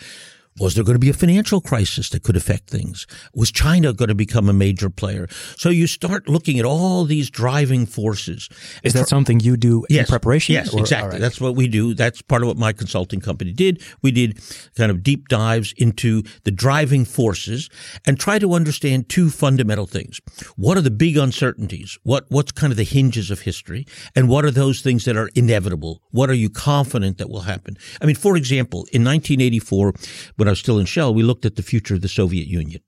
was 0.58 0.74
there 0.74 0.84
going 0.84 0.94
to 0.94 1.00
be 1.00 1.08
a 1.08 1.14
financial 1.14 1.60
crisis 1.60 2.10
that 2.10 2.22
could 2.22 2.36
affect 2.36 2.68
things? 2.68 3.06
Was 3.34 3.50
China 3.50 3.92
going 3.92 4.08
to 4.08 4.14
become 4.14 4.48
a 4.48 4.52
major 4.52 4.90
player? 4.90 5.26
So 5.56 5.70
you 5.70 5.86
start 5.86 6.28
looking 6.28 6.58
at 6.58 6.64
all 6.64 7.04
these 7.04 7.30
driving 7.30 7.86
forces. 7.86 8.48
Is 8.82 8.92
that 8.92 9.08
something 9.08 9.40
you 9.40 9.56
do 9.56 9.84
yes, 9.88 10.00
in 10.00 10.10
preparation? 10.10 10.54
Yes, 10.54 10.74
or, 10.74 10.80
exactly. 10.80 11.12
Right. 11.12 11.20
That's 11.20 11.40
what 11.40 11.56
we 11.56 11.68
do. 11.68 11.94
That's 11.94 12.20
part 12.20 12.42
of 12.42 12.48
what 12.48 12.58
my 12.58 12.72
consulting 12.72 13.20
company 13.20 13.52
did. 13.52 13.82
We 14.02 14.10
did 14.10 14.40
kind 14.76 14.90
of 14.90 15.02
deep 15.02 15.28
dives 15.28 15.72
into 15.78 16.22
the 16.44 16.50
driving 16.50 17.06
forces 17.06 17.70
and 18.06 18.20
try 18.20 18.38
to 18.38 18.52
understand 18.52 19.08
two 19.08 19.30
fundamental 19.30 19.86
things. 19.86 20.20
What 20.56 20.76
are 20.76 20.82
the 20.82 20.90
big 20.90 21.16
uncertainties? 21.16 21.98
What, 22.02 22.26
what's 22.28 22.52
kind 22.52 22.70
of 22.70 22.76
the 22.76 22.84
hinges 22.84 23.30
of 23.30 23.40
history? 23.40 23.86
And 24.14 24.28
what 24.28 24.44
are 24.44 24.50
those 24.50 24.82
things 24.82 25.06
that 25.06 25.16
are 25.16 25.30
inevitable? 25.34 26.02
What 26.10 26.28
are 26.28 26.34
you 26.34 26.50
confident 26.50 27.16
that 27.18 27.30
will 27.30 27.42
happen? 27.42 27.78
I 28.02 28.06
mean, 28.06 28.16
for 28.16 28.36
example, 28.36 28.80
in 28.92 29.02
1984, 29.02 29.94
when 30.42 30.48
I 30.48 30.50
was 30.50 30.58
still 30.58 30.80
in 30.80 30.86
Shell, 30.86 31.14
we 31.14 31.22
looked 31.22 31.46
at 31.46 31.54
the 31.54 31.62
future 31.62 31.94
of 31.94 32.00
the 32.00 32.08
Soviet 32.08 32.48
Union, 32.48 32.82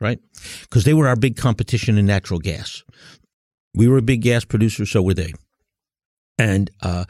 right? 0.00 0.20
Because 0.62 0.84
they 0.84 0.94
were 0.94 1.08
our 1.08 1.16
big 1.16 1.36
competition 1.36 1.98
in 1.98 2.06
natural 2.06 2.38
gas. 2.38 2.84
We 3.74 3.88
were 3.88 3.98
a 3.98 4.02
big 4.02 4.22
gas 4.22 4.44
producer, 4.44 4.86
so 4.86 5.02
were 5.02 5.14
they. 5.14 5.32
And 6.38 6.70
uh, 6.82 7.06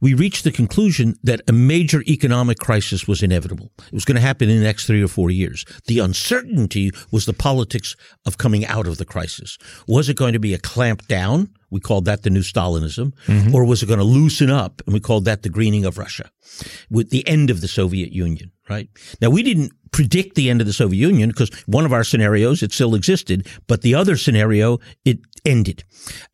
we 0.00 0.14
reached 0.14 0.44
the 0.44 0.50
conclusion 0.50 1.16
that 1.22 1.42
a 1.46 1.52
major 1.52 2.00
economic 2.08 2.58
crisis 2.58 3.06
was 3.06 3.22
inevitable. 3.22 3.70
It 3.86 3.92
was 3.92 4.06
going 4.06 4.14
to 4.16 4.22
happen 4.22 4.48
in 4.48 4.56
the 4.56 4.64
next 4.64 4.86
three 4.86 5.04
or 5.04 5.08
four 5.08 5.30
years. 5.30 5.66
The 5.88 5.98
uncertainty 5.98 6.90
was 7.12 7.26
the 7.26 7.34
politics 7.34 7.96
of 8.24 8.38
coming 8.38 8.64
out 8.64 8.86
of 8.86 8.96
the 8.96 9.04
crisis. 9.04 9.58
Was 9.86 10.08
it 10.08 10.16
going 10.16 10.32
to 10.32 10.38
be 10.38 10.54
a 10.54 10.58
clamp 10.58 11.06
down? 11.06 11.50
We 11.74 11.80
called 11.80 12.04
that 12.06 12.22
the 12.22 12.30
new 12.30 12.40
Stalinism. 12.40 13.12
Mm-hmm. 13.26 13.54
Or 13.54 13.64
was 13.64 13.82
it 13.82 13.86
going 13.86 13.98
to 13.98 14.04
loosen 14.04 14.48
up? 14.48 14.80
And 14.86 14.94
we 14.94 15.00
called 15.00 15.24
that 15.26 15.42
the 15.42 15.50
greening 15.50 15.84
of 15.84 15.98
Russia 15.98 16.30
with 16.88 17.10
the 17.10 17.26
end 17.28 17.50
of 17.50 17.60
the 17.60 17.68
Soviet 17.68 18.12
Union 18.12 18.52
right? 18.68 18.88
Now, 19.20 19.30
we 19.30 19.42
didn't 19.42 19.72
predict 19.92 20.34
the 20.34 20.50
end 20.50 20.60
of 20.60 20.66
the 20.66 20.72
Soviet 20.72 20.98
Union 20.98 21.28
because 21.28 21.50
one 21.66 21.84
of 21.84 21.92
our 21.92 22.04
scenarios, 22.04 22.62
it 22.62 22.72
still 22.72 22.94
existed, 22.94 23.46
but 23.66 23.82
the 23.82 23.94
other 23.94 24.16
scenario, 24.16 24.78
it 25.04 25.18
ended. 25.44 25.84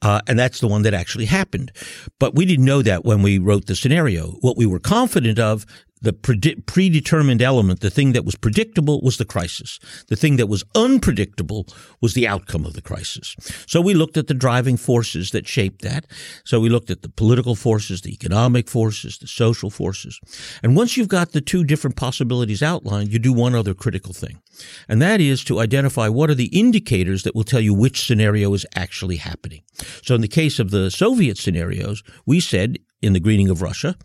Uh, 0.03 0.20
and 0.26 0.38
that's 0.38 0.61
the 0.61 0.68
one 0.68 0.83
that 0.83 0.94
actually 0.94 1.26
happened. 1.26 1.72
But 2.18 2.35
we 2.35 2.44
didn't 2.44 2.64
know 2.64 2.83
that 2.83 3.05
when 3.05 3.22
we 3.22 3.38
wrote 3.38 3.66
the 3.66 3.74
scenario. 3.74 4.33
What 4.40 4.57
we 4.57 4.66
were 4.66 4.79
confident 4.79 5.38
of 5.38 5.66
the 6.02 6.12
predetermined 6.12 7.42
element, 7.42 7.80
the 7.80 7.90
thing 7.90 8.12
that 8.12 8.24
was 8.24 8.34
predictable 8.34 9.00
was 9.02 9.18
the 9.18 9.24
crisis. 9.24 9.78
The 10.08 10.16
thing 10.16 10.36
that 10.36 10.46
was 10.46 10.64
unpredictable 10.74 11.66
was 12.00 12.14
the 12.14 12.26
outcome 12.26 12.64
of 12.64 12.72
the 12.72 12.82
crisis. 12.82 13.36
So 13.66 13.80
we 13.80 13.94
looked 13.94 14.16
at 14.16 14.26
the 14.26 14.34
driving 14.34 14.76
forces 14.76 15.30
that 15.32 15.46
shaped 15.46 15.82
that. 15.82 16.06
So 16.44 16.58
we 16.60 16.68
looked 16.68 16.90
at 16.90 17.02
the 17.02 17.08
political 17.08 17.54
forces, 17.54 18.00
the 18.00 18.12
economic 18.12 18.68
forces, 18.68 19.18
the 19.18 19.26
social 19.26 19.70
forces. 19.70 20.18
And 20.62 20.74
once 20.74 20.96
you've 20.96 21.08
got 21.08 21.32
the 21.32 21.40
two 21.40 21.64
different 21.64 21.96
possibilities 21.96 22.62
outlined, 22.62 23.12
you 23.12 23.18
do 23.18 23.32
one 23.32 23.54
other 23.54 23.74
critical 23.74 24.14
thing. 24.14 24.40
And 24.88 25.01
that 25.03 25.20
is 25.20 25.44
to 25.44 25.61
identify 25.61 26.09
what 26.09 26.31
are 26.31 26.35
the 26.35 26.59
indicators 26.59 27.23
that 27.23 27.35
will 27.35 27.44
tell 27.44 27.61
you 27.61 27.75
which 27.75 28.07
scenario 28.07 28.53
is 28.55 28.66
actually 28.75 29.16
happening. 29.16 29.62
So 30.03 30.14
in 30.14 30.20
the 30.20 30.29
case 30.29 30.59
of 30.59 30.70
the 30.70 30.90
Soviet 30.90 31.38
scenarios, 31.38 32.03
we 32.27 32.40
said 32.40 32.79
in 33.03 33.12
the 33.12 33.20
greening 33.20 33.49
of 33.49 33.62
Russia. 33.62 33.96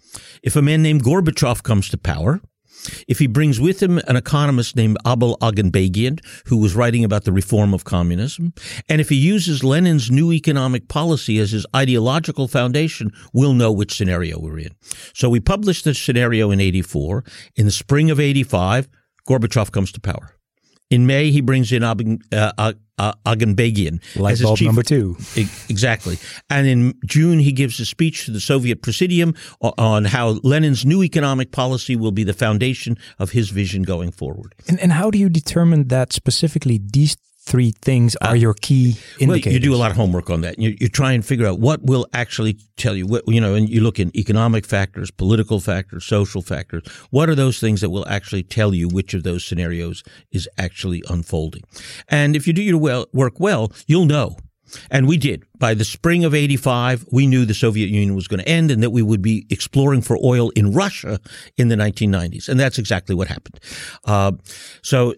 If 0.41 0.55
a 0.55 0.61
man 0.61 0.81
named 0.81 1.03
Gorbachev 1.03 1.63
comes 1.63 1.89
to 1.89 1.97
power, 1.97 2.41
if 3.07 3.19
he 3.19 3.27
brings 3.27 3.59
with 3.59 3.81
him 3.81 3.97
an 3.99 4.15
economist 4.15 4.75
named 4.75 4.97
Abel 5.07 5.37
Aghanbegyan, 5.41 6.19
who 6.45 6.57
was 6.57 6.75
writing 6.75 7.03
about 7.03 7.23
the 7.23 7.31
reform 7.31 7.73
of 7.73 7.83
communism, 7.83 8.53
and 8.89 9.01
if 9.01 9.09
he 9.09 9.15
uses 9.15 9.63
Lenin's 9.63 10.11
new 10.11 10.31
economic 10.31 10.87
policy 10.87 11.39
as 11.39 11.51
his 11.51 11.65
ideological 11.75 12.47
foundation, 12.47 13.11
we'll 13.33 13.53
know 13.53 13.71
which 13.71 13.95
scenario 13.95 14.39
we're 14.39 14.59
in. 14.59 14.75
So 15.13 15.29
we 15.29 15.39
published 15.39 15.85
this 15.85 16.01
scenario 16.01 16.51
in 16.51 16.59
84. 16.59 17.23
In 17.55 17.65
the 17.65 17.71
spring 17.71 18.11
of 18.11 18.19
85, 18.19 18.87
Gorbachev 19.27 19.71
comes 19.71 19.91
to 19.93 19.99
power. 19.99 20.35
In 20.91 21.07
May, 21.07 21.31
he 21.31 21.41
brings 21.41 21.71
in 21.71 21.83
Ab- 21.83 22.21
uh, 22.31 22.51
uh, 22.57 22.73
uh, 22.97 23.13
Aghanbegyan 23.25 23.99
Light 24.15 24.33
as 24.33 24.39
his 24.39 24.45
bulb 24.45 24.57
chief. 24.59 24.65
number 24.67 24.83
two. 24.83 25.17
Exactly. 25.67 26.17
And 26.49 26.67
in 26.67 26.93
June, 27.05 27.39
he 27.39 27.51
gives 27.51 27.79
a 27.79 27.85
speech 27.85 28.25
to 28.25 28.31
the 28.31 28.39
Soviet 28.39 28.81
Presidium 28.81 29.33
on 29.61 30.05
how 30.05 30.39
Lenin's 30.43 30.85
new 30.85 31.03
economic 31.03 31.51
policy 31.51 31.95
will 31.95 32.11
be 32.11 32.23
the 32.23 32.33
foundation 32.33 32.97
of 33.19 33.31
his 33.31 33.49
vision 33.49 33.83
going 33.83 34.11
forward. 34.11 34.53
And, 34.67 34.79
and 34.79 34.91
how 34.91 35.09
do 35.09 35.17
you 35.17 35.27
determine 35.29 35.87
that 35.87 36.13
specifically 36.13 36.79
these 36.81 37.17
three 37.45 37.71
things 37.81 38.15
are 38.17 38.35
your 38.35 38.53
key 38.55 38.95
Well, 39.19 39.29
indicators? 39.29 39.53
you 39.53 39.59
do 39.59 39.75
a 39.75 39.77
lot 39.77 39.91
of 39.91 39.97
homework 39.97 40.29
on 40.29 40.41
that. 40.41 40.57
You, 40.59 40.75
you 40.79 40.89
try 40.89 41.11
and 41.11 41.23
figure 41.23 41.45
out 41.45 41.59
what 41.59 41.83
will 41.83 42.07
actually 42.13 42.57
tell 42.75 42.95
you 42.95 43.05
what, 43.05 43.23
you 43.27 43.39
know, 43.39 43.53
and 43.53 43.69
you 43.69 43.81
look 43.81 43.99
in 43.99 44.15
economic 44.17 44.65
factors, 44.65 45.11
political 45.11 45.59
factors, 45.59 46.05
social 46.05 46.41
factors. 46.41 46.83
What 47.11 47.29
are 47.29 47.35
those 47.35 47.59
things 47.59 47.81
that 47.81 47.91
will 47.91 48.07
actually 48.07 48.43
tell 48.43 48.73
you 48.73 48.87
which 48.87 49.13
of 49.13 49.23
those 49.23 49.45
scenarios 49.45 50.03
is 50.31 50.49
actually 50.57 51.03
unfolding? 51.09 51.61
And 52.09 52.35
if 52.35 52.47
you 52.47 52.53
do 52.53 52.63
your 52.63 52.79
well, 52.79 53.05
work 53.13 53.39
well, 53.39 53.71
you'll 53.87 54.05
know. 54.05 54.37
And 54.89 55.07
we 55.07 55.17
did. 55.17 55.43
By 55.59 55.75
the 55.75 55.85
spring 55.85 56.25
of 56.25 56.33
85, 56.33 57.05
we 57.11 57.27
knew 57.27 57.45
the 57.45 57.53
Soviet 57.53 57.87
Union 57.87 58.15
was 58.15 58.27
going 58.27 58.39
to 58.39 58.49
end 58.49 58.71
and 58.71 58.81
that 58.81 58.89
we 58.89 59.03
would 59.03 59.21
be 59.21 59.45
exploring 59.51 60.01
for 60.01 60.17
oil 60.23 60.49
in 60.49 60.73
Russia 60.73 61.19
in 61.55 61.67
the 61.67 61.75
1990s. 61.75 62.49
And 62.49 62.59
that's 62.59 62.79
exactly 62.79 63.13
what 63.13 63.27
happened. 63.27 63.59
Uh, 64.03 64.31
so 64.81 65.13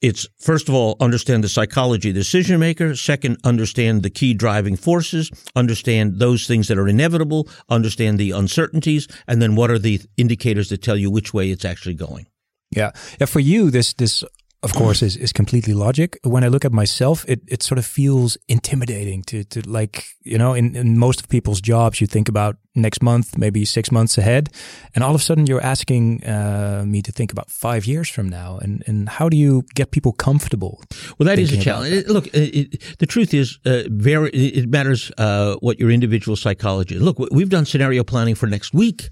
it's 0.00 0.26
first 0.38 0.68
of 0.68 0.74
all 0.74 0.96
understand 1.00 1.44
the 1.44 1.48
psychology 1.48 2.08
of 2.08 2.14
the 2.14 2.20
decision 2.20 2.58
maker 2.58 2.94
second 2.94 3.36
understand 3.44 4.02
the 4.02 4.10
key 4.10 4.34
driving 4.34 4.76
forces 4.76 5.30
understand 5.54 6.18
those 6.18 6.46
things 6.46 6.68
that 6.68 6.78
are 6.78 6.88
inevitable 6.88 7.48
understand 7.68 8.18
the 8.18 8.30
uncertainties 8.30 9.06
and 9.26 9.40
then 9.42 9.56
what 9.56 9.70
are 9.70 9.78
the 9.78 10.00
indicators 10.16 10.68
that 10.68 10.82
tell 10.82 10.96
you 10.96 11.10
which 11.10 11.34
way 11.34 11.50
it's 11.50 11.64
actually 11.64 11.94
going 11.94 12.26
Yeah. 12.70 12.92
Yeah. 13.18 13.26
For 13.26 13.40
you, 13.40 13.70
this 13.70 13.92
this 13.94 14.24
of 14.62 14.74
course 14.74 15.02
is, 15.02 15.16
is 15.16 15.32
completely 15.32 15.72
logic. 15.72 16.18
When 16.22 16.44
I 16.44 16.48
look 16.48 16.64
at 16.64 16.72
myself, 16.72 17.24
it, 17.26 17.40
it 17.48 17.62
sort 17.62 17.78
of 17.78 17.86
feels 17.86 18.36
intimidating 18.46 19.22
to, 19.24 19.42
to 19.44 19.60
like, 19.68 20.04
you 20.22 20.36
know, 20.36 20.52
in, 20.54 20.76
in 20.76 20.98
most 20.98 21.20
of 21.20 21.28
people's 21.28 21.60
jobs, 21.62 22.00
you 22.00 22.06
think 22.06 22.28
about 22.28 22.56
next 22.74 23.02
month, 23.02 23.38
maybe 23.38 23.64
six 23.64 23.90
months 23.90 24.18
ahead. 24.18 24.48
And 24.94 25.02
all 25.02 25.14
of 25.14 25.20
a 25.20 25.24
sudden 25.24 25.46
you're 25.46 25.62
asking 25.62 26.24
uh, 26.24 26.84
me 26.86 27.00
to 27.02 27.10
think 27.10 27.32
about 27.32 27.50
five 27.50 27.86
years 27.86 28.08
from 28.10 28.28
now. 28.28 28.58
And, 28.58 28.84
and 28.86 29.08
how 29.08 29.28
do 29.30 29.36
you 29.36 29.62
get 29.74 29.90
people 29.92 30.12
comfortable? 30.12 30.82
Well, 31.18 31.26
that 31.26 31.38
is 31.38 31.52
a 31.52 31.56
challenge. 31.58 31.92
It- 31.94 32.08
Look, 32.08 32.26
it, 32.28 32.74
it- 32.74 32.98
the 32.98 33.06
truth 33.06 33.32
is, 33.32 33.58
uh, 33.64 33.84
very 33.88 34.30
it 34.30 34.64
it 34.64 34.68
matters 34.68 35.10
uh, 35.16 35.56
what 35.60 35.78
your 35.80 35.90
individual 35.90 36.36
psychology 36.36 36.96
is. 36.96 37.02
Look, 37.02 37.18
we've 37.32 37.48
done 37.48 37.64
scenario 37.64 38.04
planning 38.04 38.34
for 38.34 38.46
next 38.46 38.74
week. 38.74 39.08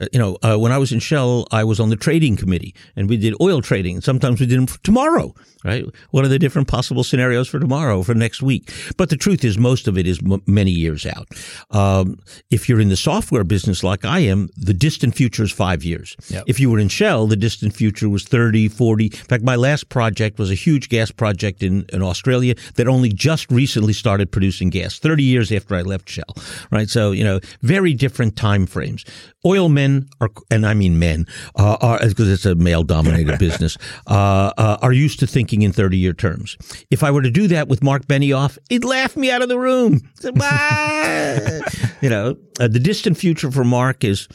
Uh, 0.00 0.06
you 0.12 0.18
know, 0.18 0.38
uh, 0.42 0.56
when 0.56 0.72
I 0.72 0.78
was 0.78 0.92
in 0.92 0.98
Shell, 0.98 1.46
I 1.50 1.64
was 1.64 1.78
on 1.78 1.90
the 1.90 1.96
trading 1.96 2.36
committee, 2.36 2.74
and 2.96 3.08
we 3.08 3.16
did 3.16 3.34
oil 3.40 3.60
trading. 3.60 4.00
Sometimes 4.00 4.40
we 4.40 4.46
did 4.46 4.58
them 4.58 4.66
for 4.66 4.78
tomorrow. 4.82 5.34
Right? 5.62 5.84
What 6.10 6.24
are 6.24 6.28
the 6.28 6.38
different 6.38 6.68
possible 6.68 7.04
scenarios 7.04 7.46
for 7.46 7.58
tomorrow, 7.58 8.02
for 8.02 8.14
next 8.14 8.40
week? 8.42 8.72
But 8.96 9.10
the 9.10 9.16
truth 9.16 9.44
is, 9.44 9.58
most 9.58 9.86
of 9.86 9.98
it 9.98 10.06
is 10.06 10.18
m- 10.24 10.42
many 10.46 10.70
years 10.70 11.04
out. 11.04 11.28
Um, 11.70 12.18
if 12.50 12.66
you're 12.66 12.80
in 12.80 12.88
the 12.88 12.96
software 12.96 13.44
business 13.44 13.84
like 13.84 14.06
I 14.06 14.20
am, 14.20 14.48
the 14.56 14.72
distant 14.72 15.14
future 15.14 15.42
is 15.42 15.52
five 15.52 15.84
years. 15.84 16.16
Yep. 16.28 16.44
If 16.46 16.60
you 16.60 16.70
were 16.70 16.78
in 16.78 16.88
Shell, 16.88 17.26
the 17.26 17.36
distant 17.36 17.74
future 17.74 18.08
was 18.08 18.24
30, 18.24 18.68
40. 18.68 19.04
In 19.04 19.10
fact, 19.10 19.44
my 19.44 19.56
last 19.56 19.90
project 19.90 20.38
was 20.38 20.50
a 20.50 20.54
huge 20.54 20.88
gas 20.88 21.10
project 21.10 21.62
in, 21.62 21.84
in 21.92 22.00
Australia 22.02 22.54
that 22.76 22.88
only 22.88 23.10
just 23.10 23.50
recently 23.50 23.92
started 23.92 24.32
producing 24.32 24.70
gas, 24.70 24.98
30 24.98 25.22
years 25.22 25.52
after 25.52 25.74
I 25.74 25.82
left 25.82 26.08
Shell. 26.08 26.36
Right. 26.70 26.88
So, 26.88 27.10
you 27.10 27.24
know, 27.24 27.38
very 27.60 27.92
different 27.92 28.34
time 28.34 28.64
frames. 28.64 29.04
Oil 29.44 29.68
men 29.68 29.89
are, 30.20 30.30
and 30.50 30.66
I 30.66 30.74
mean 30.74 30.98
men, 30.98 31.26
uh, 31.56 31.76
are, 31.80 31.98
because 32.06 32.30
it's 32.30 32.46
a 32.46 32.54
male 32.54 32.82
dominated 32.82 33.38
business, 33.46 33.76
uh, 34.06 34.52
uh, 34.56 34.78
are 34.82 34.92
used 34.92 35.20
to 35.20 35.26
thinking 35.26 35.62
in 35.62 35.72
30 35.72 35.96
year 35.96 36.12
terms. 36.12 36.56
If 36.90 37.02
I 37.02 37.10
were 37.10 37.22
to 37.22 37.30
do 37.30 37.48
that 37.48 37.68
with 37.68 37.82
Mark 37.82 38.06
Benioff, 38.06 38.58
he'd 38.68 38.84
laugh 38.84 39.16
me 39.16 39.30
out 39.30 39.42
of 39.42 39.48
the 39.48 39.58
room. 39.58 40.00
You 42.02 42.08
know, 42.08 42.36
uh, 42.58 42.68
the 42.68 42.78
distant 42.78 43.18
future 43.18 43.50
for 43.50 43.62
Mark 43.64 44.04
is 44.04 44.26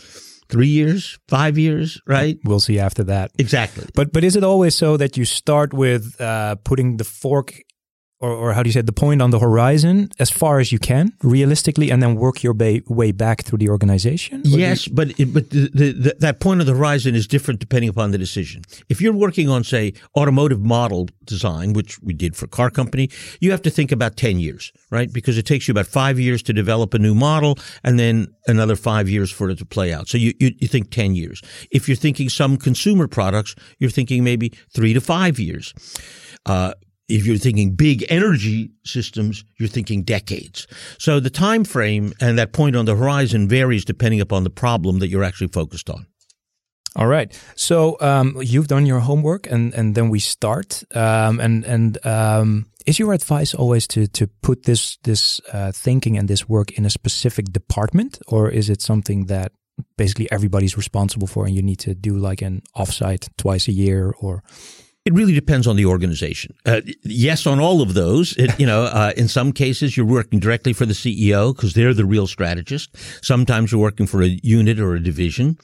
three 0.50 0.68
years, 0.68 1.18
five 1.28 1.58
years, 1.58 2.00
right? 2.08 2.38
We'll 2.44 2.60
see 2.60 2.80
after 2.80 3.04
that. 3.06 3.32
Exactly. 3.40 3.88
But 3.96 4.14
but 4.14 4.24
is 4.24 4.36
it 4.36 4.44
always 4.44 4.76
so 4.76 4.98
that 4.98 5.18
you 5.18 5.26
start 5.26 5.74
with 5.74 6.20
uh, 6.22 6.56
putting 6.64 6.98
the 6.98 7.04
fork, 7.04 7.54
or, 8.22 8.32
or 8.32 8.54
how 8.54 8.64
do 8.64 8.70
you 8.70 8.74
say 8.74 8.80
it, 8.80 8.86
the 8.86 8.94
point 8.94 9.22
on 9.22 9.30
the 9.32 9.40
horizon 9.40 10.10
as 10.20 10.30
far 10.32 10.60
as 10.60 10.72
you 10.72 10.80
can, 10.80 11.12
realistically, 11.22 11.92
and 11.92 12.02
then 12.02 12.16
work 12.16 12.44
your 12.44 12.54
way, 12.54 12.82
way 12.88 13.12
back 13.12 13.44
through 13.44 13.58
the 13.60 13.70
organization? 13.70 14.40
Or 14.40 14.44
do 14.44 14.50
you- 14.52 14.58
Yes, 14.58 14.88
but 14.88 15.20
it, 15.20 15.34
but 15.34 15.50
the, 15.50 15.70
the, 15.74 15.92
the, 15.92 16.16
that 16.20 16.40
point 16.40 16.62
of 16.62 16.66
the 16.68 16.74
horizon 16.74 17.14
is 17.14 17.28
different 17.28 17.60
depending 17.60 17.90
upon 17.90 18.12
the 18.12 18.18
decision. 18.18 18.64
If 18.90 19.02
you're 19.02 19.14
working 19.14 19.50
on, 19.50 19.64
say, 19.64 19.94
automotive 20.16 20.62
model 20.62 21.10
design, 21.26 21.74
which 21.74 22.00
we 22.02 22.14
did 22.14 22.36
for 22.36 22.46
a 22.46 22.48
car 22.50 22.70
company, 22.70 23.10
you 23.42 23.52
have 23.52 23.62
to 23.64 23.70
think 23.70 23.92
about 23.92 24.16
ten 24.16 24.40
years, 24.40 24.72
right? 24.92 25.12
Because 25.12 25.38
it 25.38 25.46
takes 25.46 25.68
you 25.68 25.74
about 25.74 25.88
five 25.88 26.20
years 26.20 26.42
to 26.44 26.54
develop 26.54 26.94
a 26.94 27.00
new 27.00 27.16
model, 27.16 27.58
and 27.84 28.00
then 28.00 28.28
another 28.48 28.76
five 28.76 29.10
years 29.10 29.30
for 29.32 29.50
it 29.50 29.58
to 29.58 29.66
play 29.66 29.94
out. 29.94 30.08
So 30.08 30.18
you 30.18 30.34
you, 30.40 30.52
you 30.60 30.68
think 30.68 30.90
ten 30.90 31.16
years. 31.16 31.42
If 31.72 31.88
you're 31.90 31.98
thinking 31.98 32.30
some 32.30 32.58
consumer 32.58 33.08
products, 33.08 33.56
you're 33.80 33.90
thinking 33.92 34.24
maybe 34.24 34.54
three 34.74 34.94
to 34.94 35.02
five 35.02 35.38
years. 35.40 35.74
Uh, 36.46 36.74
if 37.08 37.26
you're 37.26 37.38
thinking 37.38 37.76
big 37.76 38.06
energy 38.10 38.72
systems, 38.84 39.44
you're 39.58 39.70
thinking 39.70 40.04
decades. 40.04 40.68
So 40.98 41.20
the 41.20 41.30
time 41.30 41.64
frame 41.64 42.14
and 42.20 42.38
that 42.40 42.52
point 42.52 42.76
on 42.76 42.86
the 42.86 42.96
horizon 42.96 43.48
varies 43.48 43.86
depending 43.86 44.22
upon 44.22 44.44
the 44.44 44.50
problem 44.50 45.00
that 45.00 45.10
you're 45.10 45.24
actually 45.24 45.50
focused 45.50 45.90
on. 45.90 46.08
All 46.96 47.08
right. 47.08 47.38
So 47.56 47.98
um, 48.00 48.38
you've 48.42 48.68
done 48.68 48.86
your 48.86 49.02
homework, 49.02 49.52
and 49.52 49.74
and 49.74 49.96
then 49.96 50.10
we 50.10 50.20
start. 50.20 50.84
Um, 50.96 51.42
and 51.42 51.66
and 51.66 52.06
um, 52.06 52.68
is 52.86 53.00
your 53.00 53.14
advice 53.14 53.54
always 53.54 53.86
to 53.88 54.08
to 54.08 54.28
put 54.42 54.64
this 54.64 54.98
this 55.04 55.42
uh, 55.52 55.74
thinking 55.74 56.18
and 56.18 56.28
this 56.30 56.48
work 56.48 56.72
in 56.72 56.86
a 56.86 56.90
specific 56.90 57.52
department, 57.52 58.20
or 58.28 58.50
is 58.50 58.70
it 58.70 58.82
something 58.82 59.26
that 59.26 59.52
basically 59.98 60.32
everybody's 60.32 60.78
responsible 60.78 61.28
for, 61.28 61.46
and 61.46 61.54
you 61.54 61.62
need 61.62 61.80
to 61.80 61.94
do 61.94 62.16
like 62.18 62.42
an 62.42 62.62
offsite 62.78 63.28
twice 63.38 63.68
a 63.68 63.74
year, 63.74 64.14
or 64.22 64.42
It 65.06 65.14
really 65.14 65.34
depends 65.34 65.68
on 65.68 65.76
the 65.76 65.86
organization. 65.86 66.56
Uh, 66.66 66.82
yes, 67.04 67.46
on 67.46 67.60
all 67.60 67.84
of 67.84 67.94
those. 67.94 68.36
It, 68.38 68.60
you 68.60 68.66
know, 68.66 68.86
uh, 68.86 69.14
in 69.16 69.28
some 69.28 69.52
cases, 69.52 69.96
you're 69.96 70.04
working 70.04 70.40
directly 70.40 70.74
for 70.74 70.88
the 70.88 70.96
CEO 70.96 71.56
because 71.56 71.76
they're 71.76 71.94
the 71.94 72.06
real 72.06 72.26
strategist. 72.26 72.98
Sometimes 73.24 73.72
you're 73.72 73.80
working 73.80 74.08
for 74.08 74.24
a 74.24 74.40
unit 74.42 74.80
or 74.80 74.96
a 74.96 75.00
division. 75.00 75.60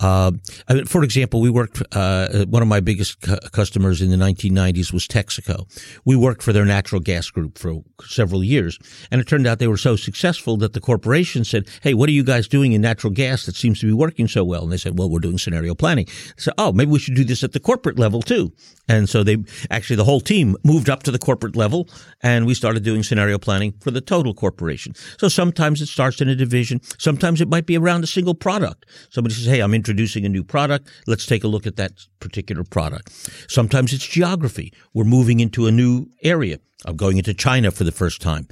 Uh, 0.00 0.32
I 0.66 0.74
mean, 0.74 0.84
for 0.86 1.04
example, 1.04 1.42
we 1.42 1.50
worked. 1.50 1.82
Uh, 1.92 2.46
one 2.46 2.62
of 2.62 2.68
my 2.68 2.80
biggest 2.80 3.20
cu- 3.20 3.36
customers 3.52 4.00
in 4.00 4.10
the 4.10 4.16
1990s 4.16 4.94
was 4.94 5.06
Texaco. 5.06 5.66
We 6.06 6.16
worked 6.16 6.42
for 6.42 6.54
their 6.54 6.64
natural 6.64 7.02
gas 7.02 7.28
group 7.28 7.58
for 7.58 7.82
several 8.02 8.42
years, 8.42 8.78
and 9.10 9.20
it 9.20 9.26
turned 9.26 9.46
out 9.46 9.58
they 9.58 9.68
were 9.68 9.76
so 9.76 9.96
successful 9.96 10.56
that 10.58 10.72
the 10.72 10.80
corporation 10.80 11.44
said, 11.44 11.68
"Hey, 11.82 11.92
what 11.92 12.08
are 12.08 12.12
you 12.12 12.24
guys 12.24 12.48
doing 12.48 12.72
in 12.72 12.80
natural 12.80 13.12
gas 13.12 13.44
that 13.44 13.56
seems 13.56 13.80
to 13.80 13.86
be 13.86 13.92
working 13.92 14.26
so 14.26 14.42
well?" 14.42 14.62
And 14.62 14.72
they 14.72 14.78
said, 14.78 14.98
"Well, 14.98 15.10
we're 15.10 15.18
doing 15.18 15.36
scenario 15.36 15.74
planning." 15.74 16.06
So, 16.38 16.52
oh, 16.56 16.72
maybe 16.72 16.90
we 16.90 16.98
should 16.98 17.14
do 17.14 17.24
this 17.24 17.44
at 17.44 17.52
the 17.52 17.60
corporate 17.60 17.98
level 17.98 18.22
too. 18.22 18.52
And 18.88 19.08
so 19.08 19.24
they 19.24 19.38
actually 19.70 19.96
the 19.96 20.04
whole 20.04 20.20
team 20.20 20.56
moved 20.62 20.88
up 20.88 21.02
to 21.04 21.10
the 21.10 21.18
corporate 21.18 21.56
level, 21.56 21.88
and 22.22 22.46
we 22.46 22.54
started 22.54 22.84
doing 22.84 23.02
scenario 23.02 23.38
planning 23.38 23.74
for 23.80 23.90
the 23.90 24.00
total 24.00 24.32
corporation. 24.32 24.94
So 25.18 25.28
sometimes 25.28 25.82
it 25.82 25.86
starts 25.86 26.20
in 26.20 26.28
a 26.28 26.36
division. 26.36 26.80
Sometimes 26.98 27.40
it 27.40 27.48
might 27.48 27.66
be 27.66 27.76
around 27.76 28.04
a 28.04 28.06
single 28.06 28.34
product. 28.34 28.86
Somebody 29.10 29.34
says, 29.34 29.46
"Hey, 29.46 29.60
I'm 29.60 29.74
introducing 29.74 30.24
a 30.24 30.28
new 30.28 30.44
product. 30.44 30.88
Let's 31.06 31.26
take 31.26 31.42
a 31.42 31.48
look 31.48 31.66
at 31.66 31.76
that 31.76 31.92
particular 32.20 32.62
product." 32.62 33.12
Sometimes 33.48 33.92
it's 33.92 34.06
geography. 34.06 34.72
We're 34.94 35.04
moving 35.04 35.40
into 35.40 35.66
a 35.66 35.72
new 35.72 36.06
area. 36.22 36.58
I'm 36.84 36.96
going 36.96 37.18
into 37.18 37.34
China 37.34 37.70
for 37.70 37.84
the 37.84 37.92
first 37.92 38.20
time. 38.20 38.46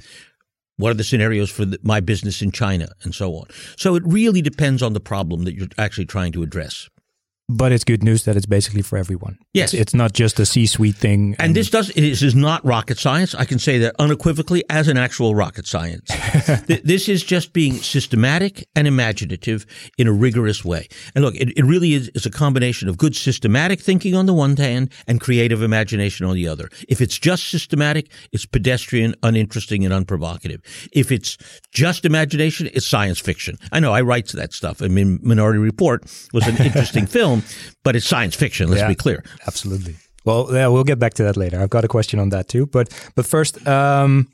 What 0.77 0.89
are 0.89 0.95
the 0.95 1.05
scenarios 1.05 1.49
for 1.49 1.63
the, 1.63 1.79
my 1.83 2.01
business 2.01 2.41
in 2.41 2.51
China, 2.51 2.89
and 3.03 3.15
so 3.15 3.35
on. 3.35 3.45
So 3.77 3.95
it 3.95 4.03
really 4.05 4.41
depends 4.41 4.83
on 4.83 4.91
the 4.91 4.99
problem 4.99 5.45
that 5.45 5.55
you're 5.55 5.69
actually 5.77 6.05
trying 6.05 6.33
to 6.33 6.43
address. 6.43 6.89
But 7.47 7.71
it's 7.71 7.83
good 7.83 8.03
news 8.03 8.23
that 8.25 8.35
it's 8.35 8.47
basically 8.47 8.81
for 8.81 8.97
everyone. 8.97 9.37
Yes. 9.53 9.73
It's, 9.73 9.81
it's 9.81 9.93
not 9.93 10.13
just 10.13 10.39
a 10.39 10.45
C-suite 10.47 10.95
thing. 10.95 11.35
And 11.37 11.55
this 11.55 11.69
does 11.69 11.89
this 11.89 12.23
is 12.23 12.33
not 12.33 12.65
rocket 12.65 12.97
science. 12.97 13.35
I 13.35 13.45
can 13.45 13.59
say 13.59 13.77
that 13.79 13.95
unequivocally 13.99 14.63
as 14.69 14.87
an 14.87 14.97
actual 14.97 15.35
rocket 15.35 15.67
science. 15.67 16.09
Th- 16.67 16.81
this 16.81 17.07
is 17.07 17.23
just 17.23 17.53
being 17.53 17.73
systematic 17.73 18.67
and 18.75 18.87
imaginative 18.87 19.65
in 19.97 20.07
a 20.07 20.11
rigorous 20.11 20.65
way. 20.65 20.87
And 21.13 21.23
look, 21.23 21.35
it, 21.35 21.55
it 21.55 21.63
really 21.63 21.93
is, 21.93 22.09
is 22.15 22.25
a 22.25 22.31
combination 22.31 22.89
of 22.89 22.97
good 22.97 23.15
systematic 23.15 23.79
thinking 23.79 24.15
on 24.15 24.25
the 24.25 24.33
one 24.33 24.57
hand 24.57 24.91
and 25.07 25.21
creative 25.21 25.61
imagination 25.61 26.25
on 26.25 26.33
the 26.33 26.47
other. 26.47 26.69
If 26.89 26.99
it's 26.99 27.17
just 27.17 27.49
systematic, 27.49 28.09
it's 28.31 28.45
pedestrian, 28.45 29.13
uninteresting, 29.21 29.85
and 29.85 29.93
unprovocative. 29.93 30.61
If 30.91 31.11
it's 31.11 31.37
just 31.71 32.05
imagination, 32.05 32.69
it's 32.73 32.87
science 32.87 33.19
fiction. 33.19 33.57
I 33.71 33.79
know 33.79 33.93
I 33.93 34.01
write 34.01 34.29
that 34.29 34.53
stuff. 34.53 34.81
I 34.81 34.87
mean, 34.87 35.19
Minority 35.21 35.59
Report 35.59 36.03
was 36.33 36.47
an 36.47 36.57
interesting 36.57 37.05
film, 37.15 37.34
but 37.83 37.95
it's 37.95 38.07
science 38.07 38.35
fiction. 38.35 38.69
Let's 38.69 38.81
Yeah. 38.81 38.87
be 38.89 38.95
clear. 38.95 39.23
Absolutely. 39.47 39.95
Well, 40.25 40.47
yeah, 40.51 40.67
we'll 40.69 40.83
get 40.83 40.97
back 40.99 41.13
to 41.15 41.23
that 41.23 41.37
later. 41.37 41.61
I've 41.61 41.69
got 41.69 41.85
a 41.85 41.87
question 41.87 42.19
on 42.19 42.29
that 42.29 42.47
too. 42.47 42.65
But 42.65 42.89
but 43.15 43.25
first, 43.25 43.65
um, 43.67 44.27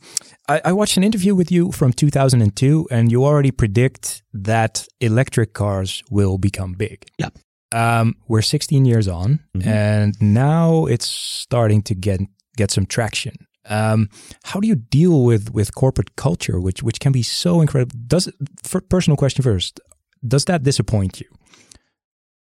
I, 0.47 0.61
I 0.65 0.71
watched 0.71 0.97
an 0.97 1.03
interview 1.03 1.35
with 1.35 1.51
you 1.51 1.71
from 1.71 1.91
2002, 1.93 2.87
and 2.91 3.11
you 3.11 3.25
already 3.25 3.51
predict 3.51 4.21
that 4.45 4.87
electric 4.99 5.53
cars 5.53 6.01
will 6.09 6.37
become 6.37 6.73
big. 6.77 6.97
Yeah. 7.17 7.29
Um, 7.73 8.15
we're 8.27 8.41
16 8.41 8.85
years 8.85 9.07
on, 9.07 9.39
Mhm. 9.55 9.65
and 9.67 10.15
now 10.21 10.85
it's 10.87 11.07
starting 11.07 11.81
to 11.83 11.95
get 11.95 12.19
get 12.57 12.71
some 12.71 12.85
traction. 12.85 13.33
Um, 13.69 14.07
how 14.43 14.59
do 14.61 14.67
you 14.67 14.75
deal 14.75 15.25
with 15.25 15.49
with 15.53 15.73
corporate 15.75 16.15
culture, 16.15 16.59
which 16.59 16.81
which 16.83 16.99
can 16.99 17.11
be 17.11 17.23
so 17.23 17.61
incredible? 17.61 17.95
Does 18.07 18.27
it, 18.27 18.35
for 18.63 18.81
personal 18.81 19.17
question 19.17 19.43
first? 19.43 19.79
Does 20.27 20.45
that 20.45 20.63
disappoint 20.63 21.19
you? 21.19 21.27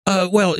Uh, 0.08 0.26
well, 0.32 0.56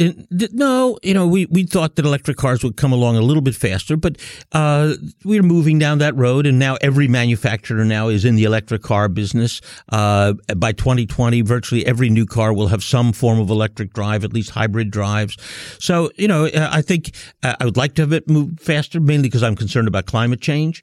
no, 0.52 0.98
you 1.02 1.14
know, 1.14 1.26
we, 1.26 1.46
we 1.46 1.64
thought 1.64 1.96
that 1.96 2.04
electric 2.04 2.36
cars 2.36 2.62
would 2.62 2.76
come 2.76 2.92
along 2.92 3.16
a 3.16 3.22
little 3.22 3.40
bit 3.40 3.54
faster, 3.54 3.96
but 3.96 4.18
uh, 4.52 4.92
we're 5.24 5.42
moving 5.42 5.78
down 5.78 5.96
that 5.96 6.14
road, 6.14 6.46
and 6.46 6.58
now 6.58 6.76
every 6.82 7.08
manufacturer 7.08 7.82
now 7.82 8.08
is 8.08 8.26
in 8.26 8.36
the 8.36 8.44
electric 8.44 8.82
car 8.82 9.08
business. 9.08 9.62
Uh, 9.88 10.34
by 10.54 10.72
2020, 10.72 11.40
virtually 11.40 11.86
every 11.86 12.10
new 12.10 12.26
car 12.26 12.52
will 12.52 12.68
have 12.68 12.84
some 12.84 13.10
form 13.10 13.40
of 13.40 13.48
electric 13.48 13.94
drive, 13.94 14.22
at 14.22 14.34
least 14.34 14.50
hybrid 14.50 14.90
drives. 14.90 15.34
So, 15.80 16.10
you 16.16 16.28
know, 16.28 16.44
uh, 16.44 16.68
I 16.70 16.82
think 16.82 17.14
uh, 17.42 17.56
I 17.58 17.64
would 17.64 17.78
like 17.78 17.94
to 17.94 18.02
have 18.02 18.12
it 18.12 18.28
move 18.28 18.60
faster, 18.60 19.00
mainly 19.00 19.28
because 19.28 19.42
I'm 19.42 19.56
concerned 19.56 19.88
about 19.88 20.04
climate 20.04 20.42
change, 20.42 20.82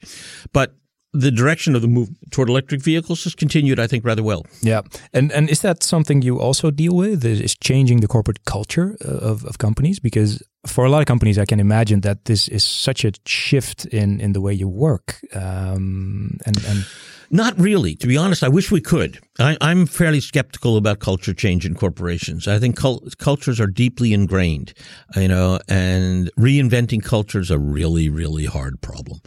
but 0.53 0.73
the 1.21 1.31
direction 1.31 1.75
of 1.75 1.81
the 1.81 1.87
move 1.87 2.09
toward 2.29 2.49
electric 2.49 2.83
vehicles 2.83 3.23
has 3.23 3.35
continued, 3.35 3.79
I 3.79 3.87
think, 3.87 4.05
rather 4.05 4.23
well. 4.23 4.43
Yeah, 4.61 4.81
and 5.13 5.31
and 5.31 5.49
is 5.49 5.59
that 5.61 5.83
something 5.83 6.23
you 6.23 6.39
also 6.39 6.71
deal 6.71 6.95
with? 6.95 7.25
Is 7.25 7.55
changing 7.55 8.01
the 8.01 8.07
corporate 8.07 8.43
culture 8.43 8.95
uh, 9.05 9.31
of 9.31 9.45
of 9.45 9.57
companies? 9.57 9.99
Because 9.99 10.43
for 10.65 10.85
a 10.85 10.89
lot 10.89 10.99
of 10.99 11.05
companies, 11.05 11.37
I 11.37 11.45
can 11.45 11.59
imagine 11.59 12.01
that 12.01 12.25
this 12.25 12.47
is 12.47 12.63
such 12.63 13.05
a 13.05 13.11
shift 13.25 13.85
in 13.85 14.19
in 14.21 14.33
the 14.33 14.41
way 14.41 14.53
you 14.53 14.67
work. 14.67 15.19
Um, 15.33 16.37
and 16.45 16.57
and 16.65 16.85
Not 17.29 17.57
really. 17.59 17.95
To 17.95 18.07
be 18.07 18.17
honest, 18.17 18.43
I 18.43 18.49
wish 18.49 18.71
we 18.71 18.81
could. 18.81 19.19
I, 19.37 19.57
I'm 19.59 19.85
fairly 19.85 20.21
skeptical 20.21 20.77
about 20.77 20.99
culture 20.99 21.33
change 21.33 21.65
in 21.65 21.75
corporations. 21.75 22.47
I 22.47 22.57
think 22.57 22.77
cul- 22.77 23.03
cultures 23.17 23.59
are 23.59 23.67
deeply 23.67 24.13
ingrained, 24.13 24.73
you 25.15 25.27
know, 25.27 25.59
and 25.67 26.31
reinventing 26.39 27.03
culture 27.03 27.39
is 27.39 27.51
a 27.51 27.59
really, 27.59 28.07
really 28.07 28.45
hard 28.45 28.79
problem. 28.79 29.19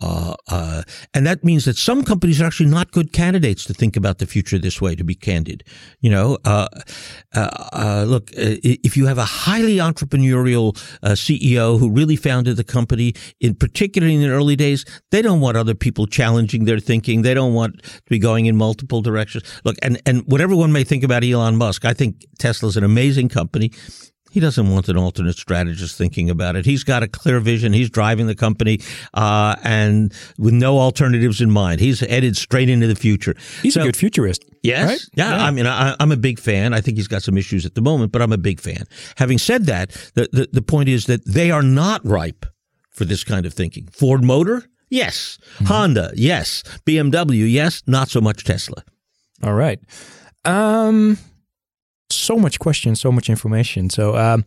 Uh, 0.00 0.34
uh, 0.48 0.82
and 1.14 1.26
that 1.26 1.42
means 1.42 1.64
that 1.64 1.76
some 1.76 2.04
companies 2.04 2.40
are 2.40 2.44
actually 2.44 2.68
not 2.68 2.92
good 2.92 3.12
candidates 3.12 3.64
to 3.64 3.74
think 3.74 3.96
about 3.96 4.18
the 4.18 4.26
future 4.26 4.58
this 4.58 4.80
way, 4.80 4.94
to 4.94 5.02
be 5.02 5.14
candid. 5.14 5.64
You 6.00 6.10
know, 6.10 6.38
uh, 6.44 6.68
uh, 7.34 7.68
uh, 7.72 8.04
look, 8.06 8.30
uh, 8.32 8.60
if 8.62 8.96
you 8.96 9.06
have 9.06 9.18
a 9.18 9.24
highly 9.24 9.78
entrepreneurial 9.78 10.76
CEO 11.02 11.78
who 11.78 11.90
really 11.90 12.16
founded 12.16 12.56
the 12.56 12.64
company, 12.64 13.14
in 13.40 13.54
particularly 13.54 14.14
in 14.14 14.22
the 14.22 14.28
early 14.28 14.54
days, 14.54 14.84
they 15.10 15.22
don't 15.22 15.40
want 15.40 15.56
other 15.56 15.74
people 15.74 16.06
challenging 16.06 16.66
their 16.66 16.78
thinking. 16.78 17.22
They 17.22 17.34
don't 17.34 17.45
want 17.54 17.82
to 17.82 18.00
be 18.08 18.18
going 18.18 18.46
in 18.46 18.56
multiple 18.56 19.02
directions. 19.02 19.44
Look, 19.64 19.76
and, 19.82 20.00
and 20.06 20.22
whatever 20.26 20.54
one 20.56 20.72
may 20.72 20.84
think 20.84 21.02
about 21.04 21.24
Elon 21.24 21.56
Musk, 21.56 21.84
I 21.84 21.94
think 21.94 22.24
Tesla's 22.38 22.76
an 22.76 22.84
amazing 22.84 23.28
company. 23.28 23.72
He 24.32 24.40
doesn't 24.40 24.68
want 24.70 24.90
an 24.90 24.98
alternate 24.98 25.36
strategist 25.38 25.96
thinking 25.96 26.28
about 26.28 26.56
it. 26.56 26.66
He's 26.66 26.84
got 26.84 27.02
a 27.02 27.08
clear 27.08 27.40
vision. 27.40 27.72
He's 27.72 27.88
driving 27.88 28.26
the 28.26 28.34
company, 28.34 28.80
uh, 29.14 29.56
and 29.62 30.12
with 30.36 30.52
no 30.52 30.78
alternatives 30.78 31.40
in 31.40 31.50
mind. 31.50 31.80
He's 31.80 32.00
headed 32.00 32.36
straight 32.36 32.68
into 32.68 32.86
the 32.86 32.96
future. 32.96 33.34
he's 33.62 33.74
So- 33.74 33.80
a 33.80 33.84
good 33.84 33.96
futurist. 33.96 34.44
Yes. 34.62 34.88
Right? 34.88 35.00
Yeah, 35.14 35.36
I 35.44 35.50
mean, 35.52 35.66
I, 35.66 35.94
I'm 36.00 36.10
a 36.12 36.16
big 36.16 36.38
fan. 36.40 36.74
I 36.74 36.80
think 36.82 36.96
he's 36.98 37.06
got 37.08 37.22
some 37.22 37.38
issues 37.38 37.64
at 37.64 37.76
the 37.76 37.80
moment, 37.80 38.10
but 38.12 38.20
I'm 38.20 38.32
a 38.32 38.36
big 38.38 38.60
fan. 38.60 38.84
Having 39.16 39.38
said 39.38 39.66
that, 39.66 39.90
the, 40.14 40.28
the, 40.32 40.48
the 40.52 40.62
point 40.62 40.88
is 40.88 41.06
that 41.06 41.24
they 41.24 41.50
are 41.52 41.62
not 41.62 42.04
ripe 42.04 42.44
for 42.90 43.04
this 43.04 43.22
kind 43.24 43.46
of 43.46 43.54
thinking. 43.54 43.86
Ford 43.92 44.24
Motor, 44.24 44.64
yes. 44.90 45.38
Honda, 45.66 46.12
yes. 46.14 46.62
BMW, 46.86 47.50
yes. 47.50 47.82
Not 47.86 48.08
so 48.10 48.20
much 48.20 48.44
Tesla. 48.44 48.82
All 49.42 49.54
right. 49.54 49.78
Um, 50.44 51.18
so 52.10 52.36
much 52.36 52.58
questions, 52.58 53.00
so 53.00 53.10
much 53.12 53.28
information. 53.28 53.90
So 53.90 54.16
um, 54.16 54.44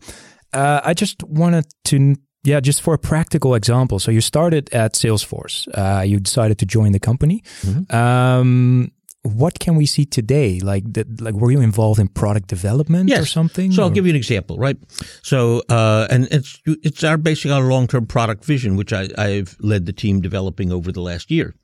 uh, 0.52 0.80
I 0.84 0.94
just 0.94 1.22
wanted 1.24 1.66
to, 1.84 2.16
yeah, 2.42 2.60
just 2.60 2.80
for 2.82 2.94
a 2.94 2.98
practical 2.98 3.54
example. 3.54 3.98
So 3.98 4.10
you 4.10 4.20
started 4.20 4.72
at 4.72 4.94
Salesforce. 4.94 5.68
Uh, 5.74 6.02
you 6.02 6.20
decided 6.20 6.58
to 6.58 6.66
join 6.66 6.92
the 6.92 7.00
company. 7.00 7.42
Mhm. 7.62 7.92
Um, 7.92 8.90
what 9.22 9.58
can 9.58 9.74
we 9.76 9.84
see 9.86 10.06
today? 10.06 10.60
Like, 10.60 10.90
that, 10.94 11.20
like, 11.20 11.34
were 11.34 11.50
you 11.50 11.60
involved 11.60 12.00
in 12.00 12.08
product 12.08 12.48
development 12.48 13.10
or 13.20 13.26
something? 13.26 13.70
So 13.70 13.82
I'll 13.82 13.90
give 13.90 14.06
you 14.06 14.10
an 14.10 14.16
example, 14.16 14.56
right? 14.56 14.76
So, 15.22 15.62
uh, 15.68 16.06
and 16.10 16.26
it's 16.30 16.60
it's 16.66 17.04
our 17.04 17.18
basically 17.18 17.52
our 17.52 17.64
long 17.64 17.86
term 17.86 18.06
product 18.06 18.44
vision, 18.44 18.76
which 18.76 18.92
I, 18.92 19.08
I've 19.18 19.56
led 19.60 19.84
the 19.86 19.92
team 19.92 20.20
developing 20.22 20.72
over 20.72 20.90
the 20.90 21.02
last 21.02 21.30
year. 21.30 21.54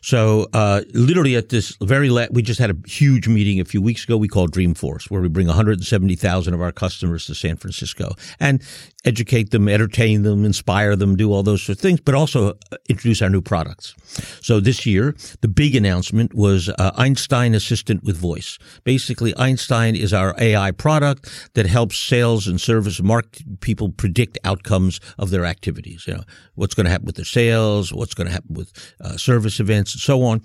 So, 0.00 0.48
uh, 0.52 0.82
literally 0.94 1.36
at 1.36 1.48
this 1.48 1.76
very 1.82 2.10
la- 2.10 2.26
we 2.30 2.42
just 2.42 2.60
had 2.60 2.70
a 2.70 2.76
huge 2.86 3.28
meeting 3.28 3.60
a 3.60 3.64
few 3.64 3.82
weeks 3.82 4.04
ago. 4.04 4.16
We 4.16 4.28
call 4.28 4.48
Dreamforce, 4.48 5.10
where 5.10 5.20
we 5.20 5.28
bring 5.28 5.46
170,000 5.46 6.54
of 6.54 6.60
our 6.60 6.72
customers 6.72 7.26
to 7.26 7.34
San 7.34 7.56
Francisco 7.56 8.14
and 8.40 8.62
educate 9.04 9.50
them, 9.50 9.68
entertain 9.68 10.22
them, 10.22 10.44
inspire 10.44 10.96
them, 10.96 11.16
do 11.16 11.32
all 11.32 11.42
those 11.42 11.62
sort 11.62 11.78
of 11.78 11.82
things, 11.82 12.00
but 12.00 12.14
also 12.14 12.50
uh, 12.50 12.76
introduce 12.88 13.20
our 13.20 13.30
new 13.30 13.40
products. 13.40 13.94
So 14.40 14.60
this 14.60 14.86
year, 14.86 15.16
the 15.40 15.48
big 15.48 15.74
announcement 15.74 16.34
was 16.34 16.68
uh, 16.68 16.92
Einstein 16.96 17.54
Assistant 17.54 18.04
with 18.04 18.16
Voice. 18.16 18.58
Basically, 18.84 19.36
Einstein 19.36 19.96
is 19.96 20.12
our 20.12 20.34
AI 20.38 20.70
product 20.70 21.50
that 21.54 21.66
helps 21.66 21.98
sales 21.98 22.46
and 22.46 22.60
service 22.60 23.02
market 23.02 23.60
people 23.60 23.90
predict 23.90 24.38
outcomes 24.44 25.00
of 25.18 25.30
their 25.30 25.44
activities. 25.44 26.04
You 26.06 26.14
know, 26.14 26.22
what's 26.54 26.74
going 26.74 26.84
to 26.84 26.90
happen 26.90 27.06
with 27.06 27.16
their 27.16 27.24
sales, 27.24 27.92
what's 27.92 28.14
going 28.14 28.26
to 28.26 28.32
happen 28.32 28.54
with 28.54 28.72
uh, 29.00 29.16
service 29.16 29.41
events, 29.46 29.94
and 29.94 30.00
so 30.00 30.22
on. 30.22 30.42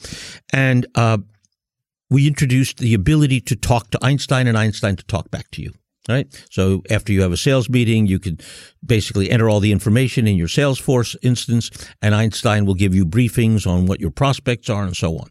And 0.54 0.86
uh, 0.96 1.18
we 2.10 2.28
introduced 2.28 2.78
the 2.78 2.94
ability 2.94 3.42
to 3.42 3.56
talk 3.56 3.92
to 3.92 4.00
Einstein 4.02 4.48
and 4.48 4.58
Einstein 4.58 4.96
to 4.96 5.06
talk 5.06 5.30
back 5.32 5.50
to 5.52 5.62
you. 5.62 5.74
Right. 6.10 6.28
So 6.50 6.84
after 6.90 7.12
you 7.12 7.22
have 7.22 7.34
a 7.34 7.38
sales 7.38 7.70
meeting, 7.70 8.08
you 8.08 8.18
can 8.18 8.40
basically 8.86 9.30
enter 9.30 9.50
all 9.50 9.60
the 9.60 9.74
information 9.74 10.26
in 10.26 10.38
your 10.38 10.48
Salesforce 10.48 11.18
instance, 11.22 11.70
and 12.02 12.16
Einstein 12.16 12.66
will 12.66 12.76
give 12.76 12.96
you 12.96 13.06
briefings 13.06 13.68
on 13.68 13.88
what 13.88 14.00
your 14.00 14.12
prospects 14.12 14.70
are 14.70 14.84
and 14.84 14.96
so 14.96 15.18
on. 15.18 15.28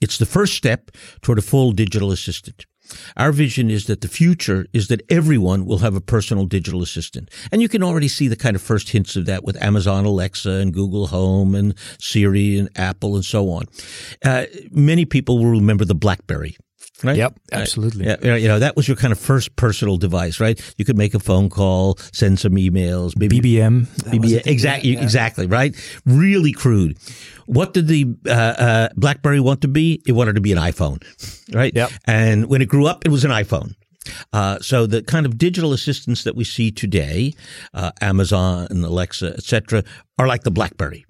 It's 0.00 0.18
the 0.18 0.26
first 0.26 0.54
step 0.54 0.90
toward 1.22 1.38
a 1.38 1.42
full 1.42 1.72
digital 1.72 2.12
assistant. 2.12 2.66
Our 3.16 3.32
vision 3.32 3.70
is 3.70 3.86
that 3.86 4.00
the 4.00 4.08
future 4.08 4.66
is 4.72 4.88
that 4.88 5.02
everyone 5.08 5.66
will 5.66 5.78
have 5.78 5.94
a 5.94 6.00
personal 6.00 6.46
digital 6.46 6.82
assistant. 6.82 7.30
And 7.52 7.62
you 7.62 7.68
can 7.68 7.82
already 7.82 8.08
see 8.08 8.28
the 8.28 8.36
kind 8.36 8.56
of 8.56 8.62
first 8.62 8.90
hints 8.90 9.16
of 9.16 9.26
that 9.26 9.44
with 9.44 9.60
Amazon 9.62 10.04
Alexa 10.04 10.50
and 10.50 10.72
Google 10.72 11.08
Home 11.08 11.54
and 11.54 11.74
Siri 11.98 12.58
and 12.58 12.68
Apple 12.76 13.14
and 13.14 13.24
so 13.24 13.50
on. 13.50 13.64
Uh, 14.24 14.46
many 14.70 15.04
people 15.04 15.38
will 15.38 15.50
remember 15.50 15.84
the 15.84 15.94
Blackberry. 15.94 16.56
Right? 17.02 17.16
Yep, 17.16 17.40
absolutely. 17.52 18.04
Yeah, 18.06 18.16
yeah, 18.22 18.36
you 18.36 18.48
know, 18.48 18.58
that 18.58 18.76
was 18.76 18.86
your 18.86 18.96
kind 18.96 19.10
of 19.12 19.18
first 19.18 19.56
personal 19.56 19.96
device, 19.96 20.38
right? 20.38 20.60
You 20.76 20.84
could 20.84 20.98
make 20.98 21.14
a 21.14 21.18
phone 21.18 21.48
call, 21.48 21.96
send 22.12 22.38
some 22.38 22.52
emails, 22.56 23.16
maybe 23.16 23.40
BBM. 23.40 23.86
BBM, 24.04 24.46
exactly, 24.46 24.90
Yeah. 24.90 25.02
exactly, 25.02 25.46
right? 25.46 25.74
Really 26.04 26.52
crude. 26.52 26.98
What 27.46 27.72
did 27.74 27.88
the 27.88 28.06
uh, 28.26 28.30
uh, 28.32 28.88
BlackBerry 28.96 29.40
want 29.40 29.62
to 29.62 29.68
be? 29.68 30.02
It 30.06 30.12
wanted 30.12 30.34
to 30.34 30.40
be 30.42 30.52
an 30.52 30.58
iPhone, 30.58 31.02
right? 31.54 31.74
Yep. 31.74 31.90
And 32.06 32.46
when 32.46 32.60
it 32.62 32.66
grew 32.68 32.86
up, 32.86 33.06
it 33.06 33.10
was 33.10 33.24
an 33.24 33.30
iPhone. 33.30 33.74
Uh, 34.32 34.58
so 34.60 34.86
the 34.86 35.02
kind 35.02 35.26
of 35.26 35.36
digital 35.38 35.72
assistants 35.72 36.24
that 36.24 36.34
we 36.34 36.44
see 36.44 36.70
today, 36.70 37.34
uh, 37.74 37.92
Amazon 38.00 38.66
and 38.70 38.84
Alexa, 38.84 39.34
etc., 39.34 39.84
are 40.18 40.26
like 40.26 40.42
the 40.42 40.50
BlackBerry. 40.50 41.04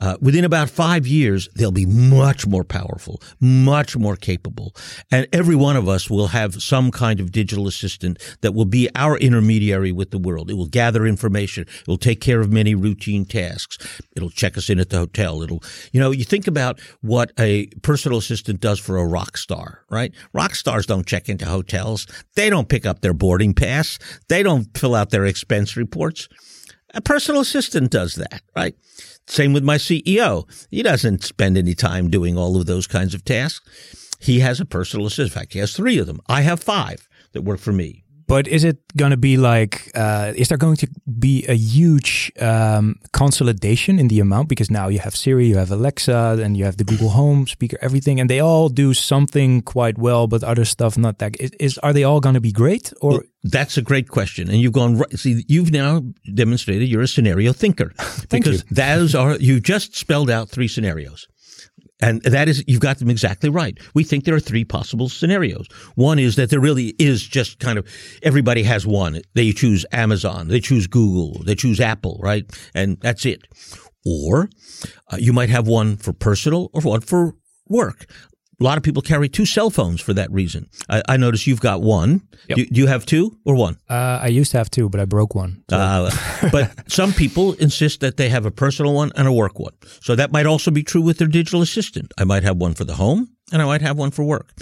Uh, 0.00 0.16
within 0.20 0.44
about 0.44 0.70
five 0.70 1.06
years, 1.06 1.48
they'll 1.54 1.70
be 1.70 1.86
much 1.86 2.46
more 2.46 2.64
powerful, 2.64 3.20
much 3.38 3.96
more 3.96 4.16
capable. 4.16 4.74
And 5.10 5.28
every 5.32 5.56
one 5.56 5.76
of 5.76 5.88
us 5.88 6.08
will 6.08 6.28
have 6.28 6.62
some 6.62 6.90
kind 6.90 7.20
of 7.20 7.32
digital 7.32 7.68
assistant 7.68 8.18
that 8.40 8.52
will 8.54 8.64
be 8.64 8.88
our 8.94 9.18
intermediary 9.18 9.92
with 9.92 10.10
the 10.10 10.18
world. 10.18 10.50
It 10.50 10.54
will 10.54 10.66
gather 10.66 11.06
information. 11.06 11.66
It 11.68 11.88
will 11.88 11.98
take 11.98 12.20
care 12.20 12.40
of 12.40 12.50
many 12.52 12.74
routine 12.74 13.24
tasks. 13.24 14.00
It'll 14.16 14.30
check 14.30 14.56
us 14.56 14.70
in 14.70 14.80
at 14.80 14.90
the 14.90 14.98
hotel. 14.98 15.42
It'll, 15.42 15.62
you 15.92 16.00
know, 16.00 16.10
you 16.10 16.24
think 16.24 16.46
about 16.46 16.80
what 17.00 17.32
a 17.38 17.66
personal 17.82 18.18
assistant 18.18 18.60
does 18.60 18.78
for 18.78 18.96
a 18.96 19.06
rock 19.06 19.36
star, 19.36 19.84
right? 19.90 20.12
Rock 20.32 20.54
stars 20.54 20.86
don't 20.86 21.06
check 21.06 21.28
into 21.28 21.46
hotels. 21.46 22.06
They 22.36 22.50
don't 22.50 22.68
pick 22.68 22.86
up 22.86 23.00
their 23.00 23.14
boarding 23.14 23.54
pass. 23.54 23.98
They 24.28 24.42
don't 24.42 24.66
fill 24.76 24.94
out 24.94 25.10
their 25.10 25.26
expense 25.26 25.76
reports. 25.76 26.28
A 26.94 27.00
personal 27.00 27.40
assistant 27.40 27.90
does 27.90 28.14
that, 28.16 28.42
right? 28.56 28.74
Same 29.26 29.52
with 29.52 29.62
my 29.62 29.76
CEO. 29.76 30.44
He 30.70 30.82
doesn't 30.82 31.22
spend 31.22 31.56
any 31.56 31.74
time 31.74 32.10
doing 32.10 32.36
all 32.36 32.56
of 32.56 32.66
those 32.66 32.86
kinds 32.86 33.14
of 33.14 33.24
tasks. 33.24 34.16
He 34.18 34.40
has 34.40 34.60
a 34.60 34.64
personal 34.64 35.06
assistant. 35.06 35.32
In 35.32 35.40
fact, 35.40 35.52
he 35.52 35.60
has 35.60 35.74
three 35.74 35.98
of 35.98 36.06
them. 36.06 36.20
I 36.26 36.42
have 36.42 36.60
five 36.60 37.08
that 37.32 37.42
work 37.42 37.60
for 37.60 37.72
me. 37.72 38.04
But 38.30 38.46
is 38.46 38.62
it 38.62 38.78
going 38.96 39.10
to 39.10 39.16
be 39.16 39.36
like, 39.36 39.90
uh, 39.92 40.32
is 40.36 40.50
there 40.50 40.56
going 40.56 40.76
to 40.76 40.88
be 41.18 41.44
a 41.48 41.56
huge 41.56 42.30
um, 42.38 42.94
consolidation 43.12 43.98
in 43.98 44.06
the 44.06 44.20
amount? 44.20 44.48
Because 44.48 44.70
now 44.70 44.86
you 44.86 45.00
have 45.00 45.16
Siri, 45.16 45.48
you 45.48 45.56
have 45.56 45.72
Alexa, 45.72 46.38
and 46.40 46.56
you 46.56 46.64
have 46.64 46.76
the 46.76 46.84
Google 46.84 47.08
Home 47.08 47.48
speaker, 47.48 47.76
everything, 47.82 48.20
and 48.20 48.30
they 48.30 48.38
all 48.38 48.68
do 48.68 48.94
something 48.94 49.62
quite 49.62 49.98
well, 49.98 50.28
but 50.28 50.44
other 50.44 50.64
stuff 50.64 50.96
not 50.96 51.18
that. 51.18 51.40
Is, 51.40 51.50
is 51.58 51.78
are 51.78 51.92
they 51.92 52.04
all 52.04 52.20
going 52.20 52.36
to 52.36 52.40
be 52.40 52.52
great? 52.52 52.92
Or 53.00 53.10
well, 53.10 53.20
that's 53.42 53.76
a 53.76 53.82
great 53.82 54.06
question, 54.06 54.48
and 54.48 54.60
you've 54.60 54.74
gone 54.74 54.98
right. 54.98 55.18
See, 55.18 55.44
you've 55.48 55.72
now 55.72 56.04
demonstrated 56.32 56.88
you're 56.88 57.02
a 57.02 57.08
scenario 57.08 57.52
thinker 57.52 57.92
because 58.30 58.62
you. 58.62 58.76
those 58.76 59.16
are 59.16 59.38
you 59.38 59.58
just 59.58 59.96
spelled 59.96 60.30
out 60.30 60.48
three 60.48 60.68
scenarios. 60.68 61.26
And 62.00 62.22
that 62.22 62.48
is, 62.48 62.64
you've 62.66 62.80
got 62.80 62.98
them 62.98 63.10
exactly 63.10 63.50
right. 63.50 63.78
We 63.94 64.04
think 64.04 64.24
there 64.24 64.34
are 64.34 64.40
three 64.40 64.64
possible 64.64 65.08
scenarios. 65.08 65.66
One 65.94 66.18
is 66.18 66.36
that 66.36 66.50
there 66.50 66.60
really 66.60 66.94
is 66.98 67.22
just 67.22 67.58
kind 67.58 67.78
of 67.78 67.86
everybody 68.22 68.62
has 68.62 68.86
one. 68.86 69.20
They 69.34 69.52
choose 69.52 69.84
Amazon, 69.92 70.48
they 70.48 70.60
choose 70.60 70.86
Google, 70.86 71.42
they 71.44 71.54
choose 71.54 71.80
Apple, 71.80 72.18
right? 72.22 72.44
And 72.74 72.98
that's 73.00 73.26
it. 73.26 73.46
Or 74.04 74.48
uh, 75.12 75.16
you 75.18 75.32
might 75.32 75.50
have 75.50 75.68
one 75.68 75.96
for 75.96 76.12
personal 76.12 76.70
or 76.72 76.80
one 76.80 77.00
for 77.00 77.34
work. 77.68 78.06
A 78.60 78.64
lot 78.64 78.76
of 78.76 78.84
people 78.84 79.00
carry 79.00 79.28
two 79.28 79.46
cell 79.46 79.70
phones 79.70 80.02
for 80.02 80.12
that 80.12 80.30
reason. 80.30 80.68
I, 80.88 81.02
I 81.08 81.16
notice 81.16 81.46
you've 81.46 81.60
got 81.60 81.80
one. 81.80 82.22
Yep. 82.48 82.56
Do, 82.56 82.66
do, 82.66 82.80
you 82.80 82.86
have 82.88 83.06
two 83.06 83.38
or 83.46 83.54
one? 83.54 83.78
Uh, 83.88 84.20
I 84.22 84.26
used 84.26 84.50
to 84.52 84.58
have 84.58 84.70
two, 84.70 84.90
but 84.90 85.00
I 85.00 85.06
broke 85.06 85.34
one. 85.34 85.64
So. 85.70 85.76
Uh, 85.78 86.10
but 86.52 86.90
some 86.90 87.12
people 87.14 87.54
insist 87.54 88.00
that 88.00 88.18
they 88.18 88.28
have 88.28 88.44
a 88.44 88.50
personal 88.50 88.92
one 88.92 89.12
and 89.16 89.26
a 89.26 89.32
work 89.32 89.58
one. 89.58 89.72
So 90.02 90.14
that 90.14 90.30
might 90.30 90.46
also 90.46 90.70
be 90.70 90.82
true 90.82 91.00
with 91.00 91.18
their 91.18 91.28
digital 91.28 91.62
assistant. 91.62 92.12
I 92.18 92.24
might 92.24 92.42
have 92.42 92.58
one 92.58 92.74
for 92.74 92.84
the 92.84 92.94
home 92.94 93.30
and 93.52 93.62
I 93.62 93.64
might 93.64 93.82
have 93.82 93.98
one 93.98 94.10
for 94.10 94.24
work. 94.24 94.52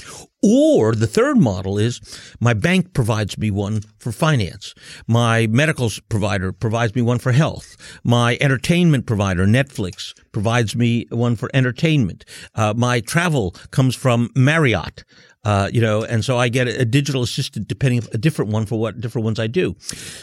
Or 0.43 0.95
the 0.95 1.07
third 1.07 1.39
model 1.39 1.78
is 1.78 2.01
my 2.41 2.55
bank 2.55 2.95
provides 2.95 3.36
me 3.36 3.51
one 3.51 3.80
for 3.99 4.12
finance. 4.12 4.74
My 5.07 5.47
medical 5.49 5.91
provider 6.09 6.53
provides 6.53 6.95
me 6.95 7.03
one 7.03 7.18
for 7.18 7.32
health. 7.32 7.76
My 8.05 8.39
entertainment 8.41 9.07
provider, 9.07 9.47
Netflix, 9.47 10.14
provides 10.32 10.76
me 10.76 11.07
one 11.11 11.34
for 11.34 11.51
entertainment. 11.53 12.24
Uh, 12.55 12.74
my 12.76 13.01
travel 13.01 13.51
comes 13.70 13.97
from 13.97 14.30
Marriott. 14.36 15.05
Uh, 15.45 15.70
you 15.72 15.80
know, 15.80 16.03
and 16.05 16.24
so 16.24 16.36
I 16.36 16.49
get 16.49 16.68
a, 16.68 16.84
digital 16.84 17.22
assistant 17.22 17.68
depending 17.68 18.03
a 18.12 18.18
different 18.18 18.51
one 18.51 18.66
for 18.66 18.78
what 18.78 19.01
different 19.01 19.24
ones 19.24 19.39
I 19.39 19.47
do. 19.47 19.76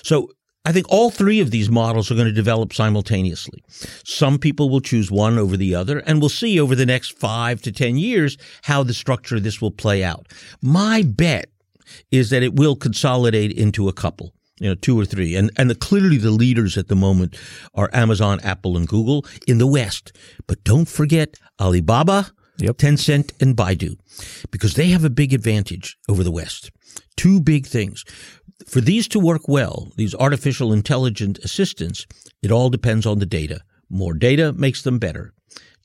So 0.03 0.30
I 0.66 0.72
think 0.72 0.88
all 0.89 1.11
three 1.11 1.39
of 1.39 1.51
these 1.51 1.70
models 1.70 2.09
are 2.09 2.16
going 2.16 2.28
to 2.28 2.34
develop 2.34 2.74
simultaneously. 2.74 3.63
Some 4.03 4.39
people 4.39 4.70
will 4.70 4.82
choose 4.82 5.11
one 5.11 5.38
over 5.38 5.55
the 5.55 5.76
other, 5.76 5.99
and 5.99 6.20
we'll 6.20 6.30
see 6.30 6.59
over 6.59 6.76
the 6.76 6.88
next 6.88 7.18
five 7.20 7.61
to 7.61 7.72
10 7.72 7.97
years 7.97 8.36
how 8.63 8.82
the 8.82 8.93
structure 8.93 9.36
of 9.36 9.43
this 9.43 9.61
will 9.61 9.72
play 9.72 10.03
out. 10.03 10.28
My 10.61 11.03
bet 11.03 11.49
is 12.11 12.32
that 12.32 12.41
it 12.41 12.55
will 12.55 12.76
consolidate 12.76 13.51
into 13.51 13.88
a 13.88 13.93
couple. 13.93 14.34
You 14.59 14.70
know, 14.70 14.76
two 14.76 14.97
or 14.97 15.03
three, 15.03 15.36
and 15.36 15.51
and 15.57 15.70
the, 15.70 15.76
clearly 15.76 16.16
the 16.16 16.32
leaders 16.32 16.78
at 16.78 16.88
the 16.88 16.95
moment 16.95 17.38
are 17.74 17.89
Amazon, 17.91 18.39
Apple, 18.39 18.78
and 18.78 18.88
Google 18.88 19.26
in 19.45 19.57
the 19.57 19.68
West. 19.68 20.13
But 20.47 20.63
don't 20.63 20.88
forget 20.88 21.38
Alibaba, 21.59 22.32
yep. 22.57 22.78
Tencent, 22.78 23.34
and 23.41 23.57
Baidu, 23.57 23.97
because 24.51 24.76
they 24.76 24.88
have 24.88 25.03
a 25.03 25.09
big 25.09 25.34
advantage 25.34 25.97
over 26.07 26.24
the 26.24 26.32
West. 26.32 26.72
Two 27.18 27.41
big 27.41 27.66
things 27.66 28.05
for 28.68 28.82
these 28.82 29.08
to 29.10 29.20
work 29.20 29.47
well, 29.47 29.91
these 29.95 30.16
artificial 30.16 30.72
intelligent 30.72 31.39
assistants, 31.39 32.06
it 32.41 32.51
all 32.51 32.70
depends 32.70 33.06
on 33.06 33.20
the 33.20 33.26
data. 33.26 33.62
More 33.89 34.14
data 34.14 34.53
makes 34.53 34.82
them 34.82 34.99
better. 34.99 35.34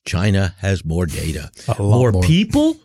China 0.04 0.54
has 0.58 0.84
more 0.84 1.06
data. 1.06 1.50
more, 1.78 2.12
more 2.12 2.22
people 2.22 2.76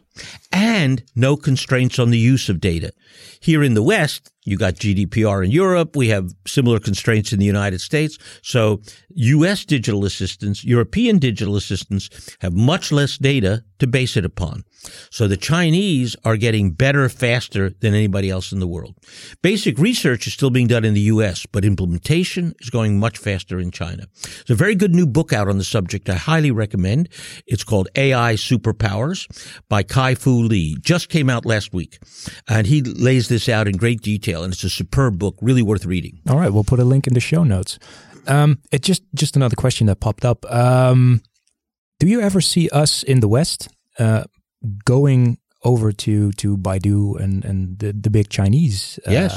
and 0.56 1.04
no 1.16 1.36
constraints 1.36 2.00
on 2.00 2.12
the 2.12 2.18
use 2.18 2.48
of 2.48 2.62
data. 2.62 2.94
Here 3.42 3.62
in 3.62 3.74
the 3.74 3.84
West, 3.84 4.32
you 4.46 4.58
got 4.58 4.76
GDPR 4.76 5.44
in 5.44 5.52
Europe. 5.52 5.96
We 5.96 6.10
have 6.10 6.32
similar 6.48 6.80
constraints 6.80 7.34
in 7.34 7.40
the 7.40 7.46
United 7.46 7.82
States. 7.82 8.18
So 8.42 8.82
U.S. 9.10 9.66
digital 9.66 10.06
assistants, 10.06 10.64
European 10.64 11.18
digital 11.20 11.58
assistants 11.58 12.10
have 12.40 12.54
much 12.54 12.92
less 12.92 13.18
data 13.18 13.64
to 13.80 13.88
base 13.88 14.16
it 14.16 14.24
upon. 14.24 14.64
So 15.10 15.28
the 15.28 15.36
Chinese 15.36 16.16
are 16.24 16.38
getting 16.38 16.72
better 16.72 17.10
faster 17.10 17.72
than 17.72 17.96
anybody 17.96 18.30
else 18.30 18.52
in 18.52 18.60
the 18.60 18.68
world. 18.68 18.96
Basic 19.42 19.80
research 19.80 20.28
is 20.28 20.34
still 20.34 20.52
being 20.52 20.68
done 20.68 20.86
in 20.86 20.94
the 20.94 21.02
U.S., 21.02 21.46
but 21.52 21.66
implementation 21.66 22.54
is 22.60 22.70
going 22.70 23.00
much 23.00 23.18
faster 23.18 23.60
in 23.60 23.72
China. 23.72 24.06
There's 24.22 24.52
a 24.52 24.56
very 24.56 24.76
good 24.76 24.94
new 24.94 25.08
book 25.08 25.34
out 25.34 25.50
on 25.50 25.58
the 25.58 25.64
subject 25.64 26.08
I 26.08 26.16
highly 26.16 26.52
recommend. 26.52 27.10
It's 27.48 27.64
called 27.64 27.90
AI 27.96 28.36
Superpowers 28.36 29.28
by 29.68 29.82
Kai-Fu 29.82 30.45
Lee. 30.46 30.78
Just 30.82 31.10
came 31.10 31.30
out 31.30 31.46
last 31.46 31.74
week. 31.74 32.00
And 32.48 32.68
he 32.68 32.82
lays 32.82 33.28
this 33.28 33.50
out 33.50 33.68
in 33.68 33.78
great 33.78 34.02
detail, 34.02 34.44
and 34.44 34.54
it's 34.54 34.64
a 34.64 34.70
superb 34.70 35.20
book, 35.20 35.36
really 35.42 35.62
worth 35.62 35.86
reading. 35.86 36.22
All 36.30 36.38
right, 36.38 36.52
we'll 36.52 36.64
put 36.64 36.80
a 36.80 36.86
link 36.86 37.08
in 37.08 37.14
the 37.14 37.20
show 37.20 37.44
notes. 37.44 37.80
Um, 38.28 38.60
it 38.72 38.82
just 38.82 39.04
just 39.14 39.36
another 39.36 39.56
question 39.56 39.88
that 39.88 40.00
popped 40.00 40.26
up. 40.26 40.46
Um, 40.52 41.22
do 42.00 42.08
you 42.08 42.22
ever 42.22 42.42
see 42.42 42.70
us 42.70 43.04
in 43.04 43.20
the 43.20 43.28
West 43.28 43.70
uh, 44.00 44.24
going 44.84 45.38
over 45.64 45.92
to 45.92 46.32
to 46.34 46.58
Baidu 46.58 47.20
and 47.20 47.46
and 47.46 47.80
the, 47.80 47.94
the 47.94 48.10
big 48.10 48.30
Chinese 48.30 49.00
uh, 49.08 49.12
yes, 49.12 49.34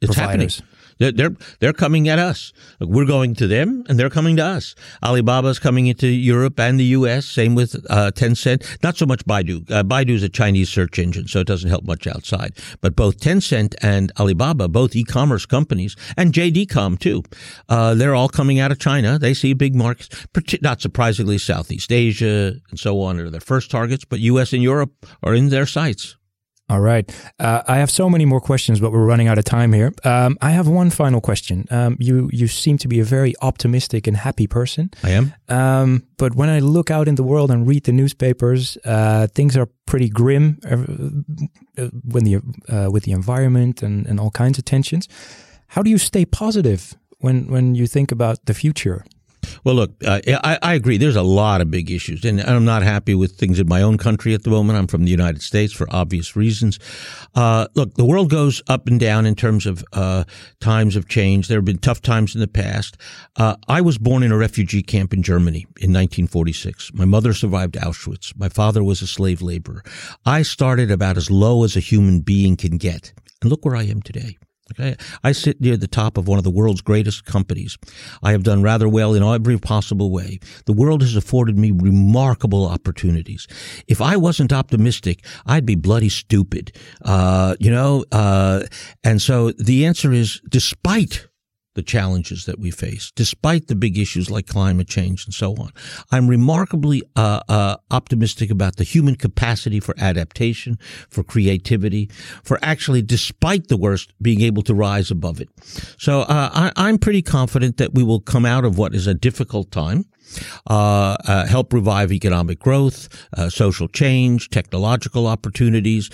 it's 0.00 0.14
providers? 0.14 0.58
happening. 0.58 0.75
They're, 0.98 1.12
they're, 1.12 1.36
they're 1.60 1.72
coming 1.72 2.08
at 2.08 2.18
us. 2.18 2.52
We're 2.80 3.06
going 3.06 3.34
to 3.36 3.46
them 3.46 3.84
and 3.88 3.98
they're 3.98 4.10
coming 4.10 4.36
to 4.36 4.44
us. 4.44 4.74
Alibaba's 5.02 5.58
coming 5.58 5.86
into 5.86 6.06
Europe 6.06 6.58
and 6.58 6.80
the 6.80 6.84
U.S. 6.84 7.26
Same 7.26 7.54
with 7.54 7.74
uh, 7.90 8.10
Tencent. 8.14 8.82
Not 8.82 8.96
so 8.96 9.06
much 9.06 9.24
Baidu. 9.26 9.70
Uh, 9.70 9.82
Baidu 9.82 10.10
is 10.10 10.22
a 10.22 10.28
Chinese 10.28 10.68
search 10.68 10.98
engine, 10.98 11.28
so 11.28 11.40
it 11.40 11.46
doesn't 11.46 11.68
help 11.70 11.84
much 11.84 12.06
outside. 12.06 12.54
But 12.80 12.96
both 12.96 13.18
Tencent 13.18 13.74
and 13.82 14.12
Alibaba, 14.18 14.68
both 14.68 14.96
e-commerce 14.96 15.46
companies, 15.46 15.96
and 16.16 16.32
JD.com 16.32 16.96
too, 16.98 17.22
uh, 17.68 17.94
they're 17.94 18.14
all 18.14 18.28
coming 18.28 18.58
out 18.58 18.72
of 18.72 18.78
China. 18.78 19.18
They 19.18 19.34
see 19.34 19.52
big 19.52 19.74
markets, 19.74 20.26
not 20.62 20.80
surprisingly, 20.80 21.38
Southeast 21.38 21.92
Asia 21.92 22.54
and 22.70 22.78
so 22.78 23.00
on 23.02 23.20
are 23.20 23.30
their 23.30 23.40
first 23.40 23.70
targets, 23.70 24.04
but 24.04 24.20
U.S. 24.20 24.52
and 24.52 24.62
Europe 24.62 24.92
are 25.22 25.34
in 25.34 25.48
their 25.48 25.66
sights. 25.66 26.15
All 26.68 26.80
right. 26.80 27.08
Uh, 27.38 27.62
I 27.68 27.76
have 27.76 27.90
so 27.90 28.10
many 28.10 28.24
more 28.24 28.40
questions, 28.40 28.80
but 28.80 28.90
we're 28.90 29.06
running 29.06 29.28
out 29.28 29.38
of 29.38 29.44
time 29.44 29.72
here. 29.72 29.92
Um, 30.02 30.36
I 30.42 30.50
have 30.50 30.66
one 30.66 30.90
final 30.90 31.20
question. 31.20 31.64
Um, 31.70 31.96
you 32.00 32.28
you 32.32 32.48
seem 32.48 32.76
to 32.78 32.88
be 32.88 32.98
a 33.00 33.04
very 33.04 33.34
optimistic 33.40 34.08
and 34.08 34.16
happy 34.16 34.48
person. 34.48 34.90
I 35.04 35.10
am. 35.10 35.32
Um, 35.48 36.02
but 36.16 36.34
when 36.34 36.48
I 36.48 36.58
look 36.58 36.90
out 36.90 37.06
in 37.06 37.14
the 37.14 37.22
world 37.22 37.50
and 37.50 37.68
read 37.68 37.84
the 37.84 37.92
newspapers, 37.92 38.78
uh, 38.84 39.28
things 39.28 39.56
are 39.56 39.68
pretty 39.84 40.08
grim 40.08 40.58
uh, 40.64 41.88
when 42.04 42.24
the 42.24 42.40
uh, 42.68 42.90
with 42.90 43.04
the 43.04 43.12
environment 43.12 43.82
and, 43.82 44.06
and 44.06 44.18
all 44.18 44.30
kinds 44.30 44.58
of 44.58 44.64
tensions. 44.64 45.08
How 45.68 45.82
do 45.82 45.90
you 45.90 45.98
stay 45.98 46.24
positive 46.24 46.96
when 47.20 47.46
when 47.46 47.76
you 47.76 47.86
think 47.86 48.12
about 48.12 48.44
the 48.46 48.54
future? 48.54 49.04
Well, 49.64 49.74
look, 49.74 49.92
uh, 50.04 50.20
I, 50.26 50.58
I, 50.62 50.74
agree. 50.74 50.96
There's 50.96 51.16
a 51.16 51.22
lot 51.22 51.60
of 51.60 51.70
big 51.70 51.90
issues, 51.90 52.24
and 52.24 52.40
I'm 52.40 52.64
not 52.64 52.82
happy 52.82 53.14
with 53.14 53.32
things 53.32 53.58
in 53.58 53.68
my 53.68 53.82
own 53.82 53.98
country 53.98 54.34
at 54.34 54.42
the 54.42 54.50
moment. 54.50 54.78
I'm 54.78 54.86
from 54.86 55.04
the 55.04 55.10
United 55.10 55.42
States 55.42 55.72
for 55.72 55.86
obvious 55.90 56.36
reasons. 56.36 56.78
Uh, 57.34 57.66
look, 57.74 57.94
the 57.94 58.04
world 58.04 58.30
goes 58.30 58.62
up 58.68 58.86
and 58.86 58.98
down 58.98 59.26
in 59.26 59.34
terms 59.34 59.66
of 59.66 59.84
uh, 59.92 60.24
times 60.60 60.96
of 60.96 61.08
change. 61.08 61.48
There 61.48 61.58
have 61.58 61.64
been 61.64 61.78
tough 61.78 62.02
times 62.02 62.34
in 62.34 62.40
the 62.40 62.48
past. 62.48 62.96
Uh, 63.36 63.56
I 63.68 63.80
was 63.80 63.98
born 63.98 64.22
in 64.22 64.32
a 64.32 64.36
refugee 64.36 64.82
camp 64.82 65.12
in 65.12 65.22
Germany 65.22 65.66
in 65.80 65.92
1946. 65.92 66.92
My 66.94 67.04
mother 67.04 67.32
survived 67.32 67.74
Auschwitz. 67.74 68.36
My 68.36 68.48
father 68.48 68.82
was 68.82 69.02
a 69.02 69.06
slave 69.06 69.42
laborer. 69.42 69.82
I 70.24 70.42
started 70.42 70.90
about 70.90 71.16
as 71.16 71.30
low 71.30 71.64
as 71.64 71.76
a 71.76 71.80
human 71.80 72.20
being 72.20 72.56
can 72.56 72.78
get, 72.78 73.12
and 73.40 73.50
look 73.50 73.64
where 73.64 73.76
I 73.76 73.84
am 73.84 74.02
today. 74.02 74.38
Okay. 74.72 74.96
I 75.22 75.32
sit 75.32 75.60
near 75.60 75.76
the 75.76 75.86
top 75.86 76.18
of 76.18 76.26
one 76.26 76.38
of 76.38 76.44
the 76.44 76.50
world's 76.50 76.80
greatest 76.80 77.24
companies. 77.24 77.78
I 78.22 78.32
have 78.32 78.42
done 78.42 78.62
rather 78.62 78.88
well 78.88 79.14
in 79.14 79.22
every 79.22 79.58
possible 79.58 80.10
way. 80.10 80.40
The 80.64 80.72
world 80.72 81.02
has 81.02 81.14
afforded 81.14 81.56
me 81.56 81.70
remarkable 81.70 82.66
opportunities. 82.66 83.46
If 83.86 84.00
I 84.00 84.16
wasn't 84.16 84.52
optimistic, 84.52 85.24
I'd 85.46 85.66
be 85.66 85.76
bloody 85.76 86.08
stupid. 86.08 86.72
Uh, 87.02 87.54
you 87.60 87.70
know, 87.70 88.04
uh, 88.10 88.64
and 89.04 89.22
so 89.22 89.52
the 89.52 89.86
answer 89.86 90.12
is 90.12 90.40
despite 90.48 91.28
the 91.76 91.82
challenges 91.82 92.46
that 92.46 92.58
we 92.58 92.70
face, 92.72 93.12
despite 93.14 93.68
the 93.68 93.76
big 93.76 93.96
issues 93.96 94.30
like 94.30 94.46
climate 94.46 94.88
change 94.88 95.24
and 95.24 95.32
so 95.32 95.54
on. 95.56 95.70
I'm 96.10 96.26
remarkably 96.26 97.02
uh, 97.14 97.40
uh, 97.48 97.76
optimistic 97.90 98.50
about 98.50 98.76
the 98.76 98.84
human 98.84 99.14
capacity 99.14 99.78
for 99.78 99.94
adaptation, 99.98 100.78
for 101.08 101.22
creativity, 101.22 102.10
for 102.42 102.58
actually, 102.62 103.02
despite 103.02 103.68
the 103.68 103.76
worst, 103.76 104.12
being 104.20 104.40
able 104.40 104.62
to 104.62 104.74
rise 104.74 105.10
above 105.10 105.40
it. 105.40 105.50
So 105.98 106.22
uh, 106.22 106.72
I, 106.74 106.88
am 106.88 106.98
pretty 106.98 107.22
confident 107.22 107.76
that 107.76 107.94
we 107.94 108.02
will 108.02 108.20
come 108.20 108.46
out 108.46 108.64
of 108.64 108.78
what 108.78 108.94
is 108.94 109.06
a 109.06 109.14
difficult 109.14 109.70
time 109.70 110.06
uh, 110.68 111.16
uh, 111.26 111.46
help 111.46 111.72
revive 111.72 112.12
economic 112.12 112.58
growth, 112.58 113.08
uh, 113.36 113.48
social 113.48 113.88
change, 113.88 114.50
technological 114.50 115.26
opportunities, 115.26 116.10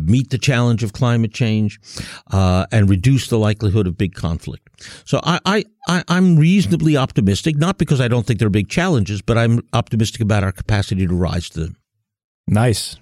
meet 0.00 0.30
the 0.30 0.38
challenge 0.38 0.82
of 0.82 0.92
climate 0.92 1.32
change, 1.32 1.80
and 2.30 2.88
reduce 2.88 3.28
the 3.28 3.38
likelihood 3.38 3.86
of 3.86 3.96
big 3.96 4.14
conflict. 4.14 4.61
So 5.04 5.20
I, 5.22 5.64
I, 5.88 6.04
I'm 6.08 6.36
reasonably 6.36 6.96
optimistic, 6.96 7.56
not 7.56 7.78
because 7.78 8.00
I 8.00 8.08
don't 8.08 8.26
think 8.26 8.38
there 8.38 8.46
are 8.46 8.50
big 8.50 8.68
challenges, 8.68 9.22
but 9.22 9.38
I'm 9.38 9.60
optimistic 9.72 10.20
about 10.20 10.44
our 10.44 10.52
capacity 10.52 11.06
to 11.06 11.14
rise 11.14 11.48
to 11.50 11.60
them. 11.60 11.76
Nice. 12.46 12.96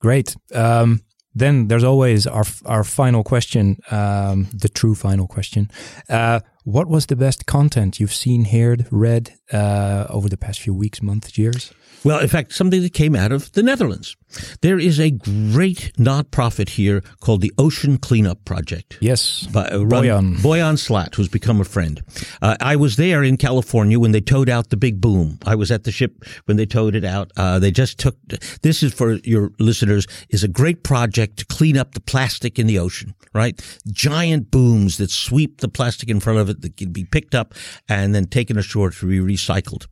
Great. 0.00 0.36
Um, 0.54 1.00
then 1.34 1.68
there's 1.68 1.84
always 1.84 2.26
our 2.26 2.44
our 2.64 2.84
final 2.84 3.22
question, 3.22 3.76
um, 3.90 4.48
the 4.52 4.68
true 4.68 4.94
final 4.94 5.26
question. 5.26 5.70
Uh, 6.08 6.40
what 6.64 6.88
was 6.88 7.06
the 7.06 7.16
best 7.16 7.46
content 7.46 8.00
you've 8.00 8.14
seen, 8.14 8.46
heard, 8.46 8.86
read 8.90 9.34
uh, 9.52 10.06
over 10.10 10.28
the 10.28 10.36
past 10.36 10.60
few 10.60 10.74
weeks, 10.74 11.00
months, 11.00 11.38
years? 11.38 11.72
Well, 12.04 12.20
in 12.20 12.28
fact, 12.28 12.52
something 12.52 12.82
that 12.82 12.92
came 12.92 13.16
out 13.16 13.32
of 13.32 13.52
the 13.52 13.62
Netherlands. 13.62 14.16
There 14.60 14.78
is 14.78 15.00
a 15.00 15.10
great 15.10 15.92
nonprofit 15.96 16.70
here 16.70 17.02
called 17.20 17.40
the 17.40 17.52
Ocean 17.58 17.98
Cleanup 17.98 18.44
Project. 18.44 18.98
Yes, 19.00 19.46
by, 19.46 19.66
uh, 19.66 19.78
Boyan. 19.78 20.36
Boyan 20.36 20.78
Slat, 20.78 21.14
who's 21.14 21.28
become 21.28 21.60
a 21.60 21.64
friend. 21.64 22.02
Uh, 22.42 22.56
I 22.60 22.76
was 22.76 22.96
there 22.96 23.22
in 23.22 23.36
California 23.36 23.98
when 23.98 24.12
they 24.12 24.20
towed 24.20 24.48
out 24.48 24.68
the 24.68 24.76
big 24.76 25.00
boom. 25.00 25.38
I 25.46 25.54
was 25.54 25.70
at 25.70 25.84
the 25.84 25.90
ship 25.90 26.24
when 26.44 26.56
they 26.56 26.66
towed 26.66 26.94
it 26.94 27.04
out. 27.04 27.32
Uh, 27.36 27.58
they 27.58 27.70
just 27.70 27.98
took, 27.98 28.16
this 28.62 28.82
is 28.82 28.92
for 28.92 29.14
your 29.24 29.50
listeners, 29.58 30.06
is 30.28 30.44
a 30.44 30.48
great 30.48 30.82
project 30.82 31.38
to 31.38 31.46
clean 31.46 31.76
up 31.78 31.94
the 31.94 32.00
plastic 32.00 32.58
in 32.58 32.66
the 32.66 32.78
ocean, 32.78 33.14
right? 33.32 33.60
Giant 33.90 34.50
booms 34.50 34.98
that 34.98 35.10
sweep 35.10 35.60
the 35.60 35.68
plastic 35.68 36.10
in 36.10 36.20
front 36.20 36.38
of 36.38 36.50
it 36.50 36.60
that 36.60 36.76
can 36.76 36.92
be 36.92 37.04
picked 37.04 37.34
up 37.34 37.54
and 37.88 38.14
then 38.14 38.26
taken 38.26 38.58
ashore 38.58 38.90
to 38.90 39.06
be 39.06 39.20
recycled. 39.20 39.86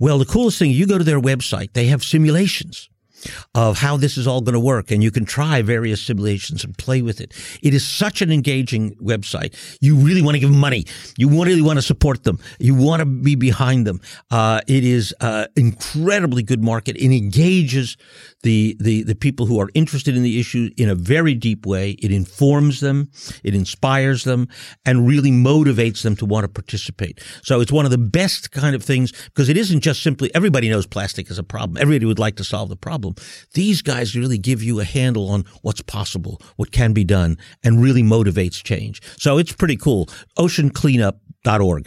Well, 0.00 0.18
the 0.18 0.24
coolest 0.24 0.58
thing, 0.60 0.70
you 0.70 0.86
go 0.86 0.98
to 0.98 1.04
their 1.04 1.20
website, 1.20 1.72
they 1.72 1.86
have 1.86 2.04
simulations 2.04 2.88
of 3.54 3.78
how 3.78 3.96
this 3.96 4.16
is 4.16 4.26
all 4.26 4.40
going 4.40 4.54
to 4.54 4.60
work. 4.60 4.90
And 4.90 5.02
you 5.02 5.10
can 5.10 5.24
try 5.24 5.62
various 5.62 6.00
simulations 6.00 6.64
and 6.64 6.76
play 6.76 7.02
with 7.02 7.20
it. 7.20 7.34
It 7.62 7.74
is 7.74 7.86
such 7.86 8.22
an 8.22 8.30
engaging 8.30 8.94
website. 8.96 9.54
You 9.80 9.96
really 9.96 10.22
want 10.22 10.34
to 10.34 10.40
give 10.40 10.50
them 10.50 10.60
money. 10.60 10.84
You 11.16 11.28
really 11.28 11.62
want 11.62 11.78
to 11.78 11.82
support 11.82 12.24
them. 12.24 12.38
You 12.58 12.74
want 12.74 13.00
to 13.00 13.06
be 13.06 13.34
behind 13.34 13.86
them. 13.86 14.00
Uh, 14.30 14.60
it 14.66 14.84
is 14.84 15.14
uh, 15.20 15.46
incredibly 15.56 16.42
good 16.42 16.62
market. 16.62 16.96
It 16.96 17.16
engages 17.16 17.96
the, 18.42 18.76
the, 18.80 19.02
the 19.02 19.14
people 19.14 19.46
who 19.46 19.60
are 19.60 19.68
interested 19.74 20.16
in 20.16 20.22
the 20.22 20.38
issue 20.38 20.70
in 20.76 20.88
a 20.88 20.94
very 20.94 21.34
deep 21.34 21.66
way. 21.66 21.92
It 21.92 22.12
informs 22.12 22.80
them. 22.80 23.10
It 23.42 23.54
inspires 23.54 24.24
them 24.24 24.48
and 24.84 25.06
really 25.06 25.30
motivates 25.30 26.02
them 26.02 26.16
to 26.16 26.26
want 26.26 26.44
to 26.44 26.48
participate. 26.48 27.20
So 27.42 27.60
it's 27.60 27.72
one 27.72 27.84
of 27.84 27.90
the 27.90 27.98
best 27.98 28.50
kind 28.52 28.74
of 28.74 28.82
things 28.82 29.12
because 29.26 29.48
it 29.48 29.56
isn't 29.56 29.80
just 29.80 30.02
simply 30.02 30.34
everybody 30.34 30.68
knows 30.68 30.86
plastic 30.86 31.30
is 31.30 31.38
a 31.38 31.42
problem. 31.42 31.76
Everybody 31.76 32.06
would 32.06 32.18
like 32.18 32.36
to 32.36 32.44
solve 32.44 32.68
the 32.68 32.76
problem. 32.76 33.07
These 33.52 33.82
guys 33.82 34.14
really 34.14 34.38
give 34.38 34.62
you 34.62 34.80
a 34.80 34.84
handle 34.84 35.28
on 35.28 35.44
what's 35.62 35.82
possible, 35.82 36.40
what 36.56 36.70
can 36.70 36.92
be 36.92 37.04
done, 37.04 37.36
and 37.62 37.82
really 37.82 38.02
motivates 38.02 38.62
change. 38.62 39.00
So 39.16 39.38
it's 39.38 39.52
pretty 39.52 39.76
cool. 39.76 40.08
Oceancleanup.org. 40.34 41.86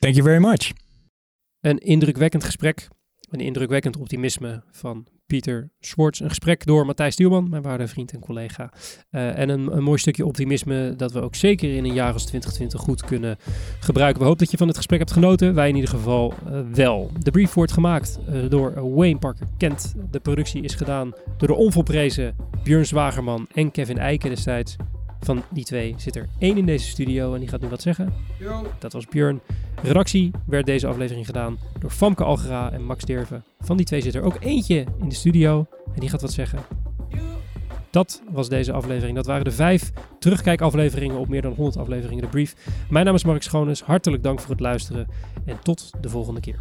Thank 0.00 0.16
you 0.16 0.24
very 0.24 0.40
much. 0.40 0.72
Een 1.60 1.78
indrukwekkend 1.78 2.44
gesprek. 2.44 2.88
Een 3.30 3.40
indrukwekkend 3.40 3.96
optimisme 3.96 4.62
van 4.70 5.06
Pieter 5.26 5.70
Schwartz. 5.80 6.20
Een 6.20 6.28
gesprek 6.28 6.66
door 6.66 6.86
Matthijs 6.86 7.12
Stuurman, 7.12 7.48
mijn 7.48 7.62
waarde 7.62 7.88
vriend 7.88 8.12
en 8.12 8.20
collega. 8.20 8.72
Uh, 9.10 9.38
en 9.38 9.48
een, 9.48 9.76
een, 9.76 9.82
mooi 9.82 9.98
stukje 9.98 10.26
optimisme 10.26 10.94
dat 10.96 11.12
we 11.12 11.20
ook 11.20 11.34
zeker 11.34 11.76
in 11.76 11.84
een 11.84 11.92
jaar 11.92 12.12
als 12.12 12.24
2020 12.24 12.80
goed 12.80 13.04
kunnen 13.04 13.36
gebruiken. 13.80 14.20
We 14.20 14.26
hopen 14.26 14.42
dat 14.42 14.50
je 14.50 14.56
van 14.56 14.66
het 14.66 14.76
gesprek 14.76 14.98
hebt 14.98 15.12
genoten. 15.12 15.54
Wij 15.54 15.68
in 15.68 15.74
ieder 15.74 15.90
geval 15.90 16.34
uh, 16.48 16.60
wel. 16.72 17.10
De 17.22 17.30
brief 17.30 17.54
wordt 17.54 17.72
gemaakt 17.72 18.18
uh, 18.28 18.50
door 18.50 18.94
Wayne 18.94 19.18
Parker 19.18 19.46
Kent. 19.56 19.94
De 20.10 20.20
productie 20.20 20.62
is 20.62 20.74
gedaan 20.74 21.12
door 21.36 21.48
de 21.48 21.54
onvolprezen 21.54 22.36
Björn 22.62 22.86
Zwagerman 22.86 23.46
en 23.54 23.70
Kevin 23.70 23.98
Eiken 23.98 24.30
destijds. 24.30 24.76
Van 25.26 25.42
die 25.50 25.64
twee 25.64 25.94
zit 25.96 26.16
er 26.16 26.28
één 26.38 26.56
in 26.56 26.66
deze 26.66 26.88
studio 26.88 27.34
en 27.34 27.40
die 27.40 27.48
gaat 27.48 27.60
nu 27.60 27.68
wat 27.68 27.82
zeggen. 27.82 28.12
Yo. 28.38 28.66
Dat 28.78 28.92
was 28.92 29.06
Björn. 29.06 29.40
Redactie 29.82 30.30
werd 30.46 30.66
deze 30.66 30.86
aflevering 30.86 31.26
gedaan 31.26 31.58
door 31.80 31.90
Famke 31.90 32.24
Algera 32.24 32.72
en 32.72 32.84
Max 32.84 33.04
Derven. 33.04 33.44
Van 33.60 33.76
die 33.76 33.86
twee 33.86 34.00
zit 34.00 34.14
er 34.14 34.22
ook 34.22 34.36
eentje 34.40 34.86
in 35.00 35.08
de 35.08 35.14
studio 35.14 35.66
en 35.94 36.00
die 36.00 36.08
gaat 36.08 36.20
wat 36.20 36.32
zeggen. 36.32 36.58
Dat 37.90 38.22
was 38.30 38.48
deze 38.48 38.72
aflevering. 38.72 39.16
Dat 39.16 39.26
waren 39.26 39.44
de 39.44 39.50
vijf 39.50 39.92
terugkijkafleveringen 40.18 41.16
op 41.16 41.28
meer 41.28 41.42
dan 41.42 41.52
100 41.52 41.76
afleveringen 41.76 42.24
de 42.24 42.30
brief. 42.30 42.54
Mijn 42.90 43.04
naam 43.04 43.14
is 43.14 43.24
Mark 43.24 43.42
Schoones. 43.42 43.82
Hartelijk 43.82 44.22
dank 44.22 44.40
voor 44.40 44.50
het 44.50 44.60
luisteren 44.60 45.08
en 45.44 45.58
tot 45.62 45.90
de 46.00 46.08
volgende 46.08 46.40
keer. 46.40 46.58